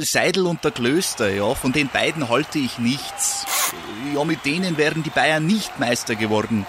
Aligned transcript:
Seidel 0.00 0.46
und 0.46 0.64
der 0.64 0.70
Klöster, 0.70 1.32
ja, 1.32 1.54
von 1.54 1.72
den 1.72 1.88
beiden 1.88 2.28
halte 2.28 2.58
ich 2.58 2.78
nichts. 2.78 3.46
Ja, 4.14 4.24
mit 4.24 4.44
denen 4.44 4.76
wären 4.76 5.02
die 5.02 5.10
Bayern 5.10 5.46
nicht 5.46 5.78
Meister 5.78 6.14
geworden. 6.14 6.66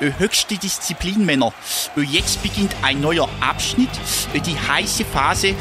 Äh, 0.00 0.12
höchste 0.18 0.56
Disziplin, 0.56 1.26
Männer. 1.26 1.52
Äh, 1.96 2.02
jetzt 2.02 2.42
beginnt 2.42 2.74
ein 2.82 3.00
neuer 3.00 3.28
Abschnitt, 3.40 3.90
äh, 4.32 4.40
die 4.40 4.56
heiße 4.58 5.04
Phase. 5.04 5.54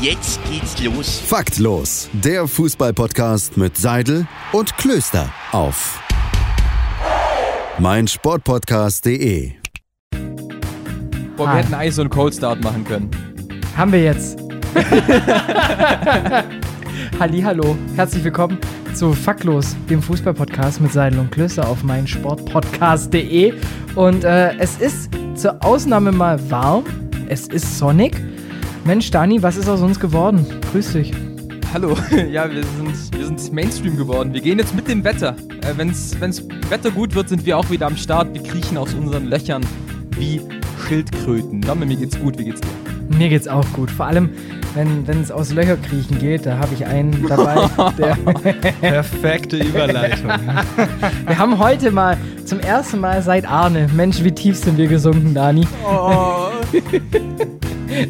Jetzt 0.00 0.40
geht's 0.50 0.80
los. 0.82 1.20
Faktlos, 1.26 2.08
der 2.12 2.48
Fußballpodcast 2.48 3.56
mit 3.56 3.76
Seidel 3.76 4.26
und 4.52 4.76
Klöster 4.76 5.32
auf 5.52 6.00
meinsportpodcast.de. 7.78 9.52
Boah, 11.36 11.46
wir 11.48 11.54
hätten 11.56 11.74
eigentlich 11.74 11.94
so 11.94 12.02
einen 12.02 12.10
Cold 12.10 12.34
Start 12.34 12.62
machen 12.62 12.84
können. 12.84 13.10
Haben 13.76 13.92
wir 13.92 14.02
jetzt. 14.02 14.43
Hallo, 17.20 17.76
herzlich 17.94 18.24
willkommen 18.24 18.58
zu 18.94 19.12
Faktlos, 19.12 19.76
dem 19.88 20.02
Fußballpodcast 20.02 20.80
mit 20.80 20.92
Seidel 20.92 21.20
und 21.20 21.30
Klöster 21.30 21.68
auf 21.68 21.84
meinsportpodcast.de. 21.84 23.54
Und 23.94 24.24
äh, 24.24 24.56
es 24.56 24.78
ist 24.78 25.10
zur 25.36 25.64
Ausnahme 25.64 26.10
mal 26.10 26.50
warm. 26.50 26.82
Es 27.28 27.46
ist 27.46 27.78
sonnig. 27.78 28.20
Mensch, 28.84 29.12
Dani, 29.12 29.40
was 29.42 29.56
ist 29.56 29.68
aus 29.68 29.80
uns 29.80 30.00
geworden? 30.00 30.44
Grüß 30.72 30.94
dich. 30.94 31.12
Hallo, 31.72 31.96
ja, 32.30 32.50
wir 32.50 32.64
sind, 32.64 33.16
wir 33.16 33.26
sind 33.26 33.52
Mainstream 33.52 33.96
geworden. 33.96 34.34
Wir 34.34 34.40
gehen 34.40 34.58
jetzt 34.58 34.74
mit 34.74 34.88
dem 34.88 35.04
Wetter. 35.04 35.36
Äh, 35.62 35.74
wenn's, 35.76 36.16
wenn's 36.18 36.42
Wetter 36.68 36.90
gut 36.90 37.14
wird, 37.14 37.28
sind 37.28 37.46
wir 37.46 37.56
auch 37.58 37.70
wieder 37.70 37.86
am 37.86 37.96
Start. 37.96 38.34
Wir 38.34 38.42
kriechen 38.42 38.76
aus 38.76 38.92
unseren 38.94 39.26
Löchern 39.26 39.64
wie 40.18 40.40
Schildkröten. 40.88 41.60
Domme, 41.60 41.86
mir 41.86 41.96
geht's 41.96 42.18
gut, 42.18 42.36
wie 42.38 42.44
geht's 42.44 42.60
dir? 42.60 42.83
Mir 43.08 43.28
geht's 43.28 43.48
auch 43.48 43.66
gut. 43.72 43.90
Vor 43.90 44.06
allem, 44.06 44.30
wenn 44.74 45.20
es 45.20 45.30
aus 45.30 45.52
Löcher 45.52 45.76
kriechen 45.76 46.18
geht, 46.18 46.46
da 46.46 46.58
habe 46.58 46.74
ich 46.74 46.86
einen 46.86 47.26
dabei. 47.28 47.68
der 47.98 48.16
Perfekte 48.80 49.58
Überleitung. 49.58 50.30
wir 51.26 51.38
haben 51.38 51.58
heute 51.58 51.90
mal 51.90 52.16
zum 52.44 52.60
ersten 52.60 53.00
Mal 53.00 53.22
seit 53.22 53.48
Arne, 53.48 53.88
Mensch, 53.94 54.22
wie 54.22 54.32
tief 54.32 54.56
sind 54.56 54.76
wir 54.76 54.86
gesunken, 54.86 55.34
Dani. 55.34 55.66
Oh. 55.86 56.48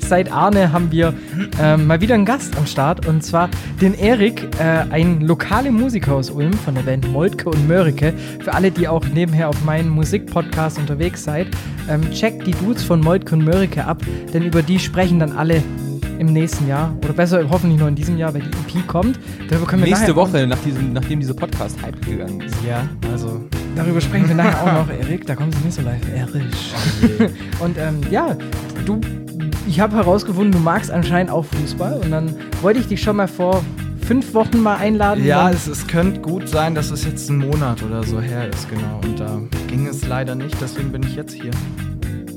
Seit 0.00 0.32
Arne 0.32 0.72
haben 0.72 0.90
wir 0.90 1.12
äh, 1.60 1.76
mal 1.76 2.00
wieder 2.00 2.14
einen 2.14 2.24
Gast 2.24 2.56
am 2.56 2.66
Start 2.66 3.06
und 3.06 3.22
zwar 3.22 3.50
den 3.82 3.92
Erik, 3.92 4.48
äh, 4.58 4.84
ein 4.90 5.20
lokaler 5.20 5.70
Musiker 5.70 6.14
aus 6.14 6.30
Ulm 6.30 6.54
von 6.54 6.74
der 6.74 6.82
Band 6.82 7.10
Moltke 7.12 7.50
und 7.50 7.68
Mörike. 7.68 8.14
Für 8.42 8.54
alle, 8.54 8.70
die 8.70 8.88
auch 8.88 9.04
nebenher 9.06 9.48
auf 9.48 9.62
meinem 9.64 9.90
Musikpodcast 9.90 10.78
unterwegs 10.78 11.24
seid, 11.24 11.48
ähm, 11.90 12.10
checkt 12.12 12.46
die 12.46 12.52
Dudes 12.52 12.82
von 12.82 13.00
Moltke 13.00 13.34
und 13.34 13.44
Mörike 13.44 13.84
ab, 13.84 14.00
denn 14.32 14.44
über 14.44 14.62
die 14.62 14.78
sprechen 14.78 15.18
dann 15.18 15.32
alle 15.32 15.62
im 16.18 16.32
nächsten 16.32 16.66
Jahr 16.66 16.96
oder 17.04 17.12
besser 17.12 17.44
hoffentlich 17.50 17.78
nur 17.78 17.88
in 17.88 17.94
diesem 17.96 18.16
Jahr, 18.16 18.32
wenn 18.32 18.42
die 18.42 18.78
EP 18.78 18.86
kommt. 18.86 19.18
Darüber 19.50 19.66
können 19.66 19.82
wir 19.82 19.90
Nächste 19.90 20.16
Woche, 20.16 20.46
nach 20.46 20.58
diesem, 20.58 20.92
nachdem 20.92 21.20
dieser 21.20 21.34
Podcast 21.34 21.76
Hype 21.82 22.00
gegangen 22.06 22.40
ist. 22.40 22.56
Ja, 22.66 22.88
also 23.12 23.44
darüber 23.74 24.00
sprechen 24.00 24.28
wir 24.28 24.34
nachher 24.34 24.62
auch 24.62 24.86
noch, 24.86 24.94
Erik. 24.94 25.26
Da 25.26 25.34
kommen 25.34 25.52
sie 25.52 25.64
nicht 25.64 25.74
so 25.74 25.82
live. 25.82 26.00
Erisch. 26.14 26.72
Oh 27.60 27.64
und 27.64 27.78
ähm, 27.78 28.00
ja, 28.10 28.36
du, 28.84 29.00
ich 29.66 29.80
habe 29.80 29.96
herausgefunden, 29.96 30.52
du 30.52 30.58
magst 30.58 30.90
anscheinend 30.90 31.30
auch 31.30 31.44
Fußball 31.44 32.00
und 32.00 32.10
dann 32.10 32.34
wollte 32.62 32.80
ich 32.80 32.86
dich 32.86 33.02
schon 33.02 33.16
mal 33.16 33.28
vor 33.28 33.64
fünf 34.06 34.34
Wochen 34.34 34.60
mal 34.60 34.76
einladen. 34.76 35.24
Ja, 35.24 35.50
es, 35.50 35.66
es 35.66 35.86
könnte 35.86 36.20
gut 36.20 36.48
sein, 36.48 36.74
dass 36.74 36.90
es 36.90 37.04
jetzt 37.04 37.28
ein 37.30 37.38
Monat 37.38 37.82
oder 37.82 38.02
so 38.02 38.20
her 38.20 38.48
ist, 38.48 38.68
genau. 38.68 39.00
Und 39.02 39.18
da 39.18 39.40
ging 39.68 39.86
es 39.86 40.06
leider 40.06 40.34
nicht, 40.34 40.56
deswegen 40.60 40.92
bin 40.92 41.02
ich 41.02 41.16
jetzt 41.16 41.32
hier. 41.32 41.52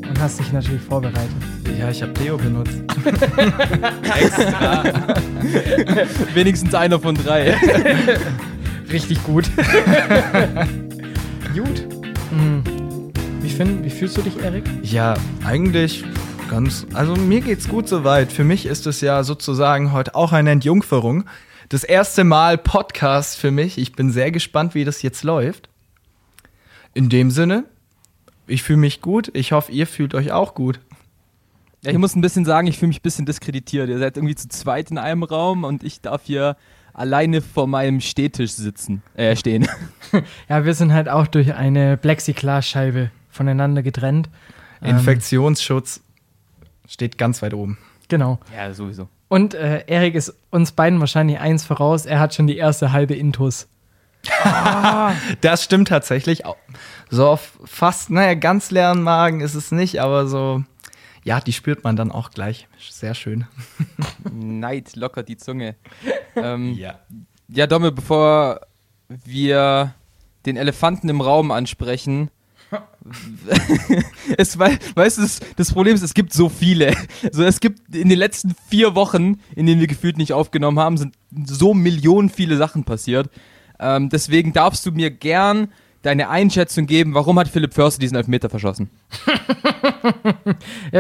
Und 0.08 0.20
hast 0.22 0.40
dich 0.40 0.54
natürlich 0.54 0.82
vorbereitet. 0.82 1.36
Ja, 1.78 1.90
ich 1.90 2.02
habe 2.02 2.14
Deo 2.14 2.38
benutzt. 2.38 2.78
Extra. 4.22 4.84
Wenigstens 6.34 6.74
einer 6.74 7.00
von 7.00 7.16
drei. 7.16 7.56
Richtig 8.92 9.22
gut. 9.24 9.50
gut. 11.58 11.88
Mhm. 12.32 12.64
Wie, 13.42 13.50
find, 13.50 13.84
wie 13.84 13.90
fühlst 13.90 14.16
du 14.18 14.22
dich, 14.22 14.38
Erik? 14.38 14.64
Ja, 14.84 15.16
eigentlich 15.44 16.04
ganz. 16.50 16.86
Also 16.94 17.16
mir 17.16 17.42
geht's 17.42 17.68
gut 17.68 17.88
soweit. 17.88 18.32
Für 18.32 18.44
mich 18.44 18.68
ist 18.68 18.86
es 18.86 19.02
ja 19.02 19.24
sozusagen 19.24 19.92
heute 19.92 20.14
auch 20.14 20.34
eine 20.34 20.52
Entjungferung. 20.52 21.26
Das 21.70 21.84
erste 21.84 22.24
Mal 22.24 22.60
Podcast 22.60 23.38
für 23.38 23.50
mich. 23.50 23.80
Ich 23.80 23.94
bin 23.94 24.12
sehr 24.12 24.32
gespannt, 24.32 24.76
wie 24.76 24.86
das 24.86 25.02
jetzt 25.02 25.24
läuft. 25.24 25.70
In 26.94 27.10
dem 27.10 27.32
Sinne, 27.32 27.64
ich 28.46 28.62
fühle 28.62 28.78
mich 28.78 29.02
gut. 29.02 29.32
Ich 29.34 29.52
hoffe, 29.52 29.72
ihr 29.72 29.88
fühlt 29.88 30.14
euch 30.14 30.32
auch 30.32 30.54
gut. 30.54 30.80
Ja, 31.84 31.92
ich 31.92 31.98
muss 31.98 32.16
ein 32.16 32.22
bisschen 32.22 32.46
sagen, 32.46 32.68
ich 32.68 32.78
fühle 32.78 32.90
mich 32.90 33.00
ein 33.00 33.04
bisschen 33.04 33.26
diskreditiert. 33.26 33.90
Ihr 33.90 33.98
seid 33.98 34.18
irgendwie 34.18 34.36
zu 34.36 34.48
zweit 34.48 34.92
in 34.92 35.00
einem 35.00 35.24
Raum 35.24 35.64
und 35.64 35.84
ich 35.84 36.02
darf 36.02 36.22
hier 36.26 36.56
alleine 36.98 37.42
vor 37.42 37.68
meinem 37.68 38.02
Stehtisch 38.02 38.52
sitzen, 38.52 39.02
äh, 39.16 39.36
stehen. 39.38 39.68
ja, 40.50 40.66
wir 40.66 40.74
sind 40.74 40.92
halt 40.92 41.08
auch 41.08 41.28
durch 41.28 41.54
eine 41.54 41.96
Plexiglasscheibe 41.96 43.12
voneinander 43.30 43.84
getrennt. 43.84 44.30
Ähm, 44.82 44.98
Infektionsschutz 44.98 45.98
ähm, 45.98 46.68
steht 46.90 47.18
ganz 47.18 47.42
weit 47.42 47.54
oben. 47.54 47.78
Genau. 48.10 48.40
Ja, 48.56 48.74
sowieso. 48.74 49.08
Und 49.30 49.54
äh, 49.54 49.84
Erik 49.88 50.16
ist 50.16 50.34
uns 50.50 50.72
beiden 50.72 51.00
wahrscheinlich 51.00 51.40
eins 51.40 51.66
voraus. 51.66 52.06
Er 52.06 52.20
hat 52.20 52.34
schon 52.34 52.48
die 52.48 52.58
erste 52.58 52.92
halbe 52.92 53.14
Intus. 53.14 53.68
das 55.42 55.64
stimmt 55.64 55.90
tatsächlich. 55.90 56.44
So 57.10 57.28
auf 57.28 57.60
fast, 57.66 58.10
naja, 58.10 58.34
ganz 58.34 58.72
leeren 58.72 59.04
Magen 59.04 59.42
ist 59.42 59.54
es 59.54 59.72
nicht, 59.72 60.02
aber 60.02 60.28
so 60.28 60.64
ja, 61.28 61.42
die 61.42 61.52
spürt 61.52 61.84
man 61.84 61.98
dann 61.98 62.10
auch 62.10 62.32
gleich. 62.32 62.70
Sehr 62.90 63.14
schön. 63.14 63.48
Neid 64.32 64.96
lockert 64.96 65.28
die 65.28 65.36
Zunge. 65.36 65.76
ähm, 66.38 66.74
ja. 66.74 67.02
Ja, 67.50 67.68
Domme, 67.68 67.92
bevor 67.92 68.62
wir 69.10 69.94
den 70.46 70.56
Elefanten 70.56 71.10
im 71.10 71.20
Raum 71.20 71.52
ansprechen, 71.52 72.32
es, 74.38 74.58
weißt 74.58 75.18
du, 75.18 75.28
das, 75.58 75.74
Problem 75.74 75.96
ist, 75.96 76.02
es 76.02 76.14
gibt 76.14 76.32
so 76.32 76.48
viele. 76.48 76.94
So, 77.34 77.44
es 77.44 77.60
gibt 77.60 77.94
in 77.94 78.08
den 78.08 78.20
letzten 78.20 78.56
vier 78.70 78.96
Wochen, 78.96 79.42
in 79.54 79.66
denen 79.66 79.82
wir 79.82 79.88
gefühlt 79.88 80.18
nicht 80.18 80.32
aufgenommen 80.32 80.80
haben, 80.80 80.98
sind 80.98 81.16
so 81.46 81.74
Millionen 81.74 82.30
viele 82.30 82.56
Sachen 82.56 82.86
passiert. 82.86 83.30
Ähm, 83.80 84.08
deswegen 84.10 84.54
darfst 84.54 84.86
du 84.86 84.92
mir 84.92 85.12
gern 85.12 85.74
deine 86.08 86.30
Einschätzung 86.30 86.88
geben, 86.88 87.14
warum 87.14 87.38
hat 87.38 87.50
Philipp 87.50 87.74
Förster 87.74 88.00
diesen 88.00 88.16
Elfmeter 88.16 88.50
verschossen? 88.50 88.90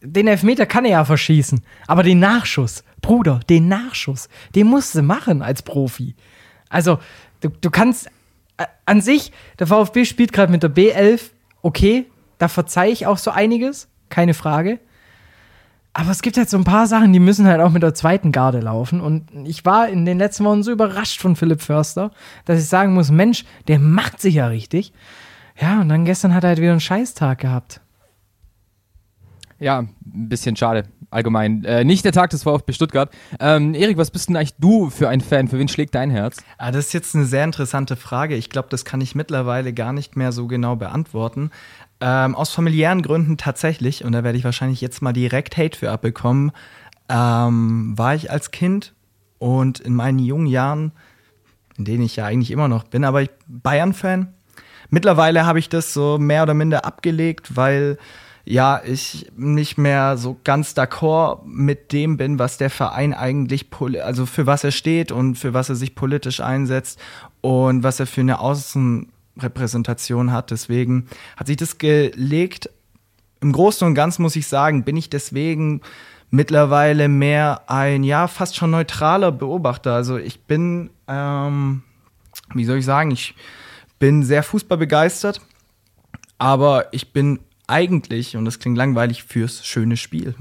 den 0.00 0.28
Elfmeter 0.28 0.66
kann 0.66 0.84
er 0.84 0.92
ja 0.92 1.04
verschießen, 1.04 1.62
aber 1.88 2.04
den 2.04 2.20
Nachschuss, 2.20 2.84
Bruder, 3.00 3.40
den 3.50 3.66
Nachschuss, 3.66 4.28
den 4.54 4.68
musst 4.68 4.94
du 4.94 5.02
machen 5.02 5.42
als 5.42 5.62
Profi. 5.62 6.14
Also, 6.68 7.00
du, 7.40 7.48
du 7.48 7.70
kannst 7.70 8.06
äh, 8.56 8.66
an 8.86 9.00
sich, 9.00 9.32
der 9.58 9.66
VfB 9.66 10.04
spielt 10.04 10.32
gerade 10.32 10.52
mit 10.52 10.62
der 10.62 10.72
B11, 10.72 11.30
okay, 11.62 12.06
da 12.38 12.46
verzeihe 12.46 12.92
ich 12.92 13.06
auch 13.06 13.18
so 13.18 13.32
einiges, 13.32 13.88
keine 14.10 14.32
Frage. 14.32 14.78
Aber 15.94 16.10
es 16.10 16.22
gibt 16.22 16.38
halt 16.38 16.48
so 16.48 16.56
ein 16.56 16.64
paar 16.64 16.86
Sachen, 16.86 17.12
die 17.12 17.20
müssen 17.20 17.46
halt 17.46 17.60
auch 17.60 17.70
mit 17.70 17.82
der 17.82 17.94
zweiten 17.94 18.32
Garde 18.32 18.60
laufen. 18.60 19.00
Und 19.00 19.26
ich 19.46 19.64
war 19.64 19.88
in 19.88 20.06
den 20.06 20.18
letzten 20.18 20.44
Wochen 20.44 20.62
so 20.62 20.72
überrascht 20.72 21.20
von 21.20 21.36
Philipp 21.36 21.60
Förster, 21.60 22.12
dass 22.46 22.58
ich 22.58 22.66
sagen 22.66 22.94
muss: 22.94 23.10
Mensch, 23.10 23.44
der 23.68 23.78
macht 23.78 24.20
sich 24.20 24.34
ja 24.34 24.46
richtig. 24.46 24.92
Ja, 25.60 25.80
und 25.80 25.90
dann 25.90 26.04
gestern 26.04 26.34
hat 26.34 26.44
er 26.44 26.48
halt 26.48 26.60
wieder 26.60 26.70
einen 26.70 26.80
Scheißtag 26.80 27.40
gehabt. 27.40 27.80
Ja, 29.62 29.78
ein 29.78 30.28
bisschen 30.28 30.56
schade, 30.56 30.88
allgemein. 31.10 31.62
Äh, 31.64 31.84
nicht 31.84 32.04
der 32.04 32.10
Tag 32.10 32.30
des 32.30 32.42
VfB 32.42 32.72
Stuttgart. 32.72 33.14
Ähm, 33.38 33.74
Erik, 33.74 33.96
was 33.96 34.10
bist 34.10 34.28
denn 34.28 34.36
eigentlich 34.36 34.56
du 34.58 34.90
für 34.90 35.08
ein 35.08 35.20
Fan? 35.20 35.46
Für 35.46 35.56
wen 35.56 35.68
schlägt 35.68 35.94
dein 35.94 36.10
Herz? 36.10 36.38
Ah, 36.58 36.72
das 36.72 36.86
ist 36.86 36.94
jetzt 36.94 37.14
eine 37.14 37.26
sehr 37.26 37.44
interessante 37.44 37.94
Frage. 37.94 38.34
Ich 38.34 38.50
glaube, 38.50 38.68
das 38.70 38.84
kann 38.84 39.00
ich 39.00 39.14
mittlerweile 39.14 39.72
gar 39.72 39.92
nicht 39.92 40.16
mehr 40.16 40.32
so 40.32 40.48
genau 40.48 40.74
beantworten. 40.74 41.52
Ähm, 42.04 42.34
aus 42.34 42.50
familiären 42.50 43.00
Gründen 43.00 43.36
tatsächlich, 43.36 44.04
und 44.04 44.10
da 44.10 44.24
werde 44.24 44.36
ich 44.36 44.42
wahrscheinlich 44.42 44.80
jetzt 44.80 45.02
mal 45.02 45.12
direkt 45.12 45.56
Hate 45.56 45.78
für 45.78 45.92
abbekommen, 45.92 46.50
ähm, 47.08 47.96
war 47.96 48.16
ich 48.16 48.28
als 48.28 48.50
Kind 48.50 48.92
und 49.38 49.78
in 49.78 49.94
meinen 49.94 50.18
jungen 50.18 50.48
Jahren, 50.48 50.90
in 51.78 51.84
denen 51.84 52.02
ich 52.02 52.16
ja 52.16 52.26
eigentlich 52.26 52.50
immer 52.50 52.66
noch 52.66 52.82
bin, 52.82 53.04
aber 53.04 53.24
Bayern-Fan. 53.46 54.34
Mittlerweile 54.90 55.46
habe 55.46 55.60
ich 55.60 55.68
das 55.68 55.94
so 55.94 56.18
mehr 56.18 56.42
oder 56.42 56.54
minder 56.54 56.84
abgelegt, 56.84 57.54
weil 57.54 57.98
ja, 58.44 58.82
ich 58.84 59.30
nicht 59.36 59.78
mehr 59.78 60.16
so 60.16 60.36
ganz 60.42 60.72
d'accord 60.72 61.44
mit 61.44 61.92
dem 61.92 62.16
bin, 62.16 62.40
was 62.40 62.58
der 62.58 62.70
Verein 62.70 63.14
eigentlich, 63.14 63.66
also 64.02 64.26
für 64.26 64.46
was 64.46 64.64
er 64.64 64.72
steht 64.72 65.12
und 65.12 65.36
für 65.36 65.54
was 65.54 65.68
er 65.68 65.76
sich 65.76 65.94
politisch 65.94 66.40
einsetzt 66.40 66.98
und 67.42 67.84
was 67.84 68.00
er 68.00 68.08
für 68.08 68.22
eine 68.22 68.40
Außen 68.40 69.12
Repräsentation 69.38 70.32
hat. 70.32 70.50
Deswegen 70.50 71.08
hat 71.36 71.46
sich 71.46 71.56
das 71.56 71.78
gelegt. 71.78 72.70
Im 73.40 73.52
Großen 73.52 73.86
und 73.86 73.94
Ganzen 73.94 74.22
muss 74.22 74.36
ich 74.36 74.46
sagen, 74.46 74.84
bin 74.84 74.96
ich 74.96 75.10
deswegen 75.10 75.80
mittlerweile 76.30 77.08
mehr 77.08 77.62
ein, 77.66 78.04
ja, 78.04 78.26
fast 78.26 78.56
schon 78.56 78.70
neutraler 78.70 79.32
Beobachter. 79.32 79.94
Also 79.94 80.16
ich 80.16 80.44
bin, 80.44 80.90
ähm, 81.06 81.82
wie 82.54 82.64
soll 82.64 82.78
ich 82.78 82.84
sagen, 82.84 83.10
ich 83.10 83.34
bin 83.98 84.22
sehr 84.22 84.42
fußballbegeistert, 84.42 85.40
aber 86.38 86.92
ich 86.92 87.12
bin 87.12 87.40
eigentlich, 87.66 88.36
und 88.36 88.44
das 88.44 88.58
klingt 88.58 88.76
langweilig, 88.76 89.24
fürs 89.24 89.64
schöne 89.64 89.96
Spiel. 89.96 90.34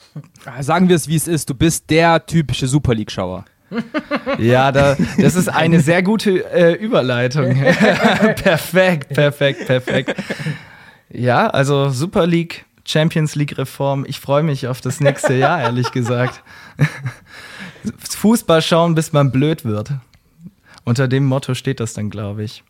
Sagen 0.60 0.88
wir 0.88 0.96
es, 0.96 1.08
wie 1.08 1.16
es 1.16 1.28
ist, 1.28 1.50
du 1.50 1.54
bist 1.54 1.90
der 1.90 2.26
typische 2.26 2.68
Super 2.68 2.94
League-Schauer. 2.94 3.44
Ja, 4.38 4.72
da, 4.72 4.96
das 5.18 5.34
ist 5.34 5.48
eine 5.48 5.80
sehr 5.80 6.02
gute 6.02 6.44
äh, 6.52 6.72
Überleitung. 6.74 7.54
perfekt, 8.42 9.10
perfekt, 9.10 9.66
perfekt. 9.66 10.14
Ja, 11.10 11.48
also 11.48 11.90
Super 11.90 12.26
League, 12.26 12.64
Champions 12.84 13.34
League 13.34 13.56
Reform. 13.58 14.04
Ich 14.08 14.20
freue 14.20 14.42
mich 14.42 14.66
auf 14.66 14.80
das 14.80 15.00
nächste 15.00 15.34
Jahr, 15.34 15.60
ehrlich 15.60 15.92
gesagt. 15.92 16.42
Fußball 18.10 18.62
schauen, 18.62 18.94
bis 18.94 19.12
man 19.12 19.30
blöd 19.30 19.64
wird. 19.64 19.92
Unter 20.84 21.08
dem 21.08 21.24
Motto 21.24 21.54
steht 21.54 21.80
das 21.80 21.94
dann, 21.94 22.10
glaube 22.10 22.44
ich. 22.44 22.64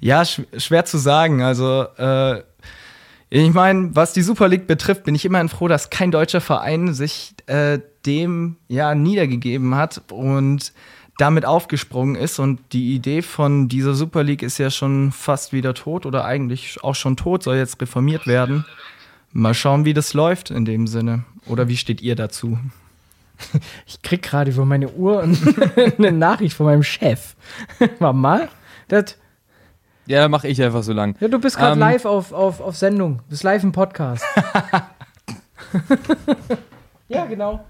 Ja, 0.00 0.24
sch 0.24 0.42
schwer 0.56 0.84
zu 0.84 0.98
sagen. 0.98 1.42
Also, 1.42 1.86
äh, 1.96 2.42
ich 3.30 3.52
meine, 3.52 3.94
was 3.94 4.12
die 4.12 4.22
Super 4.22 4.48
League 4.48 4.66
betrifft, 4.66 5.04
bin 5.04 5.14
ich 5.14 5.24
immerhin 5.24 5.48
froh, 5.48 5.68
dass 5.68 5.90
kein 5.90 6.10
deutscher 6.10 6.40
Verein 6.40 6.94
sich 6.94 7.34
äh, 7.46 7.78
dem 8.06 8.56
ja 8.68 8.94
niedergegeben 8.94 9.74
hat 9.74 10.02
und 10.10 10.72
damit 11.18 11.44
aufgesprungen 11.44 12.14
ist. 12.14 12.38
Und 12.38 12.60
die 12.72 12.94
Idee 12.94 13.22
von 13.22 13.68
dieser 13.68 13.94
Super 13.94 14.22
League 14.22 14.42
ist 14.42 14.56
ja 14.58 14.70
schon 14.70 15.12
fast 15.12 15.52
wieder 15.52 15.74
tot 15.74 16.06
oder 16.06 16.24
eigentlich 16.24 16.82
auch 16.82 16.94
schon 16.94 17.16
tot, 17.16 17.42
soll 17.42 17.56
jetzt 17.56 17.80
reformiert 17.82 18.26
werden. 18.26 18.64
Mal 19.32 19.52
schauen, 19.52 19.84
wie 19.84 19.94
das 19.94 20.14
läuft 20.14 20.50
in 20.50 20.64
dem 20.64 20.86
Sinne. 20.86 21.24
Oder 21.46 21.68
wie 21.68 21.76
steht 21.76 22.00
ihr 22.00 22.16
dazu? 22.16 22.58
Ich 23.86 24.02
krieg 24.02 24.22
gerade 24.22 24.50
über 24.50 24.64
meine 24.64 24.90
Uhr 24.90 25.22
eine 25.98 26.12
Nachricht 26.12 26.56
von 26.56 26.66
meinem 26.66 26.82
Chef. 26.82 27.36
Mal. 28.00 28.48
Das, 28.88 29.16
Ja, 30.08 30.20
dann 30.22 30.30
mache 30.30 30.48
ich 30.48 30.62
einfach 30.62 30.82
so 30.82 30.94
lang. 30.94 31.14
ja, 31.20 31.28
du 31.28 31.38
bist 31.38 31.58
gerade 31.58 31.74
Ähm, 31.74 31.80
live 31.80 32.06
auf, 32.06 32.32
auf, 32.32 32.62
auf 32.62 32.76
Sendung. 32.78 33.18
Du 33.18 33.24
bist 33.28 33.42
live 33.42 33.62
im 33.62 33.72
Podcast. 33.72 34.24
ja, 37.08 37.26
genau. 37.26 37.62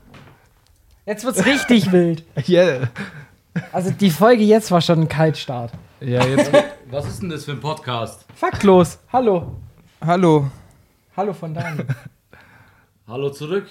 Jetzt 1.05 1.25
wird's 1.25 1.45
richtig 1.45 1.91
wild. 1.97 2.23
Yeah. 2.49 2.91
Also 3.73 3.91
die 3.91 4.11
Folge 4.11 4.45
jetzt 4.45 4.71
war 4.71 4.81
schon 4.81 5.01
ein 5.01 5.09
Kaltstart. 5.09 5.73
Ja, 6.01 6.25
jetzt. 6.25 6.53
Was 6.91 7.09
ist 7.09 7.23
denn 7.23 7.31
das 7.31 7.45
für 7.45 7.51
ein 7.53 7.61
Podcast? 7.61 8.25
Faktlos. 8.37 9.01
Hallo. 9.13 9.57
Hallo. 10.01 10.49
Hallo 11.17 11.33
von 11.33 11.55
Daniel. 11.55 11.87
Hallo 13.09 13.31
zurück. 13.31 13.67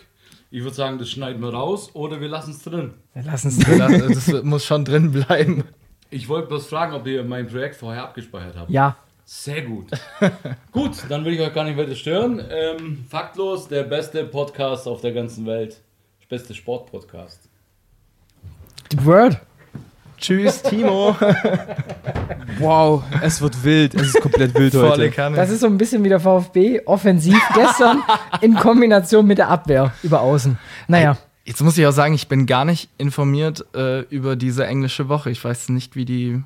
Ich 0.51 0.61
würde 0.63 0.75
sagen, 0.75 0.97
das 0.97 1.09
schneiden 1.09 1.41
wir 1.41 1.53
raus 1.53 1.91
oder 1.93 2.19
wir 2.19 2.27
lassen 2.27 2.51
es 2.51 2.63
drin. 2.63 2.95
Wir 3.13 3.23
lassen 3.23 3.47
es 3.47 3.59
drin. 3.59 3.79
das 4.09 4.43
muss 4.43 4.65
schon 4.65 4.83
drin 4.83 5.11
bleiben. 5.13 5.63
Ich 6.09 6.29
wollte 6.29 6.47
bloß 6.47 6.67
fragen, 6.67 6.93
ob 6.93 7.05
ihr 7.07 7.23
mein 7.23 7.47
Projekt 7.47 7.75
vorher 7.75 8.03
abgespeichert 8.03 8.55
habt. 8.57 8.69
Ja. 8.69 8.95
Sehr 9.25 9.61
gut. 9.63 9.87
gut, 10.71 10.91
dann 11.09 11.25
will 11.25 11.33
ich 11.33 11.41
euch 11.41 11.53
gar 11.53 11.65
nicht 11.65 11.77
weiter 11.77 11.95
stören. 11.95 12.41
Ähm, 12.49 13.05
faktlos, 13.09 13.67
der 13.67 13.83
beste 13.83 14.23
Podcast 14.23 14.87
auf 14.87 15.01
der 15.01 15.11
ganzen 15.11 15.45
Welt. 15.45 15.81
Der 16.21 16.37
beste 16.37 16.53
Sportpodcast. 16.53 17.49
The 18.91 19.05
Word. 19.05 19.37
Tschüss, 20.17 20.61
Timo. 20.63 21.15
Wow, 22.59 23.03
es 23.21 23.39
wird 23.39 23.63
wild. 23.63 23.93
Es 23.93 24.07
ist 24.07 24.21
komplett 24.21 24.55
wild 24.55 24.73
Volle 24.73 24.89
heute. 24.89 25.11
Kanne. 25.11 25.35
Das 25.35 25.51
ist 25.51 25.59
so 25.59 25.67
ein 25.67 25.77
bisschen 25.77 26.03
wie 26.03 26.09
der 26.09 26.19
VfB. 26.19 26.81
Offensiv 26.85 27.39
gestern 27.53 28.01
in 28.41 28.55
Kombination 28.55 29.27
mit 29.27 29.37
der 29.37 29.49
Abwehr 29.49 29.93
über 30.01 30.21
außen. 30.21 30.57
Naja. 30.87 31.17
Jetzt 31.47 31.63
muss 31.63 31.77
ich 31.77 31.87
auch 31.87 31.91
sagen, 31.91 32.13
ich 32.13 32.27
bin 32.27 32.45
gar 32.45 32.65
nicht 32.65 32.89
informiert 32.97 33.65
äh, 33.73 34.01
über 34.09 34.35
diese 34.35 34.67
englische 34.67 35.07
Woche. 35.07 35.29
Ich 35.29 35.41
weiß 35.41 35.69
nicht, 35.69 35.95
wie 35.95 36.03
die. 36.03 36.43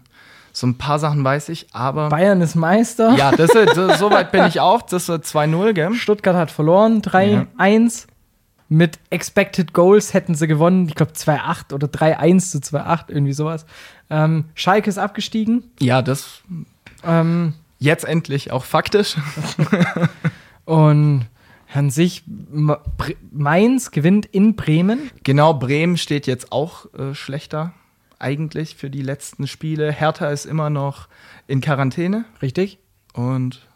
So 0.53 0.68
ein 0.68 0.77
paar 0.77 1.00
Sachen 1.00 1.24
weiß 1.24 1.50
ich, 1.50 1.65
aber. 1.71 2.09
Bayern 2.09 2.39
ist 2.42 2.53
Meister. 2.53 3.15
ja, 3.15 3.31
das, 3.31 3.50
das, 3.50 3.98
soweit 3.98 4.31
bin 4.31 4.45
ich 4.45 4.59
auch. 4.59 4.83
Das 4.83 5.09
ist 5.09 5.25
2-0, 5.25 5.74
gell? 5.74 5.94
Stuttgart 5.95 6.36
hat 6.36 6.51
verloren. 6.51 7.01
3-1. 7.01 8.06
Mit 8.69 9.00
Expected 9.09 9.74
Goals 9.74 10.13
hätten 10.13 10.36
sie 10.36 10.48
gewonnen. 10.48 10.88
Ich 10.88 10.94
glaube 10.94 11.13
2-8 11.13 11.74
oder 11.74 11.88
3-1 11.88 12.51
zu 12.51 12.57
2-8, 12.59 13.06
irgendwie 13.07 13.33
sowas. 13.33 13.65
Ähm, 14.12 14.45
Schalke 14.53 14.88
ist 14.88 15.00
abgestiegen. 15.00 15.63
Ja, 15.80 16.03
das 16.03 16.42
Ähm, 17.03 17.53
jetzt 17.80 18.06
endlich 18.06 18.51
auch 18.51 18.65
faktisch. 18.65 19.15
und 20.65 21.25
an 21.73 21.89
sich, 21.89 22.23
Mainz 23.31 23.91
gewinnt 23.91 24.25
in 24.25 24.56
Bremen. 24.56 25.09
Genau, 25.23 25.53
Bremen 25.53 25.97
steht 25.97 26.27
jetzt 26.27 26.51
auch 26.51 26.94
äh, 26.94 27.13
schlechter, 27.13 27.73
eigentlich 28.19 28.75
für 28.75 28.89
die 28.89 29.01
letzten 29.01 29.47
Spiele. 29.47 29.91
Hertha 29.91 30.29
ist 30.29 30.45
immer 30.45 30.69
noch 30.69 31.07
in 31.47 31.62
Quarantäne 31.62 32.25
Richtig? 32.41 32.79
und. 33.13 33.68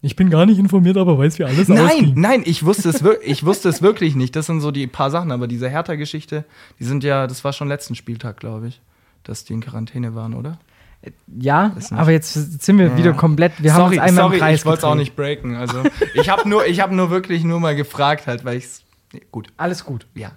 Ich 0.00 0.14
bin 0.14 0.30
gar 0.30 0.46
nicht 0.46 0.60
informiert, 0.60 0.96
aber 0.96 1.18
weiß, 1.18 1.40
wie 1.40 1.44
alles 1.44 1.66
Nein, 1.66 2.12
nein, 2.14 2.42
ich 2.44 2.64
wusste, 2.64 2.88
es 2.88 3.02
ich 3.24 3.44
wusste 3.44 3.68
es 3.68 3.82
wirklich 3.82 4.14
nicht. 4.14 4.36
Das 4.36 4.46
sind 4.46 4.60
so 4.60 4.70
die 4.70 4.86
paar 4.86 5.10
Sachen, 5.10 5.32
aber 5.32 5.48
diese 5.48 5.68
Hertha-Geschichte, 5.68 6.44
die 6.78 6.84
sind 6.84 7.02
ja, 7.02 7.26
das 7.26 7.42
war 7.42 7.52
schon 7.52 7.66
letzten 7.66 7.96
Spieltag, 7.96 8.38
glaube 8.38 8.68
ich, 8.68 8.80
dass 9.24 9.42
die 9.42 9.54
in 9.54 9.60
Quarantäne 9.60 10.14
waren, 10.14 10.34
oder? 10.34 10.60
Ja, 11.26 11.76
aber 11.92 12.10
jetzt 12.10 12.34
sind 12.34 12.78
wir 12.78 12.96
wieder 12.96 13.12
komplett. 13.12 13.62
Wir 13.62 13.74
haben 13.74 13.84
uns 13.84 13.98
einmal 13.98 14.24
sorry, 14.24 14.36
im 14.36 14.40
Kreis 14.40 14.60
ich 14.60 14.66
wollte 14.66 14.78
es 14.78 14.84
auch 14.84 14.94
nicht 14.94 15.14
breaken. 15.14 15.54
Also 15.54 15.84
ich 16.14 16.28
habe 16.28 16.48
nur, 16.48 16.66
ich 16.66 16.80
habe 16.80 16.94
nur 16.94 17.10
wirklich 17.10 17.44
nur 17.44 17.60
mal 17.60 17.76
gefragt, 17.76 18.26
halt, 18.26 18.44
weil 18.44 18.58
ich 18.58 18.64
es 18.64 18.84
gut. 19.30 19.48
Alles 19.56 19.84
gut. 19.84 20.06
Ja. 20.14 20.32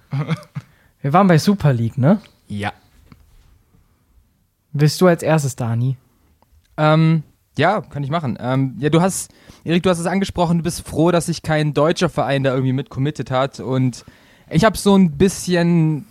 Wir 1.02 1.14
waren 1.14 1.28
bei 1.28 1.40
Super 1.40 1.74
League, 1.74 1.98
ne? 1.98 2.22
Ja. 2.48 2.74
Willst 4.72 5.02
du 5.02 5.08
als 5.08 5.24
erstes, 5.24 5.56
Dani? 5.56 5.98
Ähm, 6.78 7.24
ja, 7.58 7.82
kann 7.82 8.04
ich 8.04 8.10
machen. 8.10 8.38
Ähm, 8.40 8.76
ja, 8.78 8.90
du 8.90 9.02
hast, 9.02 9.34
Erik, 9.64 9.84
du 9.84 9.90
hast 9.90 10.00
es 10.00 10.06
angesprochen, 10.06 10.60
du 10.60 10.64
bist 10.64 10.88
froh, 10.88 11.12
dass 11.12 11.26
sich 11.26 11.42
kein 11.42 11.74
deutscher 11.74 12.10
Verein 12.10 12.44
da 12.44 12.52
irgendwie 12.52 12.74
mit 12.74 12.90
committed 12.90 13.32
hat. 13.32 13.60
Und 13.60 14.06
ich 14.50 14.64
habe 14.64 14.78
so 14.78 14.96
ein 14.96 15.18
bisschen, 15.18 16.06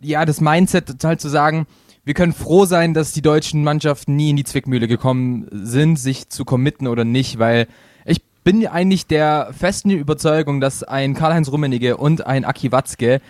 ja, 0.00 0.24
das 0.24 0.40
Mindset 0.40 1.04
halt 1.04 1.20
zu 1.20 1.28
sagen, 1.28 1.66
wir 2.04 2.14
können 2.14 2.32
froh 2.32 2.64
sein, 2.64 2.94
dass 2.94 3.12
die 3.12 3.22
deutschen 3.22 3.62
Mannschaften 3.62 4.16
nie 4.16 4.30
in 4.30 4.36
die 4.36 4.44
Zwickmühle 4.44 4.88
gekommen 4.88 5.46
sind, 5.50 5.96
sich 5.96 6.28
zu 6.28 6.44
committen 6.44 6.86
oder 6.86 7.04
nicht, 7.04 7.38
weil 7.38 7.66
ich 8.04 8.22
bin 8.42 8.66
eigentlich 8.66 9.06
der 9.06 9.50
festen 9.56 9.90
Überzeugung, 9.90 10.60
dass 10.60 10.82
ein 10.82 11.14
Karl-Heinz 11.14 11.50
Rummenigge 11.50 11.96
und 11.96 12.26
ein 12.26 12.44
Aki 12.44 12.72
Watzke 12.72 13.20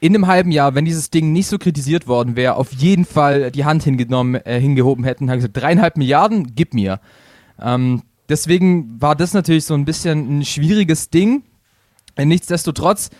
in 0.00 0.14
einem 0.14 0.26
halben 0.26 0.50
Jahr, 0.50 0.74
wenn 0.74 0.84
dieses 0.84 1.08
Ding 1.08 1.32
nicht 1.32 1.46
so 1.46 1.56
kritisiert 1.56 2.06
worden 2.06 2.36
wäre, 2.36 2.56
auf 2.56 2.72
jeden 2.72 3.06
Fall 3.06 3.50
die 3.50 3.64
Hand 3.64 3.84
hingenommen, 3.84 4.34
äh, 4.34 4.60
hingehoben 4.60 5.02
hätten, 5.04 5.30
haben 5.30 5.38
gesagt, 5.38 5.56
dreieinhalb 5.56 5.96
Milliarden, 5.96 6.54
gib 6.54 6.74
mir. 6.74 7.00
Ähm, 7.58 8.02
deswegen 8.28 9.00
war 9.00 9.16
das 9.16 9.32
natürlich 9.32 9.64
so 9.64 9.72
ein 9.72 9.86
bisschen 9.86 10.40
ein 10.40 10.44
schwieriges 10.44 11.08
Ding. 11.08 11.42
Nichtsdestotrotz 12.18 13.10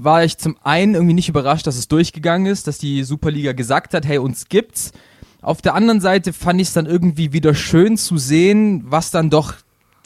war 0.00 0.24
ich 0.24 0.38
zum 0.38 0.56
einen 0.62 0.94
irgendwie 0.94 1.14
nicht 1.14 1.28
überrascht, 1.28 1.66
dass 1.66 1.76
es 1.76 1.88
durchgegangen 1.88 2.46
ist, 2.46 2.66
dass 2.66 2.78
die 2.78 3.04
Superliga 3.04 3.52
gesagt 3.52 3.94
hat, 3.94 4.06
hey, 4.06 4.18
uns 4.18 4.48
gibt's. 4.48 4.92
Auf 5.40 5.60
der 5.60 5.74
anderen 5.74 6.00
Seite 6.00 6.32
fand 6.32 6.60
ich 6.60 6.68
es 6.68 6.74
dann 6.74 6.86
irgendwie 6.86 7.32
wieder 7.32 7.54
schön 7.54 7.96
zu 7.96 8.16
sehen, 8.16 8.84
was 8.86 9.10
dann 9.10 9.28
doch 9.28 9.54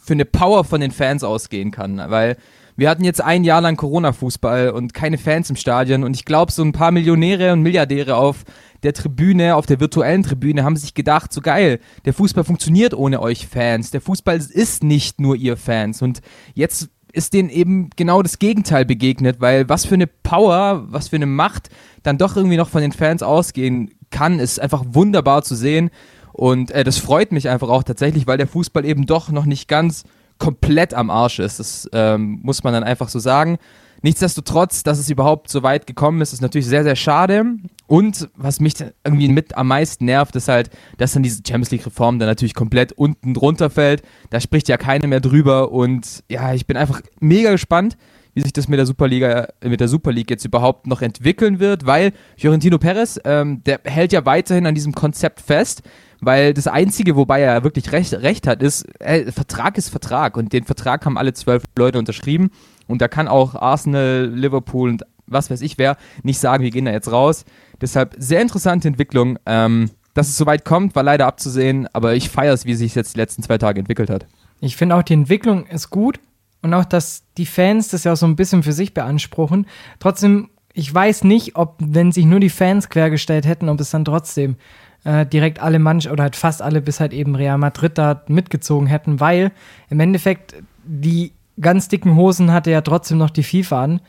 für 0.03 0.15
eine 0.15 0.25
Power 0.25 0.65
von 0.65 0.81
den 0.81 0.93
Fans 0.93 1.25
ausgehen 1.25 1.71
kann, 1.71 1.99
weil 2.09 2.37
wir 2.77 2.91
hatten 2.91 3.05
jetzt 3.05 3.23
ein 3.23 3.43
Jahr 3.43 3.63
lang 3.63 3.77
Corona-Fußball 3.77 4.71
und 4.71 4.93
keine 4.93 5.19
Fans 5.19 5.49
im 5.49 5.57
Stadion 5.57 6.05
und 6.05 6.15
ich 6.15 6.25
glaube, 6.25 6.53
so 6.53 6.63
ein 6.63 6.73
paar 6.73 6.91
Millionäre 6.91 7.53
und 7.53 7.63
Milliardäre 7.63 8.17
auf 8.17 8.45
der 8.83 8.93
Tribüne, 8.93 9.57
auf 9.57 9.67
der 9.67 9.81
virtuellen 9.81 10.23
Tribüne 10.23 10.63
haben 10.63 10.77
sich 10.77 10.95
gedacht, 10.95 11.33
so 11.33 11.41
geil, 11.41 11.81
der 12.05 12.13
Fußball 12.13 12.45
funktioniert 12.45 12.95
ohne 12.95 13.21
euch 13.21 13.47
Fans, 13.47 13.91
der 13.91 14.03
Fußball 14.03 14.37
ist 14.37 14.85
nicht 14.85 15.21
nur 15.21 15.37
ihr 15.37 15.57
Fans. 15.57 16.03
Und 16.03 16.21
jetzt 16.55 16.91
ist 17.17 17.33
denen 17.33 17.49
eben 17.49 17.91
genau 17.97 18.23
das 18.23 18.39
Gegenteil 18.39 18.85
begegnet, 18.85 19.41
weil 19.41 19.69
was 19.69 19.87
für 19.87 19.95
eine 19.95 20.07
Power, 20.07 20.85
was 20.89 21.09
für 21.09 21.17
eine 21.17 21.27
Macht 21.27 21.71
dann 22.03 22.19
doch 22.19 22.37
irgendwie 22.37 22.57
noch 22.57 22.69
von 22.69 22.83
den 22.83 22.93
Fans 22.93 23.23
ausgehen 23.23 23.91
kann, 24.11 24.39
ist 24.39 24.61
einfach 24.61 24.85
wunderbar 24.89 25.43
zu 25.43 25.55
sehen. 25.55 25.91
Und 26.33 26.71
äh, 26.71 26.85
das 26.85 26.99
freut 26.99 27.33
mich 27.33 27.49
einfach 27.49 27.71
auch 27.71 27.83
tatsächlich, 27.83 28.27
weil 28.27 28.37
der 28.37 28.47
Fußball 28.47 28.85
eben 28.85 29.07
doch 29.07 29.31
noch 29.31 29.47
nicht 29.47 29.69
ganz 29.69 30.05
komplett 30.39 30.93
am 30.93 31.09
Arsch 31.09 31.39
ist. 31.39 31.59
Das 31.59 31.89
ähm, 31.93 32.41
muss 32.43 32.63
man 32.63 32.75
dann 32.75 32.85
einfach 32.85 33.09
so 33.09 33.19
sagen. 33.19 33.57
Nichtsdestotrotz, 34.03 34.83
dass 34.83 34.99
es 34.99 35.09
überhaupt 35.09 35.49
so 35.49 35.63
weit 35.63 35.87
gekommen 35.87 36.21
ist, 36.21 36.35
ist 36.35 36.43
natürlich 36.43 36.67
sehr, 36.67 36.85
sehr 36.85 36.97
schade. 36.97 37.57
Und 37.87 38.29
was 38.35 38.61
mich 38.61 38.75
irgendwie 39.05 39.29
mit 39.29 39.57
am 39.57 39.69
meisten 39.69 40.07
nervt, 40.07 40.35
ist 40.37 40.49
halt, 40.49 40.71
dass 40.99 41.13
dann 41.13 41.23
diese 41.23 41.43
Champions 41.47 41.71
League-Reform 41.71 42.19
dann 42.19 42.29
natürlich 42.29 42.55
komplett 42.55 42.93
unten 42.93 43.33
drunter 43.33 43.71
fällt. 43.71 44.03
Da 44.31 44.41
spricht 44.41 44.69
ja 44.69 44.77
keiner 44.77 45.07
mehr 45.07 45.21
drüber. 45.21 45.71
Und 45.71 46.25
ja, 46.29 46.53
ich 46.53 46.67
bin 46.67 46.77
einfach 46.77 47.01
mega 47.21 47.53
gespannt, 47.53 47.97
wie 48.37 48.43
sich 48.43 48.53
das 48.53 48.69
mit 48.69 48.79
der 48.79 48.87
Superliga, 48.87 49.49
mit 49.65 49.81
der 49.81 49.89
Super 49.89 50.13
League 50.13 50.31
jetzt 50.31 50.45
überhaupt 50.45 50.87
noch 50.87 51.01
entwickeln 51.01 51.59
wird, 51.59 51.87
weil 51.87 52.13
Fiorentino 52.37 52.77
Perez, 52.77 53.19
ähm, 53.25 53.63
der 53.65 53.81
hält 53.85 54.13
ja 54.13 54.27
weiterhin 54.27 54.67
an 54.67 54.75
diesem 54.75 54.93
Konzept 54.93 55.41
fest, 55.41 55.83
weil 56.21 56.53
das 56.53 56.67
Einzige, 56.67 57.17
wobei 57.17 57.41
er 57.41 57.65
wirklich 57.65 57.93
recht, 57.93 58.13
recht 58.13 58.47
hat, 58.47 58.63
ist, 58.63 58.85
äh, 59.01 59.33
Vertrag 59.33 59.79
ist 59.79 59.89
Vertrag 59.89 60.37
und 60.37 60.53
den 60.53 60.65
Vertrag 60.65 61.07
haben 61.07 61.17
alle 61.17 61.33
zwölf 61.33 61.65
Leute 61.79 61.99
unterschrieben 61.99 62.51
und 62.87 63.01
da 63.01 63.09
kann 63.09 63.27
auch 63.27 63.55
Arsenal, 63.55 64.31
Liverpool 64.31 64.91
und 64.91 65.05
was 65.27 65.51
weiß 65.51 65.63
ich 65.63 65.79
wer 65.79 65.97
nicht 66.23 66.39
sagen, 66.39 66.63
wir 66.63 66.71
gehen 66.71 66.85
da 66.85 66.93
jetzt 66.93 67.11
raus. 67.11 67.45
Deshalb 67.81 68.15
sehr 68.19 68.41
interessante 68.41 68.89
Entwicklung. 68.89 69.39
Ähm, 69.47 69.91
dass 70.15 70.29
es 70.29 70.39
soweit 70.39 70.65
kommt, 70.65 70.95
war 70.95 71.03
leider 71.03 71.27
abzusehen, 71.27 71.89
aber 71.93 72.15
ich 72.15 72.31
feiere 72.31 72.55
es, 72.55 72.65
wie 72.65 72.75
sich 72.75 72.95
jetzt 72.95 73.15
die 73.15 73.19
letzten 73.19 73.43
zwei 73.43 73.59
Tage 73.59 73.81
entwickelt 73.81 74.09
hat. 74.09 74.27
Ich 74.61 74.77
finde 74.77 74.97
auch, 74.97 75.03
die 75.03 75.13
Entwicklung 75.13 75.67
ist 75.67 75.91
gut 75.91 76.19
und 76.63 76.73
auch, 76.73 76.87
dass 76.87 77.25
die 77.37 77.45
Fans 77.45 77.89
das 77.89 78.05
ja 78.05 78.15
auch 78.15 78.17
so 78.17 78.25
ein 78.25 78.35
bisschen 78.35 78.63
für 78.63 78.73
sich 78.73 78.95
beanspruchen. 78.95 79.67
Trotzdem 79.99 80.49
ich 80.79 80.95
weiß 80.95 81.25
nicht, 81.25 81.57
ob, 81.57 81.77
wenn 81.79 82.13
sich 82.13 82.27
nur 82.27 82.39
die 82.39 82.51
Fans 82.51 82.91
quergestellt 82.91 83.47
hätten, 83.47 83.71
ob 83.71 83.81
es 83.81 83.91
dann 83.91 84.05
trotzdem 84.05 84.57
äh, 85.05 85.25
direkt 85.25 85.59
alle 85.59 85.79
Manch 85.79 86.11
oder 86.11 86.25
halt 86.25 86.37
fast 86.37 86.61
alle 86.61 86.83
bis 86.83 87.01
halt 87.01 87.15
eben 87.15 87.35
Real 87.35 87.57
Madrid 87.57 87.97
da 87.97 88.23
mitgezogen 88.29 88.87
hätten, 88.87 89.19
weil 89.19 89.53
im 89.89 90.01
Endeffekt 90.01 90.55
die 90.85 91.33
ganz 91.59 91.89
dicken 91.89 92.15
Hosen 92.15 92.53
hatte 92.53 92.71
ja 92.71 92.83
trotzdem 92.83 93.17
noch 93.17 93.31
die 93.31 93.43
FIFA 93.43 93.85
an, 93.85 94.01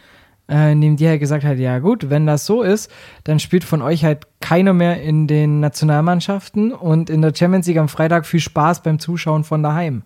äh, 0.49 0.71
indem 0.71 0.95
die 0.97 1.07
halt 1.07 1.19
gesagt 1.19 1.43
hat, 1.43 1.57
ja 1.57 1.79
gut, 1.79 2.09
wenn 2.09 2.25
das 2.25 2.45
so 2.45 2.61
ist, 2.61 2.89
dann 3.25 3.39
spielt 3.39 3.63
von 3.63 3.81
euch 3.81 4.03
halt 4.05 4.27
keiner 4.39 4.73
mehr 4.73 5.01
in 5.01 5.27
den 5.27 5.59
Nationalmannschaften 5.59 6.71
und 6.73 7.09
in 7.09 7.21
der 7.21 7.33
Champions 7.35 7.67
League 7.67 7.77
am 7.77 7.89
Freitag 7.89 8.25
viel 8.25 8.39
Spaß 8.39 8.83
beim 8.83 8.99
Zuschauen 8.99 9.43
von 9.43 9.63
daheim. 9.63 10.03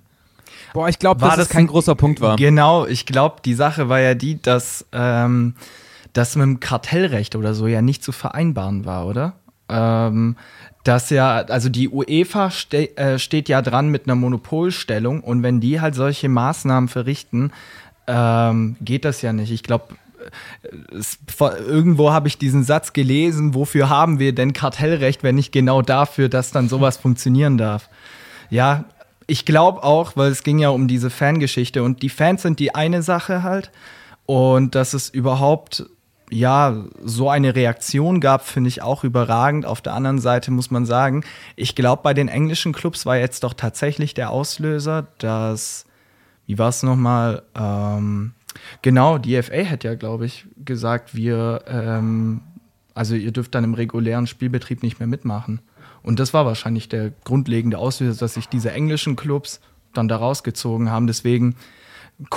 Boah, 0.74 0.88
ich 0.90 1.00
glaube, 1.00 1.22
War 1.22 1.30
dass 1.30 1.38
das 1.40 1.50
kein 1.50 1.66
ein- 1.66 1.68
großer 1.68 1.96
Punkt 1.96 2.22
war. 2.22 2.36
Genau, 2.38 2.86
ich 2.86 3.06
glaube, 3.06 3.38
die 3.44 3.54
Sache 3.54 3.90
war 3.90 4.00
ja 4.00 4.14
die, 4.16 4.42
dass 4.42 4.86
ähm, 4.94 5.56
das 6.14 6.36
mit 6.36 6.44
dem 6.44 6.60
Kartellrecht 6.60 7.36
oder 7.36 7.54
so 7.54 7.68
ja 7.68 7.82
nicht 7.82 8.04
zu 8.04 8.12
vereinbaren 8.12 8.86
war, 8.86 9.06
oder? 9.08 9.34
Ähm, 9.70 10.36
dass 10.84 11.10
ja, 11.10 11.38
also 11.38 11.70
die 11.70 11.90
UEFA 11.90 12.50
ste 12.50 12.98
äh, 12.98 13.20
steht 13.20 13.48
ja 13.50 13.62
dran 13.62 13.90
mit 13.90 14.06
einer 14.08 14.16
Monopolstellung 14.16 15.22
und 15.22 15.44
wenn 15.44 15.60
die 15.60 15.80
halt 15.80 15.94
solche 15.96 16.28
Maßnahmen 16.30 16.90
verrichten, 16.90 17.52
ähm, 18.08 18.76
geht 18.82 19.06
das 19.06 19.22
ja 19.22 19.32
nicht. 19.32 19.52
Ich 19.52 19.64
glaube, 19.64 19.86
es- 20.98 21.20
irgendwo 21.68 22.12
habe 22.12 22.28
ich 22.28 22.38
diesen 22.38 22.64
Satz 22.64 22.94
gelesen, 22.94 23.54
wofür 23.54 23.90
haben 23.90 24.20
wir 24.20 24.34
denn 24.34 24.54
Kartellrecht, 24.54 25.24
wenn 25.24 25.36
nicht 25.36 25.52
genau 25.52 25.82
dafür, 25.82 26.30
dass 26.30 26.52
dann 26.52 26.70
sowas 26.70 26.98
funktionieren 26.98 27.58
darf. 27.58 27.90
Ja, 28.50 28.86
ich 29.28 29.46
glaube 29.46 29.84
auch, 29.84 30.18
weil 30.18 30.32
es 30.32 30.44
ging 30.44 30.60
ja 30.60 30.70
um 30.70 30.88
diese 30.88 31.10
Fangeschichte 31.10 31.84
und 31.84 32.02
die 32.02 32.10
Fans 32.10 32.42
sind 32.42 32.60
die 32.60 32.76
eine 32.76 33.02
Sache 33.02 33.44
halt 33.44 33.72
und 34.26 34.76
dass 34.76 34.94
es 34.94 35.10
überhaupt 35.10 35.86
ja 36.30 36.86
so 37.04 37.30
eine 37.30 37.56
Reaktion 37.56 38.22
gab, 38.22 38.46
finde 38.46 38.70
ich 38.70 38.82
auch 38.82 39.04
überragend. 39.04 39.66
Auf 39.66 39.82
der 39.82 39.94
anderen 39.94 40.20
Seite 40.20 40.50
muss 40.52 40.72
man 40.72 40.86
sagen, 40.86 41.24
ich 41.56 41.76
glaube, 41.76 42.04
bei 42.04 42.14
den 42.14 42.30
englischen 42.30 42.72
Clubs 42.74 43.06
war 43.06 43.18
jetzt 43.18 43.44
doch 43.44 43.54
tatsächlich 43.54 44.14
der 44.14 44.30
Auslöser, 44.32 45.08
dass 45.18 45.86
wie 46.48 46.58
war 46.58 46.70
es 46.70 46.84
nochmal? 46.84 47.44
Ähm, 47.58 48.34
genau, 48.82 49.18
die 49.18 49.42
FA 49.42 49.66
hat 49.66 49.84
ja, 49.84 49.96
glaube 49.96 50.26
ich, 50.26 50.46
gesagt, 50.64 51.16
wir, 51.16 51.64
ähm, 51.68 52.42
also 52.94 53.16
ihr 53.16 53.32
dürft 53.32 53.56
dann 53.56 53.64
im 53.64 53.74
regulären 53.74 54.28
Spielbetrieb 54.28 54.84
nicht 54.84 55.00
mehr 55.00 55.08
mitmachen. 55.08 55.62
Und 56.04 56.20
das 56.20 56.34
war 56.34 56.46
wahrscheinlich 56.46 56.90
der 56.90 57.12
grundlegende 57.24 57.78
Auslöser, 57.78 58.20
dass 58.20 58.34
sich 58.34 58.48
diese 58.48 58.72
englischen 58.72 59.16
Clubs 59.16 59.62
dann 59.94 60.08
da 60.08 60.18
rausgezogen 60.18 60.90
haben. 60.90 61.08
Deswegen 61.08 61.56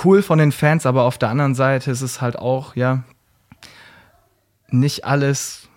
cool 0.03 0.21
von 0.21 0.39
den 0.39 0.51
Fans, 0.51 0.85
aber 0.85 1.03
auf 1.03 1.17
der 1.17 1.29
anderen 1.29 1.55
Seite 1.55 1.91
ist 1.91 2.01
es 2.01 2.21
halt 2.21 2.37
auch, 2.37 2.75
ja, 2.75 3.03
nicht 4.69 5.05
alles 5.05 5.67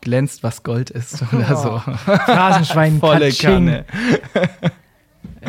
glänzt, 0.00 0.42
was 0.42 0.62
Gold 0.62 0.90
ist 0.90 1.22
oder 1.32 1.56
so. 1.56 1.78
Phrasenschwein, 1.78 2.98
Volle. 3.00 3.32
Kanne. 3.32 3.84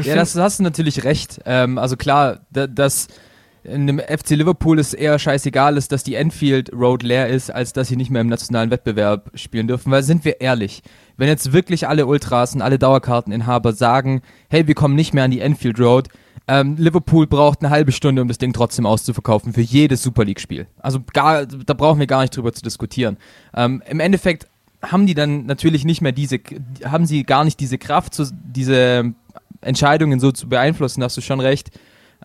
Ja, 0.05 0.15
das 0.15 0.35
hast 0.35 0.59
du 0.59 0.63
natürlich 0.63 1.03
recht. 1.03 1.39
Ähm, 1.45 1.77
also 1.77 1.97
klar, 1.97 2.41
da, 2.51 2.67
dass 2.67 3.07
in 3.63 3.87
dem 3.87 3.99
FC 3.99 4.31
Liverpool 4.31 4.79
es 4.79 4.93
eher 4.93 5.19
scheißegal 5.19 5.77
ist, 5.77 5.91
dass 5.91 6.03
die 6.03 6.15
Enfield 6.15 6.71
Road 6.73 7.03
leer 7.03 7.27
ist, 7.27 7.51
als 7.51 7.73
dass 7.73 7.87
sie 7.87 7.95
nicht 7.95 8.09
mehr 8.09 8.21
im 8.21 8.27
nationalen 8.27 8.71
Wettbewerb 8.71 9.31
spielen 9.35 9.67
dürfen. 9.67 9.91
Weil 9.91 10.03
sind 10.03 10.25
wir 10.25 10.41
ehrlich, 10.41 10.81
wenn 11.17 11.27
jetzt 11.27 11.51
wirklich 11.51 11.87
alle 11.87 12.05
Ultras 12.05 12.55
und 12.55 12.61
alle 12.61 12.79
Dauerkarteninhaber 12.79 13.73
sagen, 13.73 14.21
hey, 14.49 14.67
wir 14.67 14.75
kommen 14.75 14.95
nicht 14.95 15.13
mehr 15.13 15.25
an 15.25 15.31
die 15.31 15.41
Enfield 15.41 15.79
Road, 15.79 16.07
ähm, 16.47 16.77
Liverpool 16.77 17.27
braucht 17.27 17.61
eine 17.61 17.69
halbe 17.69 17.91
Stunde, 17.91 18.21
um 18.21 18.27
das 18.27 18.39
Ding 18.39 18.53
trotzdem 18.53 18.85
auszuverkaufen 18.85 19.53
für 19.53 19.61
jedes 19.61 20.01
Super 20.01 20.25
League-Spiel. 20.25 20.67
Also 20.79 20.99
gar, 21.13 21.45
da 21.45 21.73
brauchen 21.75 21.99
wir 21.99 22.07
gar 22.07 22.21
nicht 22.21 22.35
drüber 22.35 22.53
zu 22.53 22.63
diskutieren. 22.63 23.17
Ähm, 23.53 23.83
Im 23.87 23.99
Endeffekt 23.99 24.47
haben 24.81 25.05
die 25.05 25.13
dann 25.13 25.45
natürlich 25.45 25.85
nicht 25.85 26.01
mehr 26.01 26.11
diese, 26.11 26.39
haben 26.85 27.05
sie 27.05 27.23
gar 27.23 27.43
nicht 27.43 27.59
diese 27.59 27.77
Kraft, 27.77 28.19
diese 28.31 29.13
Entscheidungen 29.61 30.19
so 30.19 30.31
zu 30.31 30.47
beeinflussen, 30.47 31.03
hast 31.03 31.17
du 31.17 31.21
schon 31.21 31.39
recht. 31.39 31.71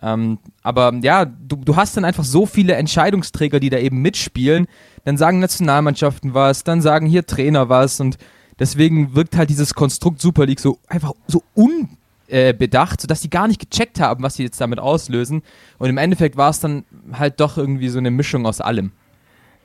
Ähm, 0.01 0.39
aber 0.61 0.93
ja, 1.01 1.25
du, 1.25 1.55
du 1.57 1.75
hast 1.75 1.95
dann 1.95 2.05
einfach 2.05 2.23
so 2.23 2.45
viele 2.45 2.75
Entscheidungsträger, 2.75 3.59
die 3.59 3.69
da 3.69 3.77
eben 3.77 4.01
mitspielen. 4.01 4.67
Dann 5.05 5.17
sagen 5.17 5.39
Nationalmannschaften 5.39 6.33
was, 6.33 6.63
dann 6.63 6.81
sagen 6.81 7.07
hier 7.07 7.25
Trainer 7.25 7.69
was 7.69 7.99
und 7.99 8.17
deswegen 8.59 9.15
wirkt 9.15 9.37
halt 9.37 9.49
dieses 9.49 9.73
Konstrukt 9.73 10.21
Super 10.21 10.45
League 10.45 10.59
so 10.59 10.79
einfach 10.87 11.13
so 11.27 11.43
unbedacht, 11.53 13.01
sodass 13.01 13.21
die 13.21 13.29
gar 13.29 13.47
nicht 13.47 13.69
gecheckt 13.69 13.99
haben, 13.99 14.23
was 14.23 14.35
sie 14.35 14.43
jetzt 14.43 14.59
damit 14.59 14.79
auslösen. 14.79 15.43
Und 15.77 15.89
im 15.89 15.97
Endeffekt 15.97 16.35
war 16.35 16.49
es 16.49 16.59
dann 16.59 16.83
halt 17.13 17.39
doch 17.39 17.57
irgendwie 17.57 17.89
so 17.89 17.99
eine 17.99 18.11
Mischung 18.11 18.45
aus 18.45 18.61
allem. 18.61 18.91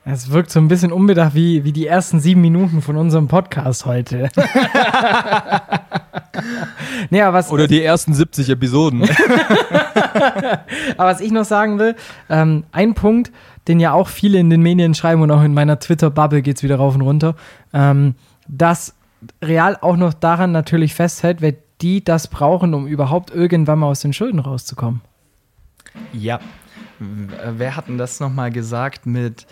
Es 0.04 0.30
wirkt 0.30 0.50
so 0.50 0.58
ein 0.60 0.68
bisschen 0.68 0.92
unbedacht 0.92 1.34
wie, 1.34 1.62
wie 1.64 1.72
die 1.72 1.86
ersten 1.86 2.20
sieben 2.20 2.40
Minuten 2.40 2.80
von 2.80 2.96
unserem 2.96 3.28
Podcast 3.28 3.84
heute. 3.84 4.30
naja, 7.10 7.34
was, 7.34 7.50
Oder 7.50 7.66
die 7.66 7.82
ersten 7.82 8.14
70 8.14 8.48
Episoden. 8.48 9.02
Aber 10.96 11.10
was 11.10 11.20
ich 11.20 11.30
noch 11.32 11.44
sagen 11.44 11.78
will, 11.78 11.96
ähm, 12.30 12.64
ein 12.72 12.94
Punkt, 12.94 13.30
den 13.68 13.78
ja 13.78 13.92
auch 13.92 14.08
viele 14.08 14.38
in 14.38 14.48
den 14.48 14.62
Medien 14.62 14.94
schreiben 14.94 15.20
und 15.20 15.30
auch 15.30 15.42
in 15.42 15.52
meiner 15.52 15.78
Twitter-Bubble 15.78 16.40
geht 16.40 16.56
es 16.56 16.62
wieder 16.62 16.76
rauf 16.76 16.94
und 16.94 17.02
runter, 17.02 17.36
ähm, 17.74 18.14
dass 18.48 18.94
Real 19.42 19.76
auch 19.82 19.96
noch 19.96 20.14
daran 20.14 20.50
natürlich 20.50 20.94
festhält, 20.94 21.42
weil 21.42 21.58
die 21.82 22.02
das 22.02 22.28
brauchen, 22.28 22.72
um 22.72 22.86
überhaupt 22.86 23.30
irgendwann 23.30 23.80
mal 23.80 23.88
aus 23.88 24.00
den 24.00 24.14
Schulden 24.14 24.38
rauszukommen. 24.38 25.02
Ja. 26.14 26.36
Äh, 26.36 27.52
Wer 27.56 27.76
hat 27.76 27.88
denn 27.88 27.98
das 27.98 28.18
nochmal 28.18 28.50
gesagt 28.50 29.04
mit. 29.04 29.46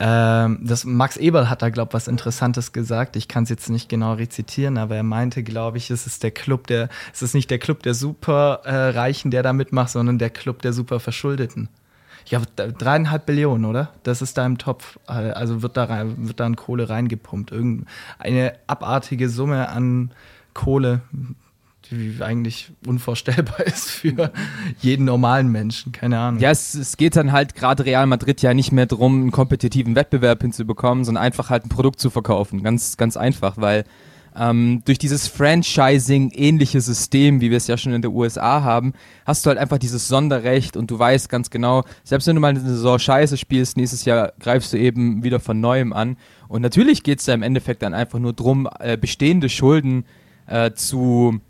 Ähm, 0.00 0.58
das 0.62 0.84
Max 0.84 1.16
Eberl 1.16 1.48
hat 1.48 1.62
da, 1.62 1.70
glaube 1.70 1.90
ich, 1.90 1.94
was 1.94 2.08
Interessantes 2.08 2.72
gesagt. 2.72 3.16
Ich 3.16 3.28
kann 3.28 3.44
es 3.44 3.50
jetzt 3.50 3.70
nicht 3.70 3.88
genau 3.88 4.14
rezitieren, 4.14 4.78
aber 4.78 4.96
er 4.96 5.02
meinte, 5.02 5.42
glaube 5.42 5.78
ich, 5.78 5.90
es 5.90 6.06
ist 6.06 6.22
der 6.22 6.32
Club 6.32 6.66
der, 6.66 6.88
es 7.12 7.22
ist 7.22 7.34
nicht 7.34 7.50
der 7.50 7.58
Club 7.58 7.82
der 7.82 7.94
Superreichen, 7.94 9.30
der 9.30 9.42
da 9.42 9.52
mitmacht, 9.52 9.90
sondern 9.90 10.18
der 10.18 10.30
Club 10.30 10.62
der 10.62 10.72
Superverschuldeten. 10.72 11.68
Ich 12.24 12.30
glaube, 12.30 12.46
dreieinhalb 12.56 13.26
Billionen, 13.26 13.66
oder? 13.66 13.92
Das 14.02 14.22
ist 14.22 14.38
da 14.38 14.46
im 14.46 14.56
Topf. 14.56 14.98
Also 15.06 15.60
wird 15.60 15.76
da, 15.76 15.84
rein, 15.84 16.26
wird 16.26 16.40
da 16.40 16.46
an 16.46 16.56
Kohle 16.56 16.88
reingepumpt. 16.88 17.52
Irgend 17.52 17.86
eine 18.18 18.54
abartige 18.66 19.28
Summe 19.28 19.68
an 19.68 20.10
Kohle, 20.54 21.02
die 21.94 22.22
eigentlich 22.22 22.72
unvorstellbar 22.86 23.60
ist 23.66 23.90
für 23.90 24.32
jeden 24.80 25.04
normalen 25.04 25.48
Menschen. 25.48 25.92
Keine 25.92 26.18
Ahnung. 26.18 26.40
Ja, 26.40 26.50
es, 26.50 26.74
es 26.74 26.96
geht 26.96 27.16
dann 27.16 27.32
halt 27.32 27.54
gerade 27.54 27.84
Real 27.84 28.06
Madrid 28.06 28.42
ja 28.42 28.54
nicht 28.54 28.72
mehr 28.72 28.86
darum, 28.86 29.22
einen 29.22 29.30
kompetitiven 29.30 29.94
Wettbewerb 29.94 30.42
hinzubekommen, 30.42 31.04
sondern 31.04 31.24
einfach 31.24 31.50
halt 31.50 31.66
ein 31.66 31.68
Produkt 31.68 32.00
zu 32.00 32.10
verkaufen. 32.10 32.62
Ganz, 32.62 32.96
ganz 32.96 33.16
einfach, 33.16 33.56
weil 33.56 33.84
ähm, 34.36 34.82
durch 34.84 34.98
dieses 34.98 35.28
Franchising-ähnliche 35.28 36.80
System, 36.80 37.40
wie 37.40 37.50
wir 37.50 37.56
es 37.56 37.66
ja 37.66 37.76
schon 37.76 37.92
in 37.92 38.02
der 38.02 38.10
USA 38.10 38.62
haben, 38.62 38.92
hast 39.24 39.46
du 39.46 39.48
halt 39.48 39.58
einfach 39.58 39.78
dieses 39.78 40.08
Sonderrecht 40.08 40.76
und 40.76 40.90
du 40.90 40.98
weißt 40.98 41.28
ganz 41.28 41.50
genau, 41.50 41.84
selbst 42.02 42.26
wenn 42.26 42.34
du 42.34 42.40
mal 42.40 42.48
eine 42.48 42.60
Saison 42.60 42.98
scheiße 42.98 43.36
spielst, 43.36 43.76
nächstes 43.76 44.04
Jahr 44.04 44.32
greifst 44.40 44.72
du 44.72 44.78
eben 44.78 45.22
wieder 45.22 45.38
von 45.38 45.60
neuem 45.60 45.92
an. 45.92 46.16
Und 46.48 46.62
natürlich 46.62 47.02
geht 47.02 47.20
es 47.20 47.26
da 47.26 47.34
im 47.34 47.42
Endeffekt 47.42 47.82
dann 47.82 47.94
einfach 47.94 48.18
nur 48.18 48.32
drum, 48.32 48.68
äh, 48.80 48.96
bestehende 48.96 49.48
Schulden 49.48 50.04
äh, 50.46 50.72
zu 50.72 51.40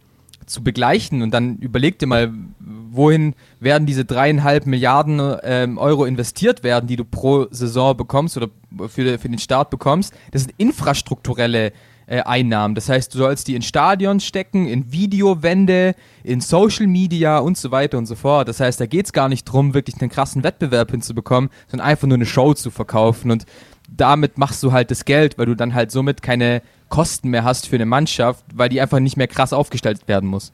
zu 0.46 0.62
begleichen 0.62 1.22
und 1.22 1.32
dann 1.32 1.56
überleg 1.58 1.98
dir 1.98 2.06
mal, 2.06 2.32
wohin 2.58 3.34
werden 3.60 3.86
diese 3.86 4.04
dreieinhalb 4.04 4.66
Milliarden 4.66 5.20
ähm, 5.42 5.78
Euro 5.78 6.04
investiert 6.04 6.62
werden, 6.62 6.86
die 6.86 6.96
du 6.96 7.04
pro 7.04 7.46
Saison 7.50 7.96
bekommst 7.96 8.36
oder 8.36 8.48
für, 8.88 9.18
für 9.18 9.28
den 9.28 9.38
Start 9.38 9.70
bekommst. 9.70 10.14
Das 10.30 10.42
sind 10.42 10.54
infrastrukturelle 10.56 11.66
äh, 11.66 11.72
Einnahmen. 12.06 12.74
Das 12.74 12.88
heißt, 12.88 13.14
du 13.14 13.18
sollst 13.18 13.48
die 13.48 13.54
in 13.54 13.62
Stadion 13.62 14.20
stecken, 14.20 14.66
in 14.66 14.92
Videowände, 14.92 15.94
in 16.22 16.40
Social 16.40 16.86
Media 16.86 17.38
und 17.38 17.56
so 17.56 17.70
weiter 17.70 17.98
und 17.98 18.06
so 18.06 18.14
fort. 18.14 18.48
Das 18.48 18.60
heißt, 18.60 18.80
da 18.80 18.86
geht 18.86 19.06
es 19.06 19.12
gar 19.12 19.28
nicht 19.28 19.44
drum, 19.44 19.74
wirklich 19.74 20.00
einen 20.00 20.10
krassen 20.10 20.44
Wettbewerb 20.44 20.90
hinzubekommen, 20.90 21.50
sondern 21.68 21.88
einfach 21.88 22.06
nur 22.06 22.16
eine 22.16 22.26
Show 22.26 22.54
zu 22.54 22.70
verkaufen 22.70 23.30
und 23.30 23.46
damit 23.88 24.38
machst 24.38 24.62
du 24.62 24.72
halt 24.72 24.90
das 24.90 25.04
Geld, 25.04 25.38
weil 25.38 25.46
du 25.46 25.54
dann 25.54 25.74
halt 25.74 25.90
somit 25.90 26.22
keine 26.22 26.62
Kosten 26.88 27.28
mehr 27.28 27.44
hast 27.44 27.68
für 27.68 27.76
eine 27.76 27.86
Mannschaft, 27.86 28.44
weil 28.54 28.68
die 28.68 28.80
einfach 28.80 28.98
nicht 28.98 29.16
mehr 29.16 29.28
krass 29.28 29.52
aufgestellt 29.52 30.08
werden 30.08 30.28
muss. 30.28 30.52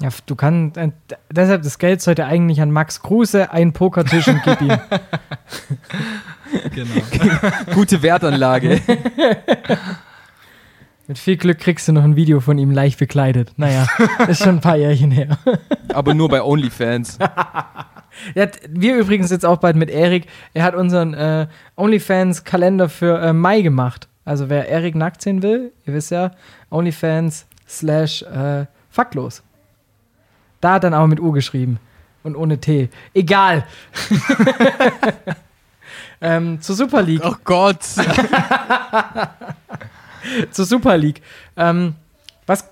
Ja, 0.00 0.10
du 0.26 0.36
kannst, 0.36 0.76
äh, 0.76 0.90
deshalb 1.30 1.62
das 1.62 1.78
Geld 1.78 2.00
sollte 2.00 2.24
eigentlich 2.24 2.60
an 2.60 2.70
Max 2.70 3.02
Kruse, 3.02 3.50
einen 3.50 3.72
Pokertisch 3.72 4.28
und 4.28 4.42
gib 4.44 4.60
ihm. 4.60 4.78
Genau. 6.74 6.94
Gute 7.74 8.02
Wertanlage. 8.02 8.80
Mit 11.08 11.18
viel 11.18 11.38
Glück 11.38 11.58
kriegst 11.58 11.88
du 11.88 11.92
noch 11.92 12.04
ein 12.04 12.16
Video 12.16 12.38
von 12.38 12.58
ihm 12.58 12.70
leicht 12.70 12.98
bekleidet. 12.98 13.54
Naja, 13.56 13.86
ist 14.28 14.42
schon 14.42 14.56
ein 14.56 14.60
paar 14.60 14.76
Jährchen 14.76 15.10
her. 15.10 15.38
aber 15.94 16.12
nur 16.12 16.28
bei 16.28 16.42
OnlyFans. 16.42 17.18
Wir 18.68 18.96
übrigens 18.96 19.30
jetzt 19.30 19.46
auch 19.46 19.56
bald 19.56 19.74
mit 19.74 19.88
Erik. 19.88 20.26
Er 20.52 20.64
hat 20.64 20.74
unseren 20.74 21.14
äh, 21.14 21.46
OnlyFans-Kalender 21.76 22.90
für 22.90 23.22
äh, 23.22 23.32
Mai 23.32 23.62
gemacht. 23.62 24.06
Also 24.26 24.50
wer 24.50 24.68
Erik 24.68 24.96
nackt 24.96 25.22
sehen 25.22 25.42
will, 25.42 25.72
ihr 25.86 25.94
wisst 25.94 26.10
ja, 26.10 26.32
OnlyFans 26.68 27.46
slash 27.66 28.22
äh, 28.24 28.66
faktlos. 28.90 29.42
Da 30.60 30.74
hat 30.74 30.84
dann 30.84 30.92
auch 30.92 31.06
mit 31.06 31.20
U 31.20 31.32
geschrieben. 31.32 31.78
Und 32.22 32.36
ohne 32.36 32.58
T. 32.58 32.90
Egal. 33.14 33.66
Ähm, 36.20 36.60
zur 36.60 36.74
Super 36.74 37.02
League. 37.02 37.22
Oh 37.24 37.36
Gott. 37.44 37.78
zur 40.50 40.64
Super 40.64 40.96
League. 40.96 41.22
Ähm, 41.56 41.94
was 42.46 42.68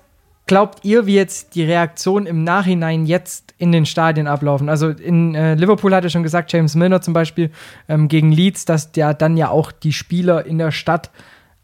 glaubt 0.47 0.83
ihr, 0.83 1.05
wie 1.05 1.15
jetzt 1.15 1.55
die 1.55 1.63
Reaktion 1.63 2.25
im 2.25 2.43
Nachhinein 2.43 3.05
jetzt 3.05 3.53
in 3.57 3.71
den 3.71 3.85
Stadien 3.85 4.27
ablaufen? 4.27 4.69
Also 4.69 4.89
in 4.89 5.35
äh, 5.35 5.55
Liverpool 5.55 5.93
hat 5.93 6.03
er 6.03 6.09
schon 6.09 6.23
gesagt, 6.23 6.51
James 6.51 6.75
Milner 6.75 7.01
zum 7.01 7.13
Beispiel 7.13 7.51
ähm, 7.87 8.07
gegen 8.07 8.31
Leeds, 8.31 8.65
dass 8.65 8.91
der 8.91 9.13
dann 9.13 9.37
ja 9.37 9.49
auch 9.49 9.71
die 9.71 9.93
Spieler 9.93 10.45
in 10.45 10.57
der 10.57 10.71
Stadt 10.71 11.11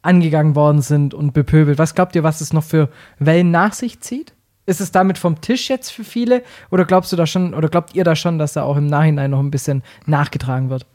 angegangen 0.02 0.56
worden 0.56 0.82
sind 0.82 1.14
und 1.14 1.34
bepöbelt. 1.34 1.80
Was 1.80 1.96
glaubt 1.96 2.16
ihr, 2.16 2.24
was 2.24 2.42
es 2.42 2.54
noch 2.54 2.64
für 2.64 2.90
Wellen 3.20 3.52
nach 3.52 3.74
sich 3.74 4.02
zieht? 4.02 4.34
Ist 4.66 4.80
es 4.80 4.92
damit 4.92 5.18
vom 5.18 5.42
Tisch 5.42 5.70
jetzt 5.70 5.92
für 5.92 6.04
viele? 6.04 6.44
Oder 6.72 6.86
glaubst 6.86 7.12
du 7.12 7.16
da 7.16 7.26
schon, 7.26 7.54
oder 7.54 7.68
glaubt 7.68 7.96
ihr 7.96 8.04
da 8.04 8.16
schon, 8.16 8.38
dass 8.38 8.54
da 8.54 8.64
auch 8.64 8.78
im 8.78 8.88
Nachhinein 8.88 9.32
noch 9.32 9.40
ein 9.40 9.52
bisschen 9.52 9.84
nachgetragen 10.06 10.70
wird? 10.70 10.86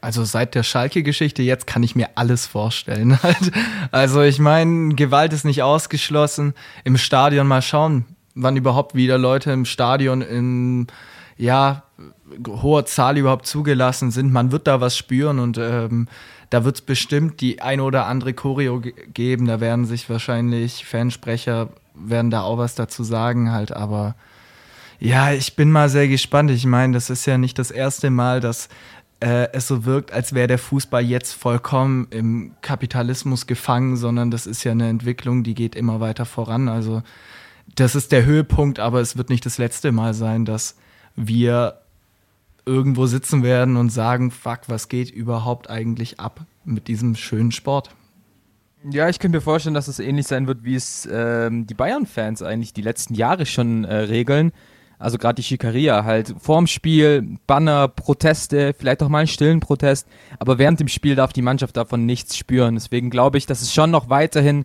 Also 0.00 0.24
seit 0.24 0.54
der 0.54 0.62
Schalke-Geschichte 0.62 1.42
jetzt 1.42 1.66
kann 1.66 1.82
ich 1.82 1.96
mir 1.96 2.10
alles 2.14 2.46
vorstellen. 2.46 3.18
also 3.90 4.22
ich 4.22 4.38
meine, 4.38 4.94
Gewalt 4.94 5.32
ist 5.32 5.44
nicht 5.44 5.62
ausgeschlossen. 5.62 6.54
Im 6.84 6.96
Stadion 6.96 7.46
mal 7.46 7.62
schauen, 7.62 8.04
wann 8.34 8.56
überhaupt 8.56 8.94
wieder 8.94 9.18
Leute 9.18 9.50
im 9.52 9.64
Stadion 9.64 10.22
in 10.22 10.86
ja 11.36 11.84
hoher 12.46 12.84
Zahl 12.86 13.16
überhaupt 13.16 13.46
zugelassen 13.46 14.10
sind. 14.10 14.32
Man 14.32 14.52
wird 14.52 14.66
da 14.66 14.80
was 14.80 14.96
spüren 14.96 15.38
und 15.38 15.58
ähm, 15.58 16.08
da 16.50 16.64
wird 16.64 16.76
es 16.76 16.82
bestimmt 16.82 17.40
die 17.40 17.60
eine 17.60 17.82
oder 17.82 18.06
andere 18.06 18.34
Choreo 18.34 18.82
geben. 19.12 19.46
Da 19.46 19.60
werden 19.60 19.84
sich 19.84 20.08
wahrscheinlich 20.08 20.84
Fansprecher 20.84 21.68
werden 21.94 22.30
da 22.30 22.42
auch 22.42 22.58
was 22.58 22.74
dazu 22.74 23.02
sagen 23.02 23.50
halt, 23.50 23.72
aber 23.72 24.14
ja, 25.00 25.32
ich 25.32 25.56
bin 25.56 25.70
mal 25.70 25.88
sehr 25.88 26.08
gespannt. 26.08 26.50
Ich 26.50 26.66
meine, 26.66 26.92
das 26.92 27.10
ist 27.10 27.26
ja 27.26 27.38
nicht 27.38 27.58
das 27.58 27.70
erste 27.70 28.10
Mal, 28.10 28.40
dass 28.40 28.68
äh, 29.20 29.48
es 29.52 29.66
so 29.66 29.84
wirkt, 29.84 30.12
als 30.12 30.32
wäre 30.32 30.46
der 30.46 30.58
Fußball 30.58 31.02
jetzt 31.02 31.32
vollkommen 31.32 32.06
im 32.10 32.52
Kapitalismus 32.60 33.46
gefangen, 33.46 33.96
sondern 33.96 34.30
das 34.30 34.46
ist 34.46 34.64
ja 34.64 34.72
eine 34.72 34.88
Entwicklung, 34.88 35.42
die 35.42 35.54
geht 35.54 35.74
immer 35.74 36.00
weiter 36.00 36.24
voran. 36.24 36.68
Also 36.68 37.02
das 37.74 37.94
ist 37.94 38.12
der 38.12 38.24
Höhepunkt, 38.24 38.78
aber 38.78 39.00
es 39.00 39.16
wird 39.16 39.30
nicht 39.30 39.44
das 39.44 39.58
letzte 39.58 39.92
Mal 39.92 40.14
sein, 40.14 40.44
dass 40.44 40.76
wir 41.16 41.80
irgendwo 42.64 43.06
sitzen 43.06 43.42
werden 43.42 43.76
und 43.76 43.90
sagen, 43.90 44.30
fuck, 44.30 44.60
was 44.68 44.88
geht 44.88 45.10
überhaupt 45.10 45.70
eigentlich 45.70 46.20
ab 46.20 46.44
mit 46.64 46.86
diesem 46.86 47.16
schönen 47.16 47.50
Sport? 47.50 47.90
Ja, 48.88 49.08
ich 49.08 49.18
könnte 49.18 49.38
mir 49.38 49.42
vorstellen, 49.42 49.74
dass 49.74 49.88
es 49.88 49.98
ähnlich 49.98 50.26
sein 50.28 50.46
wird, 50.46 50.62
wie 50.62 50.76
es 50.76 51.08
ähm, 51.10 51.66
die 51.66 51.74
Bayern-Fans 51.74 52.42
eigentlich 52.42 52.72
die 52.72 52.82
letzten 52.82 53.14
Jahre 53.14 53.46
schon 53.46 53.84
äh, 53.84 53.94
regeln. 53.96 54.52
Also 54.98 55.16
gerade 55.18 55.36
die 55.36 55.44
Schikaria 55.44 56.04
halt 56.04 56.34
vorm 56.40 56.66
Spiel, 56.66 57.38
Banner, 57.46 57.88
Proteste, 57.88 58.74
vielleicht 58.76 59.02
auch 59.02 59.08
mal 59.08 59.18
einen 59.18 59.28
stillen 59.28 59.60
Protest, 59.60 60.08
aber 60.38 60.58
während 60.58 60.80
dem 60.80 60.88
Spiel 60.88 61.14
darf 61.14 61.32
die 61.32 61.42
Mannschaft 61.42 61.76
davon 61.76 62.04
nichts 62.04 62.36
spüren. 62.36 62.74
Deswegen 62.74 63.10
glaube 63.10 63.38
ich, 63.38 63.46
dass 63.46 63.62
es 63.62 63.72
schon 63.72 63.90
noch 63.90 64.10
weiterhin 64.10 64.64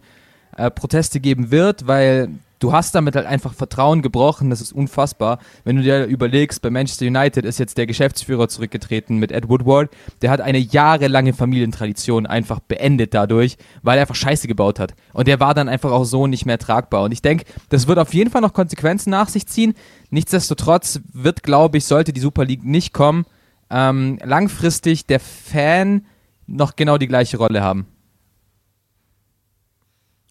äh, 0.58 0.72
Proteste 0.72 1.20
geben 1.20 1.52
wird, 1.52 1.88
weil 1.88 2.30
du 2.64 2.72
hast 2.72 2.96
damit 2.96 3.16
halt 3.18 3.26
einfach 3.26 3.54
Vertrauen 3.54 4.02
gebrochen, 4.02 4.50
das 4.50 4.62
ist 4.62 4.72
unfassbar. 4.72 5.40
Wenn 5.66 5.76
du 5.76 5.84
dir 5.84 6.06
überlegst, 6.06 6.62
bei 6.62 6.70
Manchester 6.70 7.06
United 7.06 7.44
ist 7.44 7.60
jetzt 7.60 7.78
der 7.78 7.86
Geschäftsführer 7.86 8.48
zurückgetreten 8.48 9.18
mit 9.18 9.34
Ed 9.34 9.50
Woodward, 9.50 9.92
der 10.22 10.32
hat 10.32 10.40
eine 10.40 10.60
jahrelange 10.60 11.34
Familientradition 11.34 12.26
einfach 12.26 12.62
beendet 12.62 13.14
dadurch, 13.14 13.58
weil 13.82 13.98
er 13.98 14.04
einfach 14.04 14.16
Scheiße 14.16 14.48
gebaut 14.48 14.80
hat. 14.80 14.96
Und 15.12 15.28
der 15.28 15.42
war 15.42 15.54
dann 15.54 15.68
einfach 15.68 15.92
auch 15.92 16.06
so 16.06 16.26
nicht 16.26 16.46
mehr 16.46 16.58
tragbar. 16.58 17.04
Und 17.04 17.12
ich 17.12 17.22
denke, 17.22 17.44
das 17.68 17.88
wird 17.88 18.00
auf 18.00 18.14
jeden 18.14 18.32
Fall 18.32 18.42
noch 18.42 18.54
Konsequenzen 18.54 19.10
nach 19.10 19.28
sich 19.28 19.46
ziehen. 19.46 19.74
Nichtsdestotrotz 20.10 21.02
wird, 21.12 21.44
glaube 21.44 21.78
ich, 21.78 21.86
sollte 21.86 22.14
die 22.14 22.22
Super 22.22 22.46
League 22.46 22.64
nicht 22.64 22.94
kommen, 22.94 23.26
ähm, 23.70 24.20
langfristig 24.24 25.06
der 25.06 25.20
Fan 25.20 26.06
noch 26.48 26.78
genau 26.78 26.98
die 26.98 27.08
gleiche 27.08 27.38
Rolle 27.38 27.62
haben. 27.62 27.88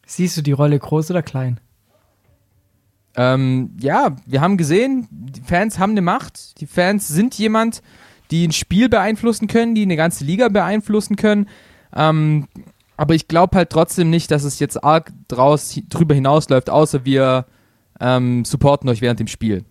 Siehst 0.06 0.38
du 0.38 0.42
die 0.42 0.52
Rolle 0.52 0.78
groß 0.78 1.10
oder 1.10 1.22
klein? 1.22 1.60
Ähm, 3.16 3.76
ja, 3.80 4.16
wir 4.26 4.40
haben 4.40 4.56
gesehen, 4.56 5.06
die 5.10 5.42
Fans 5.42 5.78
haben 5.78 5.92
eine 5.92 6.02
Macht. 6.02 6.60
Die 6.60 6.66
Fans 6.66 7.08
sind 7.08 7.34
jemand, 7.34 7.82
die 8.30 8.46
ein 8.46 8.52
Spiel 8.52 8.88
beeinflussen 8.88 9.48
können, 9.48 9.74
die 9.74 9.82
eine 9.82 9.96
ganze 9.96 10.24
Liga 10.24 10.48
beeinflussen 10.48 11.16
können. 11.16 11.48
Ähm, 11.94 12.48
aber 12.96 13.14
ich 13.14 13.28
glaube 13.28 13.56
halt 13.56 13.70
trotzdem 13.70 14.10
nicht, 14.10 14.30
dass 14.30 14.44
es 14.44 14.58
jetzt 14.58 14.82
arg 14.82 15.12
draus, 15.28 15.78
drüber 15.88 16.14
hinausläuft, 16.14 16.70
außer 16.70 17.04
wir 17.04 17.46
ähm, 18.00 18.44
supporten 18.44 18.88
euch 18.88 19.00
während 19.00 19.20
dem 19.20 19.26
Spiel. 19.26 19.64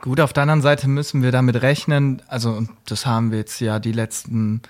Gut, 0.00 0.20
auf 0.20 0.32
der 0.32 0.42
anderen 0.42 0.62
Seite 0.62 0.88
müssen 0.88 1.22
wir 1.22 1.30
damit 1.30 1.62
rechnen, 1.62 2.22
also 2.26 2.66
das 2.86 3.06
haben 3.06 3.30
wir 3.30 3.38
jetzt 3.38 3.60
ja 3.60 3.78
die 3.78 3.92
letzten 3.92 4.62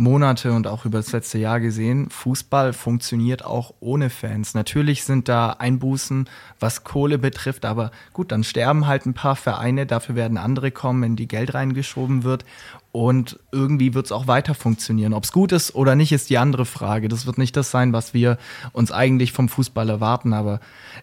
Monate 0.00 0.52
und 0.52 0.66
auch 0.66 0.86
über 0.86 0.98
das 0.98 1.12
letzte 1.12 1.38
Jahr 1.38 1.60
gesehen, 1.60 2.08
Fußball 2.08 2.72
funktioniert 2.72 3.44
auch 3.44 3.74
ohne 3.80 4.08
Fans. 4.08 4.54
Natürlich 4.54 5.04
sind 5.04 5.28
da 5.28 5.50
Einbußen, 5.50 6.28
was 6.58 6.84
Kohle 6.84 7.18
betrifft, 7.18 7.64
aber 7.64 7.90
gut, 8.12 8.32
dann 8.32 8.42
sterben 8.42 8.86
halt 8.86 9.06
ein 9.06 9.14
paar 9.14 9.36
Vereine, 9.36 9.86
dafür 9.86 10.14
werden 10.14 10.38
andere 10.38 10.70
kommen, 10.70 11.02
in 11.02 11.16
die 11.16 11.28
Geld 11.28 11.54
reingeschoben 11.54 12.24
wird 12.24 12.44
und 12.92 13.38
irgendwie 13.52 13.94
wird 13.94 14.06
es 14.06 14.12
auch 14.12 14.26
weiter 14.26 14.54
funktionieren. 14.54 15.12
Ob 15.12 15.24
es 15.24 15.32
gut 15.32 15.52
ist 15.52 15.74
oder 15.74 15.94
nicht, 15.94 16.12
ist 16.12 16.30
die 16.30 16.38
andere 16.38 16.64
Frage. 16.64 17.08
Das 17.08 17.26
wird 17.26 17.38
nicht 17.38 17.56
das 17.56 17.70
sein, 17.70 17.92
was 17.92 18.14
wir 18.14 18.38
uns 18.72 18.90
eigentlich 18.90 19.32
vom 19.32 19.48
Fußball 19.48 19.88
erwarten, 19.88 20.32
aber 20.32 20.60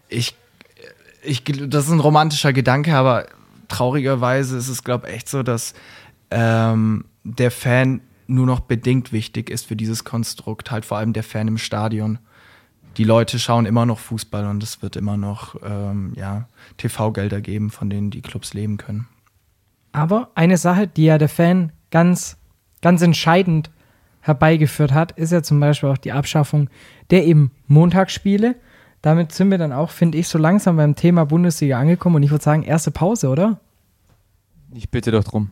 ich, 0.10 0.36
ich 1.24 1.44
das 1.44 1.86
ist 1.86 1.92
ein 1.92 2.00
romantischer 2.00 2.52
Gedanke, 2.52 2.96
aber 2.96 3.28
traurigerweise 3.68 4.58
ist 4.58 4.70
es, 4.70 4.84
glaube 4.84 5.08
ich, 5.08 5.16
echt 5.16 5.30
so, 5.30 5.44
dass 5.44 5.76
ähm, 6.32 7.06
der 7.24 7.52
Fan 7.52 8.02
nur 8.28 8.46
noch 8.46 8.60
bedingt 8.60 9.12
wichtig 9.12 9.50
ist 9.50 9.66
für 9.66 9.76
dieses 9.76 10.04
Konstrukt, 10.04 10.72
halt 10.72 10.86
vor 10.86 10.98
allem 10.98 11.14
der 11.14 11.24
Fan 11.24 11.48
im 11.48 11.58
Stadion. 11.58 12.20
Die 12.98 13.04
Leute 13.04 13.40
schauen 13.40 13.66
immer 13.66 13.86
noch 13.86 14.00
Fußball 14.00 14.46
und 14.48 14.64
es 14.64 14.82
wird 14.82 14.96
immer 14.96 15.18
noch 15.18 15.56
ähm, 15.64 16.14
ja, 16.16 16.48
TV-Gelder 16.78 17.42
geben, 17.42 17.70
von 17.70 17.90
denen 17.90 18.10
die 18.10 18.22
Clubs 18.22 18.54
leben 18.54 18.78
können. 18.78 19.08
Aber 19.92 20.30
eine 20.36 20.58
Sache, 20.58 20.88
die 20.88 21.06
ja 21.06 21.18
der 21.18 21.30
Fan 21.30 21.72
ganz, 21.92 22.38
ganz 22.82 23.02
entscheidend 23.02 23.72
herbeigeführt 24.22 24.92
hat, 24.92 25.14
ist 25.14 25.32
ja 25.32 25.42
zum 25.42 25.60
Beispiel 25.60 25.90
auch 25.90 25.98
die 25.98 26.12
Abschaffung 26.12 26.70
der 27.10 27.26
eben 27.26 27.52
Montagsspiele. 27.68 28.56
Damit 29.02 29.32
sind 29.32 29.52
wir 29.52 29.58
dann 29.58 29.72
auch, 29.72 29.92
finde 29.92 30.18
ich, 30.18 30.28
so 30.28 30.38
langsam 30.38 30.76
beim 30.76 30.96
Thema 30.96 31.26
Bundesliga 31.26 31.80
angekommen 31.80 32.18
und 32.18 32.24
ich 32.24 32.32
würde 32.32 32.44
sagen, 32.44 32.64
erste 32.64 32.92
Pause, 32.92 33.30
oder? 33.30 33.60
Ich 34.74 34.90
bitte 34.90 35.12
doch 35.12 35.24
drum. 35.24 35.52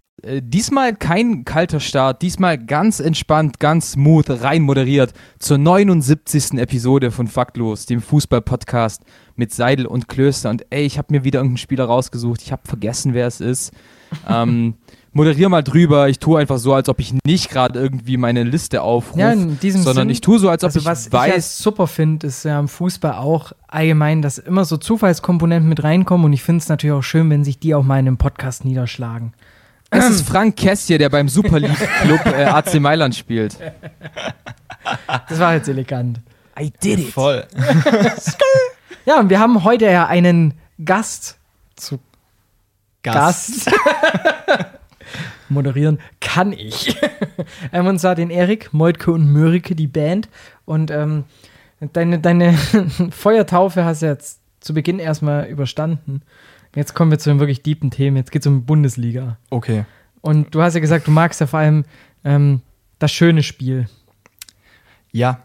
Äh, 0.23 0.41
diesmal 0.43 0.95
kein 0.95 1.45
kalter 1.45 1.79
Start, 1.79 2.21
diesmal 2.21 2.57
ganz 2.57 2.99
entspannt, 2.99 3.59
ganz 3.59 3.93
smooth, 3.93 4.43
rein 4.43 4.61
moderiert 4.61 5.13
zur 5.39 5.57
79. 5.57 6.59
Episode 6.59 7.11
von 7.11 7.27
Faktlos, 7.27 7.85
dem 7.87 8.01
Fußball-Podcast 8.01 9.03
mit 9.35 9.51
Seidel 9.51 9.87
und 9.87 10.07
Klöster. 10.07 10.49
Und 10.51 10.65
ey, 10.69 10.85
ich 10.85 10.97
habe 10.97 11.07
mir 11.11 11.23
wieder 11.23 11.39
irgendeinen 11.39 11.57
Spieler 11.57 11.85
rausgesucht, 11.85 12.41
ich 12.43 12.51
habe 12.51 12.61
vergessen, 12.65 13.13
wer 13.13 13.25
es 13.25 13.41
ist. 13.41 13.71
ähm, 14.29 14.75
moderier 15.13 15.49
mal 15.49 15.63
drüber, 15.63 16.09
ich 16.09 16.19
tue 16.19 16.39
einfach 16.39 16.57
so, 16.57 16.73
als 16.73 16.87
ob 16.89 16.99
ich 16.99 17.13
nicht 17.25 17.49
gerade 17.49 17.79
irgendwie 17.79 18.17
meine 18.17 18.43
Liste 18.43 18.81
aufrufe, 18.83 19.19
Ja, 19.19 19.35
sondern 19.35 19.95
Sinn, 19.95 20.09
ich 20.09 20.21
tue 20.21 20.37
so, 20.37 20.49
als 20.49 20.63
ob 20.63 20.67
also 20.67 20.79
ich 20.79 20.85
was 20.85 21.11
weiß. 21.11 21.29
ich 21.29 21.35
ja 21.35 21.41
super 21.41 21.87
finde, 21.87 22.27
ist 22.27 22.43
ja 22.43 22.59
im 22.59 22.67
Fußball 22.67 23.13
auch 23.13 23.53
allgemein, 23.67 24.21
dass 24.21 24.37
immer 24.37 24.65
so 24.65 24.77
Zufallskomponenten 24.77 25.67
mit 25.67 25.83
reinkommen 25.83 26.25
und 26.25 26.33
ich 26.33 26.43
finde 26.43 26.61
es 26.61 26.69
natürlich 26.69 26.93
auch 26.93 27.01
schön, 27.01 27.29
wenn 27.29 27.43
sich 27.43 27.57
die 27.57 27.73
auch 27.73 27.83
mal 27.83 27.99
in 27.99 28.07
einem 28.07 28.17
Podcast 28.17 28.65
niederschlagen. 28.65 29.33
Es 29.91 30.09
ist 30.09 30.27
Frank 30.27 30.55
Kessje, 30.55 30.97
der 30.97 31.09
beim 31.09 31.29
Super 31.29 31.59
League 31.59 31.77
Club 32.01 32.25
äh, 32.25 32.45
AC 32.45 32.79
Mailand 32.79 33.15
spielt. 33.15 33.57
Das 35.29 35.39
war 35.39 35.53
jetzt 35.53 35.67
elegant. 35.67 36.19
I 36.59 36.71
did 36.83 36.99
it. 36.99 37.13
Voll. 37.13 37.45
Ja, 39.03 39.19
und 39.19 39.31
wir 39.31 39.39
haben 39.39 39.63
heute 39.63 39.85
ja 39.85 40.05
einen 40.05 40.53
Gast 40.85 41.39
zu 41.75 41.99
Gast. 43.01 43.69
Moderieren 45.49 45.99
kann 46.19 46.53
ich. 46.53 46.95
ähm, 47.73 47.87
und 47.87 47.97
zwar 47.99 48.13
den 48.13 48.29
Erik, 48.29 48.71
Meutke 48.73 49.11
und 49.11 49.31
Mörike, 49.33 49.75
die 49.75 49.87
Band. 49.87 50.29
Und 50.65 50.91
ähm, 50.91 51.23
deine, 51.93 52.19
deine 52.19 52.53
Feuertaufe 53.09 53.83
hast 53.83 54.03
du 54.03 54.05
jetzt 54.05 54.39
zu 54.59 54.75
Beginn 54.75 54.99
erstmal 54.99 55.47
überstanden. 55.47 56.21
Jetzt 56.75 56.93
kommen 56.93 57.11
wir 57.11 57.19
zu 57.19 57.29
den 57.29 57.39
wirklich 57.39 57.63
deepen 57.63 57.91
Themen. 57.91 58.17
Jetzt 58.17 58.31
geht 58.31 58.43
es 58.43 58.47
um 58.47 58.65
Bundesliga. 58.65 59.37
Okay. 59.49 59.85
Und 60.21 60.53
du 60.55 60.61
hast 60.61 60.73
ja 60.73 60.79
gesagt, 60.79 61.07
du 61.07 61.11
magst 61.11 61.41
ja 61.41 61.47
vor 61.47 61.59
allem 61.59 61.85
ähm, 62.23 62.61
das 62.99 63.11
schöne 63.11 63.43
Spiel. 63.43 63.87
Ja. 65.11 65.41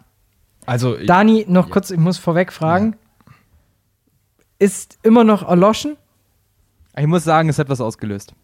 Also, 0.67 0.97
Dani, 0.97 1.45
noch 1.49 1.71
kurz, 1.71 1.91
ich 1.91 1.99
muss 1.99 2.19
vorweg 2.19 2.53
fragen. 2.53 2.97
Ist 4.59 4.99
immer 5.03 5.25
noch 5.25 5.49
erloschen? 5.49 5.97
Ich 6.97 7.07
muss 7.07 7.25
sagen, 7.25 7.49
es 7.49 7.59
hat 7.59 7.69
was 7.69 7.81
ausgelöst. 7.81 8.35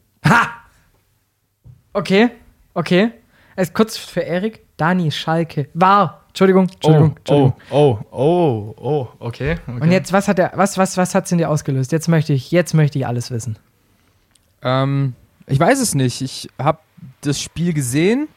Okay, 1.95 2.31
okay. 2.75 3.13
Erst 3.55 3.75
kurz 3.75 3.97
für 3.99 4.21
Erik. 4.21 4.61
Dani 4.77 5.11
Schalke. 5.11 5.69
War. 5.75 6.22
Entschuldigung, 6.33 6.67
Entschuldigung, 6.71 7.15
Entschuldigung. 7.19 7.55
oh, 7.71 7.99
oh, 8.11 8.75
oh, 8.79 9.09
okay. 9.19 9.59
okay. 9.67 9.81
Und 9.81 9.93
jetzt, 9.93 10.15
was 10.15 10.29
hat 10.29 10.39
er, 10.39 10.53
was, 10.55 10.79
was, 10.79 10.97
was 10.97 11.15
hat's 11.15 11.31
in 11.31 11.37
dir 11.37 11.51
ausgelöst? 11.51 11.93
Jetzt 11.93 12.09
möchte 12.09 12.33
ich, 12.33 12.51
jetzt 12.51 12.73
möchte 12.73 12.99
ich 12.99 13.07
alles 13.07 13.31
wissen. 13.31 13.59
Ähm, 14.63 15.13
ich 15.47 15.61
weiß 15.61 15.79
es 15.79 15.95
nicht. 15.95 16.23
Ich 16.23 16.49
habe 16.59 16.79
das 17.21 17.39
Spiel 17.39 17.75
gesehen 17.75 18.29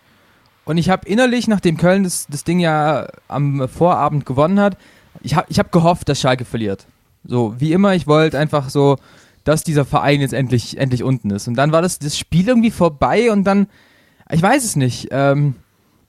und 0.65 0.77
ich 0.77 0.89
habe 0.89 1.07
innerlich, 1.07 1.47
nachdem 1.47 1.77
Köln 1.77 2.03
das, 2.03 2.27
das 2.29 2.43
Ding 2.43 2.59
ja 2.59 3.07
am 3.29 3.65
Vorabend 3.69 4.25
gewonnen 4.25 4.59
hat, 4.59 4.77
ich 5.21 5.35
habe 5.35 5.47
ich 5.49 5.57
hab 5.57 5.71
gehofft, 5.71 6.09
dass 6.09 6.19
Schalke 6.19 6.43
verliert. 6.43 6.87
So, 7.23 7.55
wie 7.59 7.71
immer, 7.71 7.95
ich 7.95 8.07
wollte 8.07 8.37
einfach 8.37 8.69
so, 8.69 8.97
dass 9.45 9.63
dieser 9.63 9.85
Verein 9.85 10.19
jetzt 10.19 10.33
endlich, 10.33 10.77
endlich 10.77 11.01
unten 11.01 11.29
ist. 11.29 11.47
Und 11.47 11.55
dann 11.55 11.71
war 11.71 11.81
das, 11.81 11.97
das 11.97 12.17
Spiel 12.17 12.45
irgendwie 12.45 12.71
vorbei 12.71 13.31
und 13.31 13.45
dann, 13.45 13.67
ich 14.29 14.41
weiß 14.41 14.65
es 14.65 14.75
nicht. 14.75 15.07
Ähm, 15.11 15.55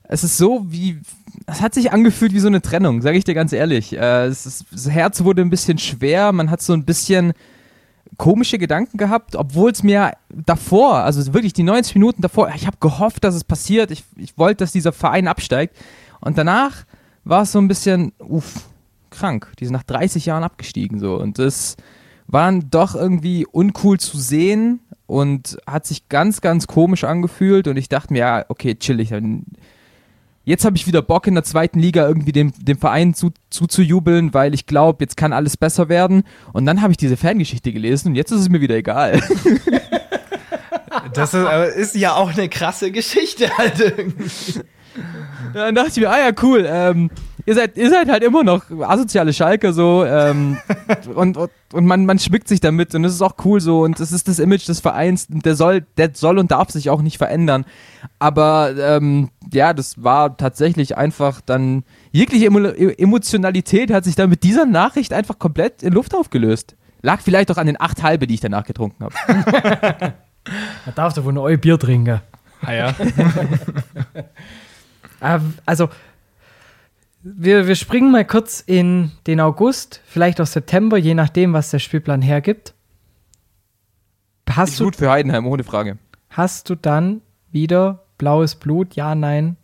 es 0.07 0.23
ist 0.23 0.37
so 0.37 0.65
wie, 0.67 0.99
es 1.45 1.61
hat 1.61 1.73
sich 1.73 1.91
angefühlt 1.91 2.33
wie 2.33 2.39
so 2.39 2.47
eine 2.47 2.61
Trennung, 2.61 3.01
sage 3.01 3.17
ich 3.17 3.23
dir 3.23 3.33
ganz 3.33 3.53
ehrlich. 3.53 3.97
Äh, 3.97 4.29
ist, 4.29 4.65
das 4.71 4.89
Herz 4.89 5.23
wurde 5.23 5.41
ein 5.41 5.49
bisschen 5.49 5.77
schwer, 5.77 6.31
man 6.31 6.49
hat 6.49 6.61
so 6.61 6.73
ein 6.73 6.85
bisschen 6.85 7.33
komische 8.17 8.57
Gedanken 8.57 8.97
gehabt, 8.97 9.35
obwohl 9.35 9.71
es 9.71 9.83
mir 9.83 10.13
davor, 10.29 10.99
also 10.99 11.33
wirklich 11.33 11.53
die 11.53 11.63
90 11.63 11.95
Minuten 11.95 12.21
davor, 12.21 12.51
ich 12.55 12.65
habe 12.65 12.77
gehofft, 12.79 13.23
dass 13.23 13.35
es 13.35 13.43
passiert. 13.43 13.91
Ich, 13.91 14.03
ich 14.15 14.37
wollte, 14.37 14.63
dass 14.63 14.71
dieser 14.71 14.91
Verein 14.91 15.27
absteigt. 15.27 15.75
Und 16.19 16.37
danach 16.37 16.85
war 17.25 17.43
es 17.43 17.51
so 17.51 17.59
ein 17.59 17.67
bisschen, 17.67 18.13
uff, 18.19 18.65
krank. 19.09 19.51
Die 19.59 19.65
sind 19.65 19.73
nach 19.73 19.83
30 19.83 20.25
Jahren 20.25 20.43
abgestiegen 20.43 20.99
so. 20.99 21.15
Und 21.15 21.37
das 21.39 21.75
war 22.27 22.45
dann 22.45 22.69
doch 22.69 22.95
irgendwie 22.95 23.45
uncool 23.45 23.99
zu 23.99 24.17
sehen 24.17 24.79
und 25.05 25.57
hat 25.65 25.85
sich 25.85 26.09
ganz, 26.09 26.41
ganz 26.41 26.67
komisch 26.67 27.03
angefühlt. 27.03 27.67
Und 27.67 27.77
ich 27.77 27.89
dachte 27.89 28.13
mir, 28.13 28.19
ja, 28.19 28.45
okay, 28.49 28.75
chillig. 28.75 29.09
Dann 29.09 29.43
jetzt 30.47 30.63
habe 30.63 30.77
ich 30.77 30.87
wieder 30.87 31.01
Bock 31.01 31.27
in 31.27 31.35
der 31.35 31.43
zweiten 31.43 31.77
Liga 31.77 32.07
irgendwie 32.07 32.31
dem, 32.31 32.53
dem 32.57 32.77
Verein 32.77 33.13
zu, 33.13 33.31
zuzujubeln, 33.49 34.33
weil 34.33 34.53
ich 34.53 34.65
glaube, 34.65 35.03
jetzt 35.03 35.17
kann 35.17 35.33
alles 35.33 35.57
besser 35.57 35.89
werden. 35.89 36.23
Und 36.53 36.65
dann 36.65 36.81
habe 36.81 36.91
ich 36.91 36.97
diese 36.97 37.17
Fangeschichte 37.17 37.73
gelesen 37.73 38.09
und 38.09 38.15
jetzt 38.15 38.31
ist 38.31 38.39
es 38.39 38.49
mir 38.49 38.61
wieder 38.61 38.75
egal. 38.75 39.21
Das 41.13 41.33
ist, 41.33 41.75
ist 41.75 41.95
ja 41.95 42.15
auch 42.15 42.31
eine 42.31 42.49
krasse 42.49 42.91
Geschichte 42.91 43.49
halt 43.57 43.79
irgendwie. 43.79 44.61
dann 45.53 45.75
dachte 45.75 45.89
ich 45.89 45.97
mir, 45.97 46.09
ah 46.09 46.19
ja, 46.19 46.31
cool, 46.41 46.65
ähm, 46.67 47.09
ihr, 47.47 47.55
seid, 47.55 47.77
ihr 47.77 47.89
seid 47.89 48.09
halt 48.09 48.23
immer 48.23 48.43
noch 48.43 48.69
asoziale 48.81 49.33
Schalke 49.33 49.73
so 49.73 50.05
ähm, 50.05 50.57
und, 51.15 51.37
und, 51.37 51.49
und 51.73 51.85
man, 51.85 52.05
man 52.05 52.19
schmückt 52.19 52.47
sich 52.47 52.59
damit 52.59 52.93
und 52.93 53.03
das 53.03 53.13
ist 53.13 53.21
auch 53.21 53.35
cool 53.45 53.61
so 53.61 53.83
und 53.83 53.99
das 53.99 54.11
ist 54.11 54.27
das 54.27 54.37
Image 54.39 54.67
des 54.67 54.81
Vereins 54.81 55.27
und 55.33 55.45
der 55.45 55.55
soll, 55.55 55.85
der 55.95 56.11
soll 56.13 56.37
und 56.37 56.51
darf 56.51 56.69
sich 56.69 56.89
auch 56.89 57.01
nicht 57.01 57.17
verändern. 57.17 57.65
Aber 58.19 58.75
ähm, 58.77 59.29
ja, 59.51 59.73
das 59.73 60.03
war 60.03 60.35
tatsächlich 60.35 60.97
einfach 60.97 61.39
dann, 61.41 61.83
jegliche 62.11 62.47
Emo 62.47 62.59
Emotionalität 62.59 63.91
hat 63.91 64.03
sich 64.03 64.15
dann 64.15 64.29
mit 64.29 64.43
dieser 64.43 64.65
Nachricht 64.65 65.13
einfach 65.13 65.39
komplett 65.39 65.83
in 65.83 65.93
Luft 65.93 66.13
aufgelöst. 66.13 66.75
Lag 67.01 67.21
vielleicht 67.21 67.49
auch 67.49 67.57
an 67.57 67.67
den 67.67 67.79
acht 67.79 68.03
halbe, 68.03 68.27
die 68.27 68.33
ich 68.33 68.41
danach 68.41 68.65
getrunken 68.65 69.05
habe. 69.05 69.15
Man 70.85 70.95
darf 70.95 71.13
doch 71.13 71.23
wohl 71.23 71.33
ein 71.33 71.37
Eu 71.37 71.57
Bier 71.57 71.79
trinken. 71.79 72.21
Ah 72.61 72.73
ja. 72.73 72.95
Ähm, 75.21 75.55
also, 75.65 75.89
wir, 77.35 77.67
wir 77.67 77.75
springen 77.75 78.11
mal 78.11 78.25
kurz 78.25 78.61
in 78.65 79.11
den 79.27 79.39
August, 79.39 80.01
vielleicht 80.05 80.39
auch 80.41 80.45
September, 80.47 80.97
je 80.97 81.13
nachdem, 81.13 81.53
was 81.53 81.71
der 81.71 81.79
Spielplan 81.79 82.21
hergibt. 82.21 82.73
Hast 84.49 84.71
Ist 84.71 84.79
du, 84.79 84.85
gut 84.85 84.95
für 84.95 85.09
Heidenheim, 85.11 85.45
ohne 85.45 85.63
Frage. 85.63 85.97
hast 86.29 86.69
du 86.69 86.75
dann 86.75 87.21
wieder 87.51 88.05
blaues 88.17 88.55
Blut? 88.55 88.95
Ja, 88.95 89.13
nein. 89.15 89.57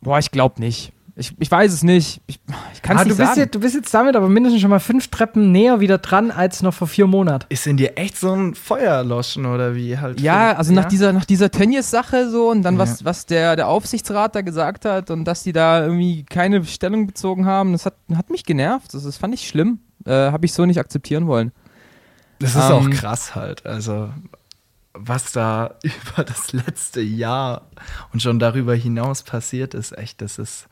Boah, 0.00 0.18
ich 0.18 0.30
glaube 0.30 0.60
nicht. 0.60 0.92
Ich, 1.20 1.34
ich 1.40 1.50
weiß 1.50 1.72
es 1.72 1.82
nicht. 1.82 2.20
Ich, 2.28 2.38
ich 2.72 2.80
kann 2.82 2.96
es 2.96 3.00
Ah, 3.00 3.04
du, 3.04 3.08
nicht 3.10 3.18
bist 3.18 3.28
sagen. 3.30 3.40
jetzt, 3.40 3.54
du 3.56 3.58
bist 3.60 3.74
jetzt 3.74 3.92
damit 3.92 4.14
aber 4.14 4.28
mindestens 4.28 4.60
schon 4.62 4.70
mal 4.70 4.78
fünf 4.78 5.08
Treppen 5.08 5.50
näher 5.50 5.80
wieder 5.80 5.98
dran 5.98 6.30
als 6.30 6.62
noch 6.62 6.72
vor 6.72 6.86
vier 6.86 7.08
Monaten. 7.08 7.44
Ist 7.48 7.66
in 7.66 7.76
dir 7.76 7.98
echt 7.98 8.16
so 8.16 8.32
ein 8.32 8.54
Feuer 8.54 8.92
erloschen 8.94 9.44
oder 9.44 9.74
wie 9.74 9.98
halt? 9.98 10.20
Ja, 10.20 10.52
also 10.52 10.72
nach 10.72 10.84
Ja? 10.84 10.88
dieser, 10.88 11.12
nach 11.12 11.24
dieser 11.24 11.50
Tönnies-Sache 11.50 12.30
so 12.30 12.48
und 12.50 12.62
dann 12.62 12.74
Ja. 12.74 12.80
was, 12.80 13.04
was 13.04 13.26
der, 13.26 13.56
der 13.56 13.66
Aufsichtsrat 13.66 14.36
da 14.36 14.42
gesagt 14.42 14.84
hat 14.84 15.10
und 15.10 15.24
dass 15.24 15.42
die 15.42 15.52
da 15.52 15.82
irgendwie 15.84 16.22
keine 16.24 16.64
Stellung 16.64 17.08
bezogen 17.08 17.46
haben, 17.46 17.72
das 17.72 17.84
hat, 17.84 17.94
hat 18.14 18.30
mich 18.30 18.44
genervt. 18.44 18.94
Das, 18.94 19.02
das 19.02 19.16
fand 19.16 19.34
ich 19.34 19.48
schlimm. 19.48 19.80
Äh, 20.06 20.12
Habe 20.30 20.46
ich 20.46 20.52
so 20.52 20.66
nicht 20.66 20.78
akzeptieren 20.78 21.26
wollen. 21.26 21.50
Das 22.38 22.50
ist 22.54 22.62
auch 22.62 22.84
Ähm, 22.84 22.90
krass 22.92 23.34
halt. 23.34 23.66
Also, 23.66 24.10
was 24.94 25.32
da 25.32 25.74
über 25.82 26.22
das 26.22 26.52
letzte 26.52 27.00
Jahr 27.00 27.62
und 28.12 28.22
schon 28.22 28.38
darüber 28.38 28.76
hinaus 28.76 29.24
passiert 29.24 29.74
ist, 29.74 29.98
echt, 29.98 30.22
das 30.22 30.38
ist. 30.38 30.68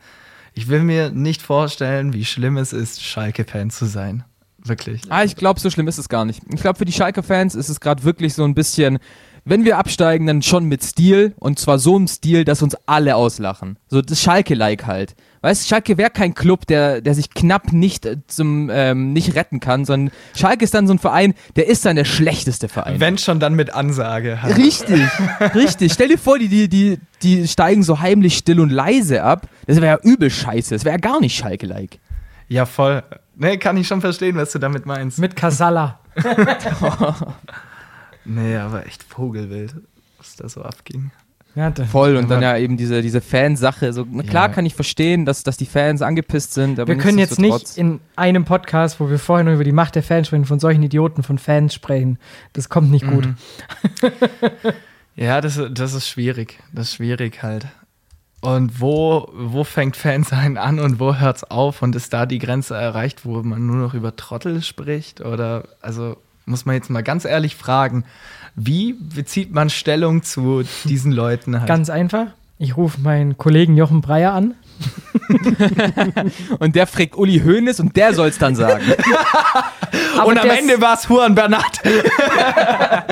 Ich 0.57 0.69
will 0.69 0.81
mir 0.81 1.11
nicht 1.11 1.43
vorstellen, 1.43 2.13
wie 2.13 2.25
schlimm 2.25 2.57
es 2.57 2.73
ist, 2.73 3.03
Schalke-Fan 3.03 3.69
zu 3.69 3.85
sein. 3.85 4.23
Wirklich. 4.57 5.03
Ah, 5.07 5.23
ich 5.23 5.35
glaube, 5.35 5.59
so 5.59 5.69
schlimm 5.69 5.87
ist 5.87 5.99
es 5.99 6.09
gar 6.09 6.25
nicht. 6.25 6.41
Ich 6.51 6.61
glaube, 6.61 6.79
für 6.79 6.85
die 6.85 6.91
Schalke-Fans 6.91 7.53
ist 7.53 7.69
es 7.69 7.79
gerade 7.79 8.03
wirklich 8.03 8.33
so 8.33 8.43
ein 8.43 8.55
bisschen, 8.55 8.97
wenn 9.49 9.65
wir 9.65 9.77
absteigen, 9.77 10.27
dann 10.27 10.41
schon 10.41 10.65
mit 10.65 10.83
Stil 10.83 11.33
und 11.39 11.57
zwar 11.59 11.79
so 11.79 11.95
einem 11.95 12.07
Stil, 12.07 12.43
dass 12.43 12.61
uns 12.61 12.75
alle 12.85 13.15
auslachen. 13.15 13.77
So 13.87 14.01
das 14.01 14.21
Schalke-like 14.21 14.85
halt. 14.85 15.15
Weißt 15.41 15.67
Schalke 15.67 15.97
wäre 15.97 16.09
kein 16.09 16.33
Club, 16.33 16.67
der, 16.67 17.01
der 17.01 17.13
sich 17.13 17.29
knapp 17.29 17.71
nicht 17.71 18.05
äh, 18.05 18.17
zum 18.27 18.69
ähm, 18.71 19.13
nicht 19.13 19.35
retten 19.35 19.59
kann, 19.59 19.85
sondern 19.85 20.13
Schalke 20.35 20.63
ist 20.63 20.73
dann 20.73 20.87
so 20.87 20.93
ein 20.93 20.99
Verein, 20.99 21.33
der 21.55 21.67
ist 21.67 21.85
dann 21.85 21.95
der 21.95 22.05
schlechteste 22.05 22.67
Verein. 22.67 22.99
Wenn 22.99 23.17
schon 23.17 23.39
dann 23.39 23.53
mit 23.53 23.73
Ansage. 23.73 24.41
Halt. 24.41 24.57
Richtig, 24.57 25.07
richtig. 25.55 25.93
Stell 25.93 26.09
dir 26.09 26.17
vor, 26.17 26.39
die, 26.39 26.49
die, 26.49 26.67
die, 26.67 26.99
die 27.21 27.47
steigen 27.47 27.83
so 27.83 27.99
heimlich 27.99 28.37
still 28.37 28.59
und 28.59 28.69
leise 28.69 29.23
ab. 29.23 29.47
Das 29.67 29.77
wäre 29.77 29.97
ja 29.97 29.99
übel 30.11 30.29
scheiße. 30.29 30.73
Das 30.73 30.83
wäre 30.83 30.95
ja 30.95 30.99
gar 30.99 31.21
nicht 31.21 31.37
Schalke-like. 31.37 31.99
Ja, 32.49 32.65
voll. 32.65 33.03
Nee, 33.35 33.57
kann 33.57 33.77
ich 33.77 33.87
schon 33.87 34.01
verstehen, 34.01 34.35
was 34.35 34.51
du 34.51 34.59
damit 34.59 34.85
meinst. 34.85 35.19
Mit 35.19 35.35
Casalla. 35.35 35.99
Nee, 38.27 38.57
aber 38.57 38.85
echt 38.85 39.03
Vogelwild, 39.03 39.73
was 40.17 40.35
da 40.35 40.49
so 40.49 40.61
abging. 40.61 41.11
Ja, 41.55 41.71
da- 41.71 41.85
Voll. 41.85 42.17
Und 42.17 42.29
dann 42.29 42.43
ja 42.43 42.55
eben 42.57 42.77
diese, 42.77 43.01
diese 43.01 43.19
Fansache. 43.19 43.91
So, 43.91 44.05
na 44.11 44.21
klar 44.21 44.49
Ja. 44.49 44.53
kann 44.53 44.65
ich 44.67 44.75
verstehen, 44.75 45.25
dass, 45.25 45.41
dass 45.43 45.57
die 45.57 45.65
Fans 45.65 46.03
angepisst 46.03 46.53
sind. 46.53 46.79
Aber 46.79 46.87
wir 46.93 46.97
können 47.01 47.17
jetzt 47.17 47.39
nicht 47.39 47.77
in 47.77 47.99
einem 48.15 48.45
Podcast, 48.45 48.99
wo 48.99 49.09
wir 49.09 49.17
vorher 49.17 49.43
noch 49.43 49.53
über 49.53 49.63
die 49.63 49.71
Macht 49.71 49.95
der 49.95 50.03
Fans 50.03 50.27
sprechen, 50.27 50.45
von 50.45 50.59
solchen 50.59 50.83
Idioten, 50.83 51.23
von 51.23 51.39
Fans 51.39 51.73
sprechen. 51.73 52.19
Das 52.53 52.69
kommt 52.69 52.91
nicht 52.91 53.07
gut. 53.07 53.27
Ja, 55.15 55.41
das, 55.41 55.59
das 55.71 55.93
ist 55.95 56.07
schwierig. 56.07 56.59
Das 56.71 56.89
ist 56.89 56.93
schwierig 56.95 57.41
halt. 57.41 57.65
Und 58.41 58.79
wo, 58.79 59.27
wo 59.33 59.63
fängt 59.63 59.95
Fansein 59.97 60.57
an 60.57 60.79
und 60.79 60.99
wo 60.99 61.15
hört's 61.15 61.43
auf? 61.43 61.81
Und 61.81 61.95
ist 61.95 62.13
da 62.13 62.27
die 62.27 62.37
Grenze 62.37 62.75
erreicht, 62.75 63.25
wo 63.25 63.41
man 63.41 63.65
nur 63.65 63.77
noch 63.77 63.95
über 63.95 64.15
Trottel 64.15 64.61
spricht? 64.61 65.21
Oder, 65.21 65.63
also, 65.81 66.17
muss 66.47 66.65
man 66.65 66.75
jetzt 66.75 66.89
mal 66.89 67.03
ganz 67.03 67.25
ehrlich 67.25 67.55
fragen, 67.55 68.05
wie 68.55 68.93
bezieht 68.93 69.53
man 69.53 69.69
Stellung 69.69 70.23
zu 70.23 70.63
diesen 70.85 71.11
Leuten 71.11 71.59
halt? 71.59 71.67
Ganz 71.67 71.89
einfach. 71.89 72.27
Ich 72.57 72.75
rufe 72.75 72.99
meinen 73.01 73.37
Kollegen 73.37 73.77
Jochen 73.77 74.01
Breyer 74.01 74.33
an. 74.33 74.55
Und 76.59 76.75
der 76.75 76.87
fragt 76.87 77.15
Uli 77.15 77.39
Hoeneß 77.39 77.79
und 77.79 77.95
der 77.95 78.13
soll 78.13 78.29
es 78.29 78.37
dann 78.37 78.55
sagen. 78.55 78.83
Und 80.25 80.39
am 80.39 80.49
Ende 80.49 80.81
war's 80.81 81.07
Juan 81.07 81.35
Bernat. 81.35 81.79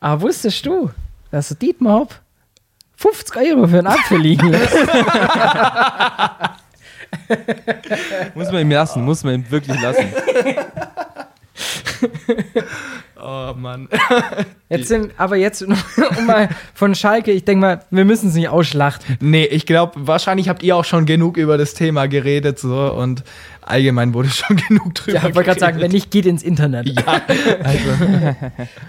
Aber 0.00 0.22
wusstest 0.22 0.66
du, 0.66 0.90
dass 1.30 1.48
der 1.48 1.56
Dietmar 1.56 2.00
Hopp 2.00 2.14
50 2.96 3.36
Euro 3.36 3.68
für 3.68 3.78
einen 3.78 3.86
Apfel 3.86 4.18
liegen 4.18 4.48
lässt? 4.48 4.74
muss 8.34 8.50
man 8.50 8.62
ihm 8.62 8.70
lassen, 8.70 9.04
muss 9.04 9.22
man 9.24 9.34
ihm 9.34 9.50
wirklich 9.50 9.78
lassen. 9.80 10.06
Oh 13.20 13.52
Mann. 13.56 13.88
Jetzt 14.68 14.88
sind, 14.88 15.12
aber 15.16 15.36
jetzt, 15.36 15.62
um 16.18 16.26
mal 16.26 16.50
von 16.74 16.94
Schalke, 16.94 17.32
ich 17.32 17.44
denke 17.44 17.60
mal, 17.62 17.84
wir 17.90 18.04
müssen 18.04 18.28
es 18.28 18.34
nicht 18.34 18.48
ausschlachten. 18.48 19.16
Nee, 19.20 19.44
ich 19.44 19.64
glaube, 19.64 19.94
wahrscheinlich 20.06 20.48
habt 20.48 20.62
ihr 20.62 20.76
auch 20.76 20.84
schon 20.84 21.06
genug 21.06 21.36
über 21.36 21.56
das 21.56 21.72
Thema 21.72 22.06
geredet 22.06 22.58
so 22.58 22.92
und 22.92 23.24
allgemein 23.62 24.12
wurde 24.12 24.28
schon 24.28 24.56
genug 24.68 24.94
drüber 24.94 25.18
Ja, 25.18 25.28
ich 25.28 25.34
wollte 25.34 25.48
gerade 25.48 25.60
sagen, 25.60 25.80
wenn 25.80 25.90
nicht, 25.90 26.10
geht 26.10 26.26
ins 26.26 26.42
Internet. 26.42 26.88
Ja, 26.88 27.22
also, 27.64 28.36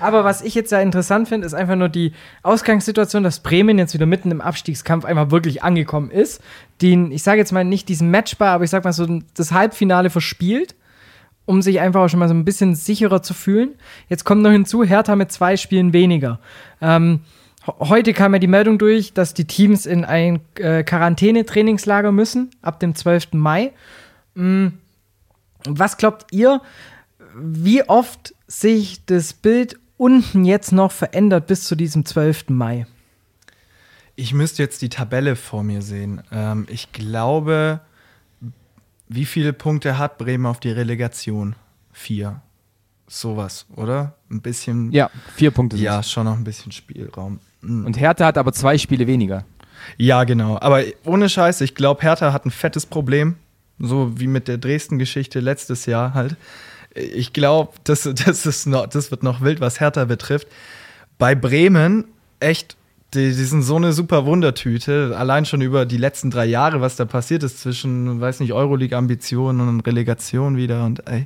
Aber 0.01 0.25
was 0.25 0.41
ich 0.41 0.53
jetzt 0.53 0.69
sehr 0.69 0.81
interessant 0.81 1.29
finde, 1.29 1.47
ist 1.47 1.53
einfach 1.53 1.75
nur 1.75 1.89
die 1.89 2.11
Ausgangssituation, 2.43 3.23
dass 3.23 3.39
Bremen 3.39 3.79
jetzt 3.79 3.93
wieder 3.93 4.05
mitten 4.05 4.31
im 4.31 4.41
Abstiegskampf 4.41 5.05
einfach 5.05 5.31
wirklich 5.31 5.63
angekommen 5.63 6.11
ist. 6.11 6.41
Den, 6.81 7.11
ich 7.11 7.23
sage 7.23 7.39
jetzt 7.39 7.51
mal 7.51 7.63
nicht 7.63 7.89
diesen 7.89 8.11
Matchbar, 8.11 8.49
aber 8.49 8.65
ich 8.65 8.69
sage 8.69 8.83
mal 8.83 8.93
so 8.93 9.21
das 9.33 9.53
Halbfinale 9.53 10.09
verspielt, 10.09 10.75
um 11.49 11.63
sich 11.63 11.79
einfach 11.79 12.01
auch 12.01 12.09
schon 12.09 12.19
mal 12.19 12.27
so 12.27 12.35
ein 12.35 12.45
bisschen 12.45 12.75
sicherer 12.75 13.23
zu 13.23 13.33
fühlen. 13.33 13.73
Jetzt 14.07 14.23
kommt 14.23 14.43
noch 14.43 14.51
hinzu, 14.51 14.83
Hertha 14.83 15.15
mit 15.15 15.31
zwei 15.31 15.57
Spielen 15.57 15.93
weniger. 15.93 16.39
Ähm, 16.79 17.21
heute 17.79 18.13
kam 18.13 18.33
ja 18.33 18.39
die 18.39 18.45
Meldung 18.45 18.77
durch, 18.77 19.13
dass 19.13 19.33
die 19.33 19.45
Teams 19.45 19.87
in 19.87 20.05
ein 20.05 20.41
äh, 20.59 20.83
Quarantäne-Trainingslager 20.83 22.11
müssen, 22.11 22.51
ab 22.61 22.79
dem 22.79 22.93
12. 22.93 23.33
Mai. 23.33 23.71
Mm, 24.35 24.67
Was 25.63 25.97
glaubt 25.97 26.27
ihr, 26.29 26.61
wie 27.35 27.81
oft 27.89 28.35
sich 28.45 29.03
das 29.07 29.33
Bild 29.33 29.79
unten 29.97 30.45
jetzt 30.45 30.71
noch 30.71 30.91
verändert 30.91 31.47
bis 31.47 31.63
zu 31.63 31.75
diesem 31.75 32.05
12. 32.05 32.49
Mai? 32.49 32.85
Ich 34.15 34.35
müsste 34.35 34.61
jetzt 34.61 34.83
die 34.83 34.89
Tabelle 34.89 35.35
vor 35.35 35.63
mir 35.63 35.81
sehen. 35.81 36.21
Ähm, 36.31 36.67
ich 36.69 36.91
glaube, 36.91 37.81
wie 39.09 39.25
viele 39.25 39.53
Punkte 39.53 39.97
hat 39.97 40.17
Bremen 40.17 40.45
auf 40.45 40.59
die 40.59 40.69
Relegation? 40.69 41.55
Vier. 41.91 42.41
Sowas, 43.07 43.65
oder? 43.75 44.13
Ein 44.29 44.41
bisschen. 44.41 44.91
Ja, 44.91 45.09
vier 45.35 45.49
Punkte 45.49 45.77
sind 45.77 45.85
Ja, 45.85 46.03
schon 46.03 46.25
noch 46.25 46.37
ein 46.37 46.43
bisschen 46.43 46.71
Spielraum. 46.71 47.39
Mhm. 47.61 47.87
Und 47.87 47.99
Hertha 47.99 48.27
hat 48.27 48.37
aber 48.37 48.53
zwei 48.53 48.77
Spiele 48.77 49.07
weniger. 49.07 49.45
Ja, 49.97 50.23
genau. 50.23 50.59
Aber 50.61 50.83
ohne 51.05 51.27
Scheiß, 51.27 51.61
ich 51.61 51.73
glaube, 51.73 52.03
Hertha 52.03 52.31
hat 52.31 52.45
ein 52.45 52.51
fettes 52.51 52.85
Problem. 52.85 53.35
So 53.79 54.19
wie 54.19 54.27
mit 54.27 54.47
der 54.47 54.57
Dresden-Geschichte 54.57 55.39
letztes 55.39 55.87
Jahr 55.87 56.13
halt. 56.13 56.35
Ich 56.93 57.33
glaube, 57.33 57.73
das, 57.85 58.03
das, 58.25 58.45
ist 58.45 58.67
noch, 58.67 58.87
das 58.87 59.09
wird 59.09 59.23
noch 59.23 59.41
wild, 59.41 59.59
was 59.59 59.79
Hertha 59.79 60.05
betrifft. 60.05 60.47
Bei 61.17 61.33
Bremen, 61.33 62.05
echt, 62.39 62.77
die, 63.13 63.29
die 63.29 63.43
sind 63.43 63.63
so 63.63 63.75
eine 63.75 63.91
super 63.91 64.25
Wundertüte. 64.25 65.15
Allein 65.17 65.45
schon 65.45 65.61
über 65.61 65.85
die 65.85 65.97
letzten 65.97 66.29
drei 66.29 66.45
Jahre, 66.45 66.79
was 66.79 66.95
da 66.95 67.05
passiert 67.05 67.41
ist 67.41 67.59
zwischen, 67.59 68.21
weiß 68.21 68.39
nicht, 68.39 68.53
Euroleague-Ambitionen 68.53 69.67
und 69.67 69.81
Relegation 69.81 70.57
wieder. 70.57 70.85
Und 70.85 71.07
ey, 71.07 71.25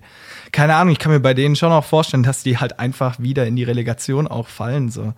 keine 0.54 0.76
Ahnung, 0.76 0.94
ich 0.94 1.00
kann 1.00 1.12
mir 1.12 1.20
bei 1.20 1.34
denen 1.34 1.58
schon 1.58 1.74
auch 1.74 1.84
vorstellen, 1.84 2.24
dass 2.24 2.44
die 2.44 2.58
halt 2.58 2.80
einfach 2.80 3.20
wieder 3.20 3.46
in 3.46 3.58
die 3.58 3.64
Relegation 3.64 4.28
auch 4.28 4.48
fallen. 4.48 4.90
So. 4.90 5.14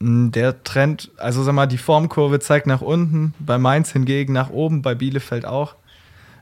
Mm, 0.00 0.30
Der 0.32 0.64
Trend, 0.64 1.12
also 1.18 1.44
sag 1.44 1.54
mal, 1.54 1.66
die 1.66 1.78
Formkurve 1.78 2.40
zeigt 2.40 2.66
nach 2.66 2.80
unten, 2.80 3.34
bei 3.38 3.58
Mainz 3.58 3.92
hingegen 3.92 4.32
nach 4.32 4.50
oben, 4.50 4.82
bei 4.82 4.96
Bielefeld 4.96 5.46
auch. 5.46 5.76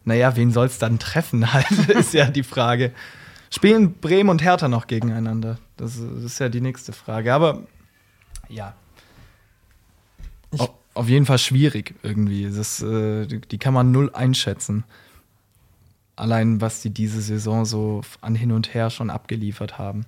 Naja, 0.04 0.36
wen 0.36 0.52
soll 0.52 0.66
es 0.66 0.78
dann 0.78 0.98
treffen 0.98 1.52
halt, 1.52 1.70
ist 1.88 2.14
ja 2.14 2.30
die 2.30 2.44
Frage. 2.44 2.92
Spielen 3.50 3.92
Bremen 3.92 4.30
und 4.30 4.42
Hertha 4.42 4.68
noch 4.68 4.86
gegeneinander? 4.86 5.58
Das 5.76 5.96
ist 5.96 6.38
ja 6.38 6.48
die 6.48 6.62
nächste 6.62 6.94
Frage. 6.94 7.34
Aber 7.34 7.64
ja. 8.48 8.74
Auf, 10.58 10.70
auf 10.94 11.08
jeden 11.08 11.26
Fall 11.26 11.38
schwierig 11.38 11.94
irgendwie. 12.02 12.50
Das, 12.50 12.82
äh, 12.82 13.26
die, 13.26 13.40
die 13.40 13.58
kann 13.58 13.74
man 13.74 13.92
null 13.92 14.10
einschätzen. 14.12 14.84
Allein, 16.16 16.60
was 16.60 16.82
die 16.82 16.90
diese 16.90 17.20
Saison 17.20 17.64
so 17.64 18.02
an 18.20 18.34
hin 18.34 18.52
und 18.52 18.74
her 18.74 18.90
schon 18.90 19.10
abgeliefert 19.10 19.78
haben. 19.78 20.04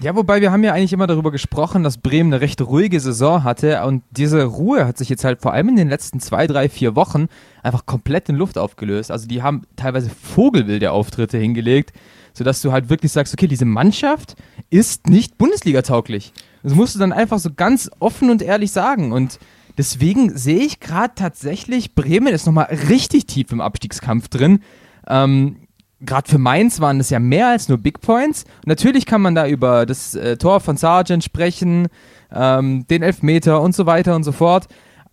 Ja, 0.00 0.16
wobei 0.16 0.40
wir 0.40 0.50
haben 0.50 0.64
ja 0.64 0.72
eigentlich 0.72 0.92
immer 0.92 1.06
darüber 1.06 1.30
gesprochen, 1.30 1.82
dass 1.82 1.98
Bremen 1.98 2.32
eine 2.32 2.40
recht 2.40 2.62
ruhige 2.62 2.98
Saison 2.98 3.44
hatte 3.44 3.84
und 3.84 4.02
diese 4.10 4.44
Ruhe 4.44 4.86
hat 4.86 4.96
sich 4.96 5.08
jetzt 5.10 5.22
halt 5.22 5.42
vor 5.42 5.52
allem 5.52 5.68
in 5.68 5.76
den 5.76 5.88
letzten 5.88 6.18
zwei, 6.18 6.46
drei, 6.46 6.68
vier 6.68 6.96
Wochen 6.96 7.26
einfach 7.62 7.84
komplett 7.84 8.28
in 8.28 8.36
Luft 8.36 8.56
aufgelöst. 8.56 9.10
Also 9.10 9.28
die 9.28 9.42
haben 9.42 9.62
teilweise 9.76 10.08
vogelwilde 10.08 10.90
Auftritte 10.92 11.36
hingelegt, 11.36 11.92
sodass 12.32 12.62
du 12.62 12.72
halt 12.72 12.88
wirklich 12.88 13.12
sagst, 13.12 13.34
okay, 13.34 13.46
diese 13.46 13.66
Mannschaft 13.66 14.34
ist 14.70 15.08
nicht 15.08 15.36
Bundesliga-tauglich. 15.36 16.32
Das 16.62 16.74
musst 16.74 16.94
du 16.94 16.98
dann 16.98 17.12
einfach 17.12 17.38
so 17.38 17.50
ganz 17.54 17.90
offen 17.98 18.30
und 18.30 18.40
ehrlich 18.40 18.72
sagen 18.72 19.12
und 19.12 19.38
deswegen 19.78 20.36
sehe 20.36 20.60
ich 20.60 20.80
gerade 20.80 21.14
tatsächlich, 21.14 21.94
Bremen 21.94 22.32
ist 22.32 22.46
nochmal 22.46 22.76
richtig 22.88 23.26
tief 23.26 23.52
im 23.52 23.60
Abstiegskampf 23.60 24.28
drin. 24.28 24.60
Ähm, 25.06 25.56
gerade 26.00 26.28
für 26.28 26.38
Mainz 26.38 26.80
waren 26.80 26.98
das 26.98 27.10
ja 27.10 27.18
mehr 27.18 27.48
als 27.48 27.68
nur 27.68 27.78
Big 27.78 28.00
Points. 28.00 28.44
Und 28.58 28.66
natürlich 28.68 29.06
kann 29.06 29.22
man 29.22 29.34
da 29.34 29.46
über 29.46 29.86
das 29.86 30.14
äh, 30.14 30.36
Tor 30.36 30.60
von 30.60 30.76
Sargent 30.76 31.24
sprechen, 31.24 31.88
ähm, 32.32 32.86
den 32.88 33.02
Elfmeter 33.02 33.60
und 33.60 33.74
so 33.74 33.86
weiter 33.86 34.16
und 34.16 34.24
so 34.24 34.32
fort. 34.32 34.66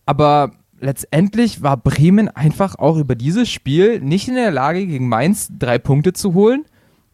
Aber 0.06 0.52
letztendlich 0.80 1.62
war 1.62 1.78
Bremen 1.78 2.30
einfach 2.30 2.76
auch 2.76 2.98
über 2.98 3.15
dieses 3.15 3.50
Spiel 3.50 4.00
nicht 4.02 4.28
in 4.28 4.36
der 4.36 4.52
Lage, 4.52 4.86
gegen 4.86 5.08
Mainz 5.08 5.50
drei 5.58 5.78
Punkte 5.78 6.13
zu 6.13 6.34
holen. 6.34 6.65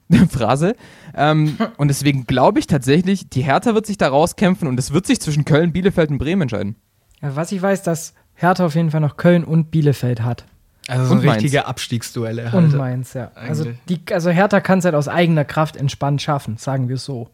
Phrase. 0.29 0.75
Ähm, 1.15 1.57
und 1.77 1.87
deswegen 1.87 2.25
glaube 2.25 2.59
ich 2.59 2.67
tatsächlich, 2.67 3.29
die 3.29 3.41
Hertha 3.41 3.73
wird 3.73 3.85
sich 3.85 3.97
da 3.97 4.07
rauskämpfen 4.07 4.67
und 4.67 4.79
es 4.79 4.93
wird 4.93 5.07
sich 5.07 5.19
zwischen 5.19 5.45
Köln, 5.45 5.73
Bielefeld 5.73 6.11
und 6.11 6.19
Bremen 6.19 6.43
entscheiden. 6.43 6.75
Ja, 7.25 7.35
was 7.35 7.51
ich 7.51 7.61
weiß, 7.61 7.81
dass 7.81 8.13
Hertha 8.35 8.65
auf 8.65 8.75
jeden 8.75 8.91
Fall 8.91 9.01
noch 9.01 9.17
Köln 9.17 9.43
und 9.43 9.71
Bielefeld 9.71 10.21
hat. 10.21 10.45
Also 10.87 11.05
so 11.05 11.13
Und 11.15 11.25
Mainz. 11.25 11.37
richtige 11.37 11.65
Abstiegsduelle 11.65 12.51
halt. 12.51 12.53
Und 12.53 12.75
Mainz, 12.75 13.13
ja. 13.13 13.31
Also, 13.33 13.65
die, 13.89 13.99
also 14.11 14.29
Hertha 14.29 14.59
kann 14.59 14.79
es 14.79 14.85
halt 14.85 14.93
aus 14.93 15.07
eigener 15.07 15.43
Kraft 15.43 15.75
entspannt 15.75 16.21
schaffen, 16.21 16.57
sagen 16.57 16.87
wir 16.87 16.97
es 16.97 17.05
so. 17.05 17.29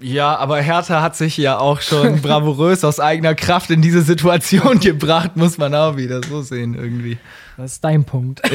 Ja, 0.00 0.36
aber 0.36 0.60
Hertha 0.60 1.02
hat 1.02 1.16
sich 1.16 1.36
ja 1.36 1.58
auch 1.58 1.82
schon 1.82 2.20
bravourös 2.22 2.84
aus 2.84 2.98
eigener 2.98 3.34
Kraft 3.34 3.70
in 3.70 3.82
diese 3.82 4.00
Situation 4.00 4.80
gebracht, 4.80 5.36
muss 5.36 5.58
man 5.58 5.74
auch 5.74 5.96
wieder 5.96 6.22
so 6.22 6.40
sehen 6.40 6.74
irgendwie. 6.74 7.18
Das 7.58 7.72
ist 7.72 7.84
dein 7.84 8.04
Punkt. 8.04 8.40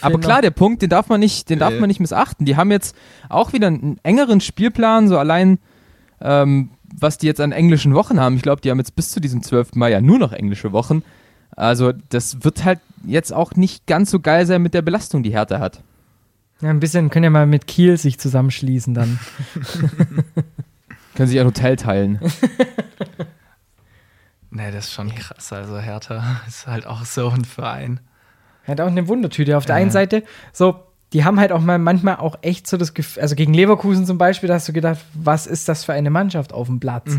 Aber 0.00 0.18
klar, 0.18 0.42
der 0.42 0.50
Punkt, 0.50 0.82
den 0.82 0.90
darf 0.90 1.08
man 1.08 1.20
nicht, 1.20 1.48
den 1.48 1.58
darf 1.60 1.78
man 1.78 1.86
nicht 1.88 2.00
missachten. 2.00 2.44
Die 2.44 2.56
haben 2.56 2.72
jetzt 2.72 2.96
auch 3.28 3.52
wieder 3.52 3.68
einen 3.68 3.98
engeren 4.02 4.40
Spielplan, 4.40 5.06
so 5.08 5.16
allein 5.18 5.58
ähm, 6.20 6.70
was 6.98 7.18
die 7.18 7.26
jetzt 7.26 7.40
an 7.40 7.52
englischen 7.52 7.94
Wochen 7.94 8.20
haben. 8.20 8.36
Ich 8.36 8.42
glaube, 8.42 8.60
die 8.60 8.70
haben 8.70 8.78
jetzt 8.78 8.96
bis 8.96 9.10
zu 9.10 9.20
diesem 9.20 9.42
12. 9.42 9.74
Mai 9.74 9.90
ja 9.90 10.00
nur 10.00 10.18
noch 10.18 10.32
englische 10.32 10.72
Wochen. 10.72 11.02
Also 11.54 11.92
das 12.08 12.44
wird 12.44 12.64
halt 12.64 12.80
jetzt 13.04 13.32
auch 13.32 13.52
nicht 13.52 13.86
ganz 13.86 14.10
so 14.10 14.20
geil 14.20 14.46
sein 14.46 14.62
mit 14.62 14.74
der 14.74 14.82
Belastung, 14.82 15.22
die 15.22 15.32
Hertha 15.32 15.58
hat. 15.58 15.82
Ja, 16.60 16.70
ein 16.70 16.80
bisschen 16.80 17.10
können 17.10 17.24
ja 17.24 17.30
mal 17.30 17.46
mit 17.46 17.66
Kiel 17.66 17.96
sich 17.98 18.18
zusammenschließen 18.18 18.94
dann. 18.94 19.18
Können 21.14 21.28
sich 21.28 21.38
ein 21.40 21.46
Hotel 21.46 21.76
teilen. 21.76 22.18
Nee, 24.56 24.70
das 24.72 24.86
ist 24.86 24.92
schon 24.94 25.14
krass. 25.14 25.52
Also 25.52 25.78
Hertha 25.78 26.40
ist 26.48 26.66
halt 26.66 26.86
auch 26.86 27.04
so 27.04 27.28
ein 27.28 27.44
Verein. 27.44 28.00
Hat 28.66 28.80
auch 28.80 28.86
eine 28.86 29.06
Wundertüte. 29.06 29.56
Auf 29.56 29.66
der 29.66 29.76
einen 29.76 29.90
Seite, 29.90 30.24
so, 30.52 30.85
die 31.12 31.24
haben 31.24 31.38
halt 31.38 31.52
auch 31.52 31.60
mal 31.60 31.78
manchmal 31.78 32.16
auch 32.16 32.36
echt 32.42 32.66
so 32.66 32.76
das 32.76 32.94
Gefühl, 32.94 33.22
also 33.22 33.36
gegen 33.36 33.54
Leverkusen 33.54 34.06
zum 34.06 34.18
Beispiel, 34.18 34.48
da 34.48 34.54
hast 34.54 34.68
du 34.68 34.72
gedacht, 34.72 34.98
was 35.14 35.46
ist 35.46 35.68
das 35.68 35.84
für 35.84 35.92
eine 35.92 36.10
Mannschaft 36.10 36.52
auf 36.52 36.66
dem 36.66 36.80
Platz? 36.80 37.14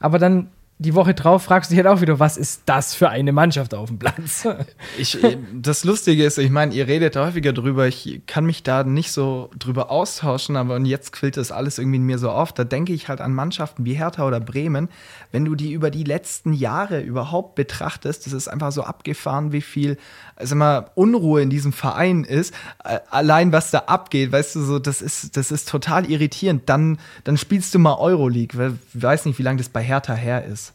Aber 0.00 0.18
dann 0.18 0.48
die 0.82 0.94
Woche 0.94 1.12
drauf 1.14 1.42
fragst 1.42 1.70
du 1.70 1.74
dich 1.76 1.84
halt 1.84 1.94
auch 1.94 2.00
wieder, 2.00 2.18
was 2.18 2.38
ist 2.38 2.62
das 2.64 2.94
für 2.94 3.10
eine 3.10 3.32
Mannschaft 3.32 3.74
auf 3.74 3.88
dem 3.90 3.98
Platz? 3.98 4.48
Ich, 4.98 5.16
das 5.54 5.84
Lustige 5.84 6.24
ist, 6.24 6.38
ich 6.38 6.50
meine, 6.50 6.74
ihr 6.74 6.86
redet 6.88 7.16
häufiger 7.16 7.52
drüber, 7.52 7.86
ich 7.86 8.22
kann 8.26 8.44
mich 8.44 8.62
da 8.62 8.82
nicht 8.84 9.12
so 9.12 9.50
drüber 9.58 9.90
austauschen, 9.90 10.56
aber 10.56 10.74
und 10.76 10.84
jetzt 10.86 11.12
quillt 11.12 11.36
das 11.36 11.52
alles 11.52 11.78
irgendwie 11.78 11.96
in 11.96 12.02
mir 12.04 12.18
so 12.18 12.30
auf. 12.30 12.52
Da 12.52 12.64
denke 12.64 12.92
ich 12.92 13.08
halt 13.08 13.20
an 13.20 13.32
Mannschaften 13.34 13.84
wie 13.84 13.94
Hertha 13.94 14.26
oder 14.26 14.40
Bremen. 14.40 14.88
Wenn 15.32 15.44
du 15.44 15.54
die 15.54 15.72
über 15.72 15.90
die 15.90 16.04
letzten 16.04 16.52
Jahre 16.52 17.00
überhaupt 17.00 17.54
betrachtest, 17.54 18.26
das 18.26 18.32
ist 18.32 18.48
einfach 18.48 18.72
so 18.72 18.82
abgefahren, 18.82 19.52
wie 19.52 19.62
viel 19.62 19.96
also 20.36 20.54
mal, 20.56 20.90
Unruhe 20.94 21.42
in 21.42 21.50
diesem 21.50 21.72
Verein 21.72 22.24
ist. 22.24 22.54
Äh, 22.84 22.98
Allein 23.10 23.52
was 23.52 23.70
da 23.70 23.80
abgeht, 23.80 24.32
weißt 24.32 24.56
du, 24.56 24.60
so, 24.62 24.78
das 24.78 25.02
ist, 25.02 25.36
das 25.36 25.50
ist 25.52 25.68
total 25.68 26.10
irritierend. 26.10 26.68
Dann, 26.68 26.98
dann 27.24 27.36
spielst 27.36 27.74
du 27.74 27.78
mal 27.78 27.94
Euroleague. 27.96 28.58
weil- 28.58 28.78
Ich 28.94 29.02
weiß 29.02 29.24
nicht, 29.26 29.38
wie 29.38 29.42
lange 29.42 29.58
das 29.58 29.68
bei 29.68 29.82
Hertha 29.82 30.14
her 30.14 30.44
ist. 30.44 30.69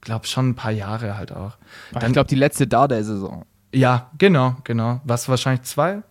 Glaub 0.00 0.26
schon 0.26 0.50
ein 0.50 0.54
paar 0.54 0.70
Jahre 0.72 1.16
halt 1.16 1.32
auch. 1.32 1.52
ich 1.92 2.12
glaube, 2.12 2.28
die 2.28 2.34
letzte 2.34 2.66
Dardai-Saison. 2.66 3.44
Ja, 3.74 4.10
genau, 4.18 4.56
genau. 4.64 5.00
Was 5.04 5.28
wahrscheinlich 5.28 5.62
zwei? 5.62 6.02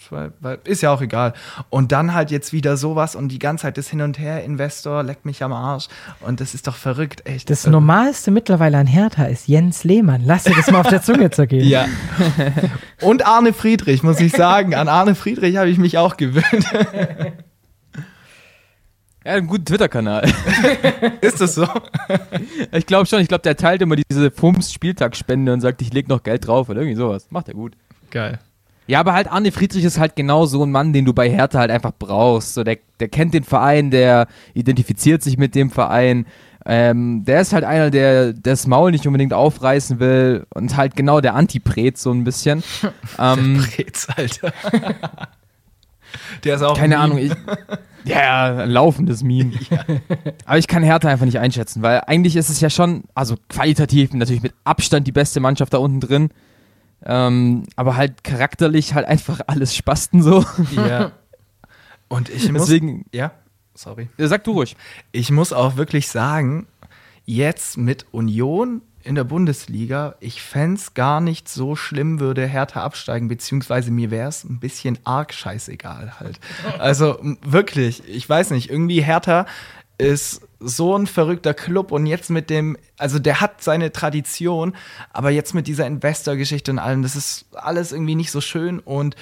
Zwei, 0.00 0.30
weil, 0.38 0.58
ist 0.62 0.82
ja 0.82 0.92
auch 0.92 1.00
egal. 1.02 1.32
Und 1.70 1.90
dann 1.90 2.14
halt 2.14 2.30
jetzt 2.30 2.52
wieder 2.52 2.76
sowas 2.76 3.16
und 3.16 3.30
die 3.30 3.40
ganze 3.40 3.62
Zeit 3.62 3.78
das 3.78 3.88
Hin 3.88 4.00
und 4.00 4.16
Her, 4.16 4.44
Investor, 4.44 5.02
leck 5.02 5.24
mich 5.24 5.42
am 5.42 5.52
Arsch. 5.52 5.88
Und 6.20 6.40
das 6.40 6.54
ist 6.54 6.68
doch 6.68 6.76
verrückt, 6.76 7.26
echt. 7.26 7.50
Das 7.50 7.66
Normalste 7.66 8.30
mittlerweile 8.30 8.78
an 8.78 8.86
Hertha 8.86 9.24
ist 9.24 9.48
Jens 9.48 9.82
Lehmann. 9.82 10.22
Lass 10.24 10.44
dir 10.44 10.54
das 10.54 10.70
mal 10.70 10.80
auf 10.80 10.88
der 10.88 11.02
Zunge 11.02 11.30
zergehen. 11.32 11.66
Ja. 11.66 11.86
und 13.00 13.26
Arne 13.26 13.52
Friedrich, 13.52 14.04
muss 14.04 14.20
ich 14.20 14.32
sagen. 14.32 14.76
An 14.76 14.86
Arne 14.86 15.16
Friedrich 15.16 15.56
habe 15.56 15.68
ich 15.68 15.78
mich 15.78 15.98
auch 15.98 16.16
gewöhnt. 16.16 16.44
Er 19.28 19.34
hat 19.34 19.38
einen 19.40 19.46
guten 19.46 19.66
Twitter-Kanal. 19.66 20.26
ist 21.20 21.38
das 21.38 21.54
so? 21.54 21.68
ich 22.72 22.86
glaube 22.86 23.04
schon, 23.04 23.20
ich 23.20 23.28
glaube, 23.28 23.42
der 23.42 23.56
teilt 23.56 23.82
immer 23.82 23.94
diese 23.94 24.30
Fums-Spieltagsspende 24.30 25.52
und 25.52 25.60
sagt, 25.60 25.82
ich 25.82 25.92
leg 25.92 26.08
noch 26.08 26.22
Geld 26.22 26.46
drauf 26.46 26.70
oder 26.70 26.80
irgendwie 26.80 26.96
sowas. 26.96 27.26
Macht 27.28 27.48
er 27.48 27.54
gut. 27.54 27.74
Geil. 28.10 28.38
Ja, 28.86 29.00
aber 29.00 29.12
halt 29.12 29.30
Arne 29.30 29.52
Friedrich 29.52 29.84
ist 29.84 29.98
halt 29.98 30.16
genau 30.16 30.46
so 30.46 30.64
ein 30.64 30.70
Mann, 30.70 30.94
den 30.94 31.04
du 31.04 31.12
bei 31.12 31.28
Hertha 31.28 31.58
halt 31.58 31.70
einfach 31.70 31.92
brauchst. 31.98 32.54
So, 32.54 32.64
der, 32.64 32.78
der 33.00 33.08
kennt 33.08 33.34
den 33.34 33.44
Verein, 33.44 33.90
der 33.90 34.28
identifiziert 34.54 35.22
sich 35.22 35.36
mit 35.36 35.54
dem 35.54 35.70
Verein. 35.70 36.24
Ähm, 36.64 37.26
der 37.26 37.42
ist 37.42 37.52
halt 37.52 37.64
einer, 37.64 37.90
der 37.90 38.32
das 38.32 38.66
Maul 38.66 38.92
nicht 38.92 39.06
unbedingt 39.06 39.34
aufreißen 39.34 40.00
will 40.00 40.46
und 40.54 40.74
halt 40.74 40.96
genau 40.96 41.20
der 41.20 41.34
Anti-Pret 41.34 41.98
so 41.98 42.12
ein 42.12 42.24
bisschen. 42.24 42.64
ähm, 43.18 43.58
Brez, 43.58 44.08
Alter. 44.16 44.54
Der 46.44 46.56
ist 46.56 46.62
auch. 46.62 46.76
keine 46.76 46.96
ein 46.96 47.02
Ahnung, 47.02 47.18
ich, 47.18 47.32
ja, 48.04 48.20
ja, 48.20 48.62
ein 48.62 48.70
laufendes 48.70 49.22
Meme. 49.22 49.52
Aber 50.44 50.58
ich 50.58 50.66
kann 50.68 50.82
Hertha 50.82 51.08
einfach 51.08 51.26
nicht 51.26 51.38
einschätzen, 51.38 51.82
weil 51.82 52.02
eigentlich 52.06 52.36
ist 52.36 52.48
es 52.48 52.60
ja 52.60 52.70
schon, 52.70 53.04
also 53.14 53.36
qualitativ 53.48 54.12
natürlich 54.14 54.42
mit 54.42 54.54
Abstand 54.64 55.06
die 55.06 55.12
beste 55.12 55.40
Mannschaft 55.40 55.72
da 55.74 55.78
unten 55.78 56.00
drin. 56.00 56.30
Ähm, 57.04 57.62
aber 57.76 57.94
halt 57.96 58.24
charakterlich 58.24 58.92
halt 58.94 59.06
einfach 59.06 59.40
alles 59.46 59.76
Spasten 59.76 60.20
so. 60.20 60.44
Ja. 60.74 61.12
Und 62.08 62.28
ich 62.28 62.50
muss. 62.50 62.62
Deswegen, 62.62 63.04
Ja, 63.12 63.30
sorry. 63.74 64.08
ja, 64.18 64.26
sag 64.26 64.42
du 64.44 64.52
ruhig. 64.52 64.76
Ich 65.12 65.30
muss 65.30 65.52
auch 65.52 65.76
wirklich 65.76 66.08
sagen, 66.08 66.66
jetzt 67.24 67.76
mit 67.76 68.06
Union 68.10 68.82
in 69.08 69.14
der 69.14 69.24
Bundesliga, 69.24 70.16
ich 70.20 70.42
fände 70.42 70.76
es 70.76 70.92
gar 70.92 71.20
nicht 71.20 71.48
so 71.48 71.76
schlimm, 71.76 72.20
würde 72.20 72.46
Hertha 72.46 72.82
absteigen, 72.82 73.28
beziehungsweise 73.28 73.90
mir 73.90 74.10
wäre 74.10 74.28
es 74.28 74.44
ein 74.44 74.60
bisschen 74.60 74.98
arg 75.04 75.32
scheißegal 75.32 76.20
halt. 76.20 76.38
Also 76.78 77.18
wirklich, 77.42 78.06
ich 78.06 78.28
weiß 78.28 78.50
nicht, 78.50 78.68
irgendwie 78.68 79.00
Hertha 79.00 79.46
ist 79.96 80.42
so 80.60 80.94
ein 80.94 81.06
verrückter 81.06 81.54
Club 81.54 81.90
und 81.90 82.04
jetzt 82.04 82.28
mit 82.28 82.50
dem, 82.50 82.76
also 82.98 83.18
der 83.18 83.40
hat 83.40 83.62
seine 83.62 83.92
Tradition, 83.92 84.76
aber 85.10 85.30
jetzt 85.30 85.54
mit 85.54 85.66
dieser 85.66 85.86
Investor-Geschichte 85.86 86.70
und 86.70 86.78
allem, 86.78 87.02
das 87.02 87.16
ist 87.16 87.46
alles 87.54 87.92
irgendwie 87.92 88.14
nicht 88.14 88.30
so 88.30 88.42
schön 88.42 88.78
und 88.78 89.16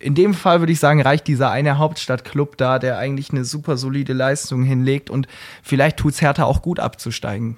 in 0.00 0.16
dem 0.16 0.34
Fall 0.34 0.58
würde 0.58 0.72
ich 0.72 0.80
sagen, 0.80 1.00
reicht 1.00 1.28
dieser 1.28 1.50
eine 1.50 1.78
Hauptstadtclub 1.78 2.56
da, 2.56 2.80
der 2.80 2.98
eigentlich 2.98 3.30
eine 3.30 3.44
super 3.44 3.76
solide 3.76 4.12
Leistung 4.12 4.64
hinlegt 4.64 5.08
und 5.08 5.28
vielleicht 5.62 5.98
tut 5.98 6.14
es 6.14 6.20
Hertha 6.20 6.44
auch 6.44 6.62
gut 6.62 6.80
abzusteigen. 6.80 7.56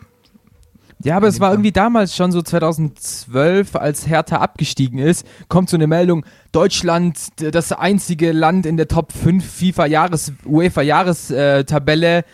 Ja, 1.04 1.16
aber 1.16 1.28
es 1.28 1.40
war 1.40 1.50
irgendwie 1.50 1.72
damals 1.72 2.16
schon 2.16 2.32
so 2.32 2.40
2012, 2.40 3.76
als 3.76 4.06
Hertha 4.06 4.36
abgestiegen 4.36 4.98
ist, 4.98 5.26
kommt 5.48 5.68
so 5.68 5.76
eine 5.76 5.86
Meldung, 5.86 6.24
Deutschland, 6.52 7.18
das 7.36 7.72
einzige 7.72 8.32
Land 8.32 8.64
in 8.64 8.78
der 8.78 8.88
Top 8.88 9.12
5 9.12 9.44
FIFA-Jahres, 9.44 10.32
UEFA-Jahrestabelle. 10.46 12.24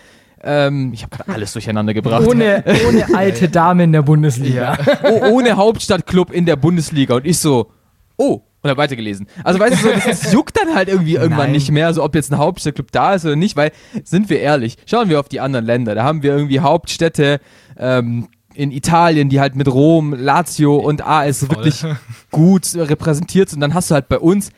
Ähm, 0.45 0.93
ich 0.93 1.03
habe 1.03 1.17
gerade 1.17 1.33
alles 1.33 1.53
durcheinander 1.53 1.93
gebracht. 1.93 2.27
Ohne, 2.27 2.63
ohne 2.89 3.15
alte 3.15 3.49
Dame 3.49 3.85
in 3.85 3.93
der 3.93 4.03
Bundesliga. 4.03 4.79
oh, 5.05 5.27
ohne 5.33 5.57
Hauptstadtclub 5.57 6.31
in 6.31 6.47
der 6.47 6.57
Bundesliga. 6.57 7.17
Und 7.17 7.27
ich 7.27 7.39
so, 7.39 7.71
oh, 8.17 8.43
und 8.63 8.71
hab 8.71 8.77
weitergelesen. 8.79 9.27
Also 9.43 9.59
weißt 9.59 9.73
du, 9.73 9.89
so, 9.89 9.93
das, 9.93 10.05
das 10.05 10.33
juckt 10.33 10.57
dann 10.57 10.75
halt 10.75 10.89
irgendwie 10.89 11.15
irgendwann 11.15 11.47
Nein. 11.47 11.53
nicht 11.53 11.71
mehr, 11.73 11.93
so 11.93 12.05
ob 12.05 12.15
jetzt 12.15 12.33
ein 12.33 12.39
Hauptstadtclub 12.39 12.93
da 12.93 13.15
ist 13.15 13.25
oder 13.25 13.35
nicht, 13.35 13.57
weil, 13.57 13.73
sind 14.05 14.31
wir 14.31 14.39
ehrlich, 14.41 14.77
schauen 14.87 15.09
wir 15.09 15.19
auf 15.19 15.29
die 15.29 15.41
anderen 15.41 15.67
Länder. 15.67 15.97
Da 15.97 16.05
haben 16.05 16.23
wir 16.23 16.33
irgendwie 16.33 16.61
Hauptstädte 16.61 17.41
ähm, 17.77 18.29
in 18.55 18.71
Italien, 18.71 19.29
die 19.29 19.41
halt 19.41 19.57
mit 19.57 19.69
Rom, 19.69 20.15
Lazio 20.15 20.77
und 20.77 21.07
AS 21.07 21.49
wirklich 21.49 21.85
gut 22.31 22.75
repräsentiert 22.75 23.51
sind. 23.51 23.59
Und 23.59 23.61
dann 23.63 23.75
hast 23.75 23.91
du 23.91 23.95
halt 23.95 24.09
bei 24.09 24.19
uns 24.19 24.51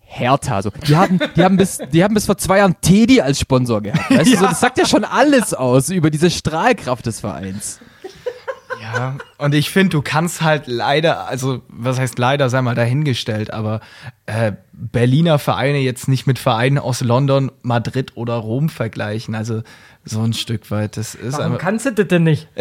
Hertha. 0.00 0.60
So. 0.60 0.70
Die, 0.86 0.94
haben, 0.94 1.18
die, 1.36 1.42
haben 1.42 1.56
bis, 1.56 1.78
die 1.92 2.04
haben 2.04 2.14
bis 2.14 2.26
vor 2.26 2.36
zwei 2.36 2.58
Jahren 2.58 2.76
Teddy 2.82 3.20
als 3.20 3.40
Sponsor 3.40 3.80
gehabt. 3.80 4.10
Weißt 4.10 4.32
du, 4.32 4.36
so, 4.36 4.44
das 4.46 4.60
sagt 4.60 4.78
ja 4.78 4.86
schon 4.86 5.04
alles 5.04 5.54
aus 5.54 5.88
über 5.88 6.10
diese 6.10 6.30
Strahlkraft 6.30 7.06
des 7.06 7.20
Vereins. 7.20 7.80
Ja, 8.82 9.16
und 9.38 9.54
ich 9.54 9.70
finde, 9.70 9.90
du 9.90 10.02
kannst 10.02 10.42
halt 10.42 10.66
leider, 10.66 11.28
also 11.28 11.62
was 11.68 11.98
heißt 11.98 12.18
leider, 12.18 12.50
sei 12.50 12.62
mal 12.62 12.74
dahingestellt, 12.74 13.52
aber 13.52 13.80
äh, 14.26 14.52
Berliner 14.72 15.38
Vereine 15.38 15.78
jetzt 15.78 16.08
nicht 16.08 16.26
mit 16.26 16.38
Vereinen 16.38 16.78
aus 16.78 17.00
London, 17.00 17.52
Madrid 17.62 18.16
oder 18.16 18.34
Rom 18.34 18.68
vergleichen. 18.68 19.34
Also 19.34 19.62
so 20.04 20.20
ein 20.22 20.32
Stück 20.32 20.70
weit. 20.70 20.96
Das 20.96 21.14
ist 21.14 21.34
Warum 21.34 21.52
einfach. 21.52 21.58
kannst 21.58 21.86
du 21.86 21.92
das 21.92 22.08
denn 22.08 22.24
nicht? 22.24 22.48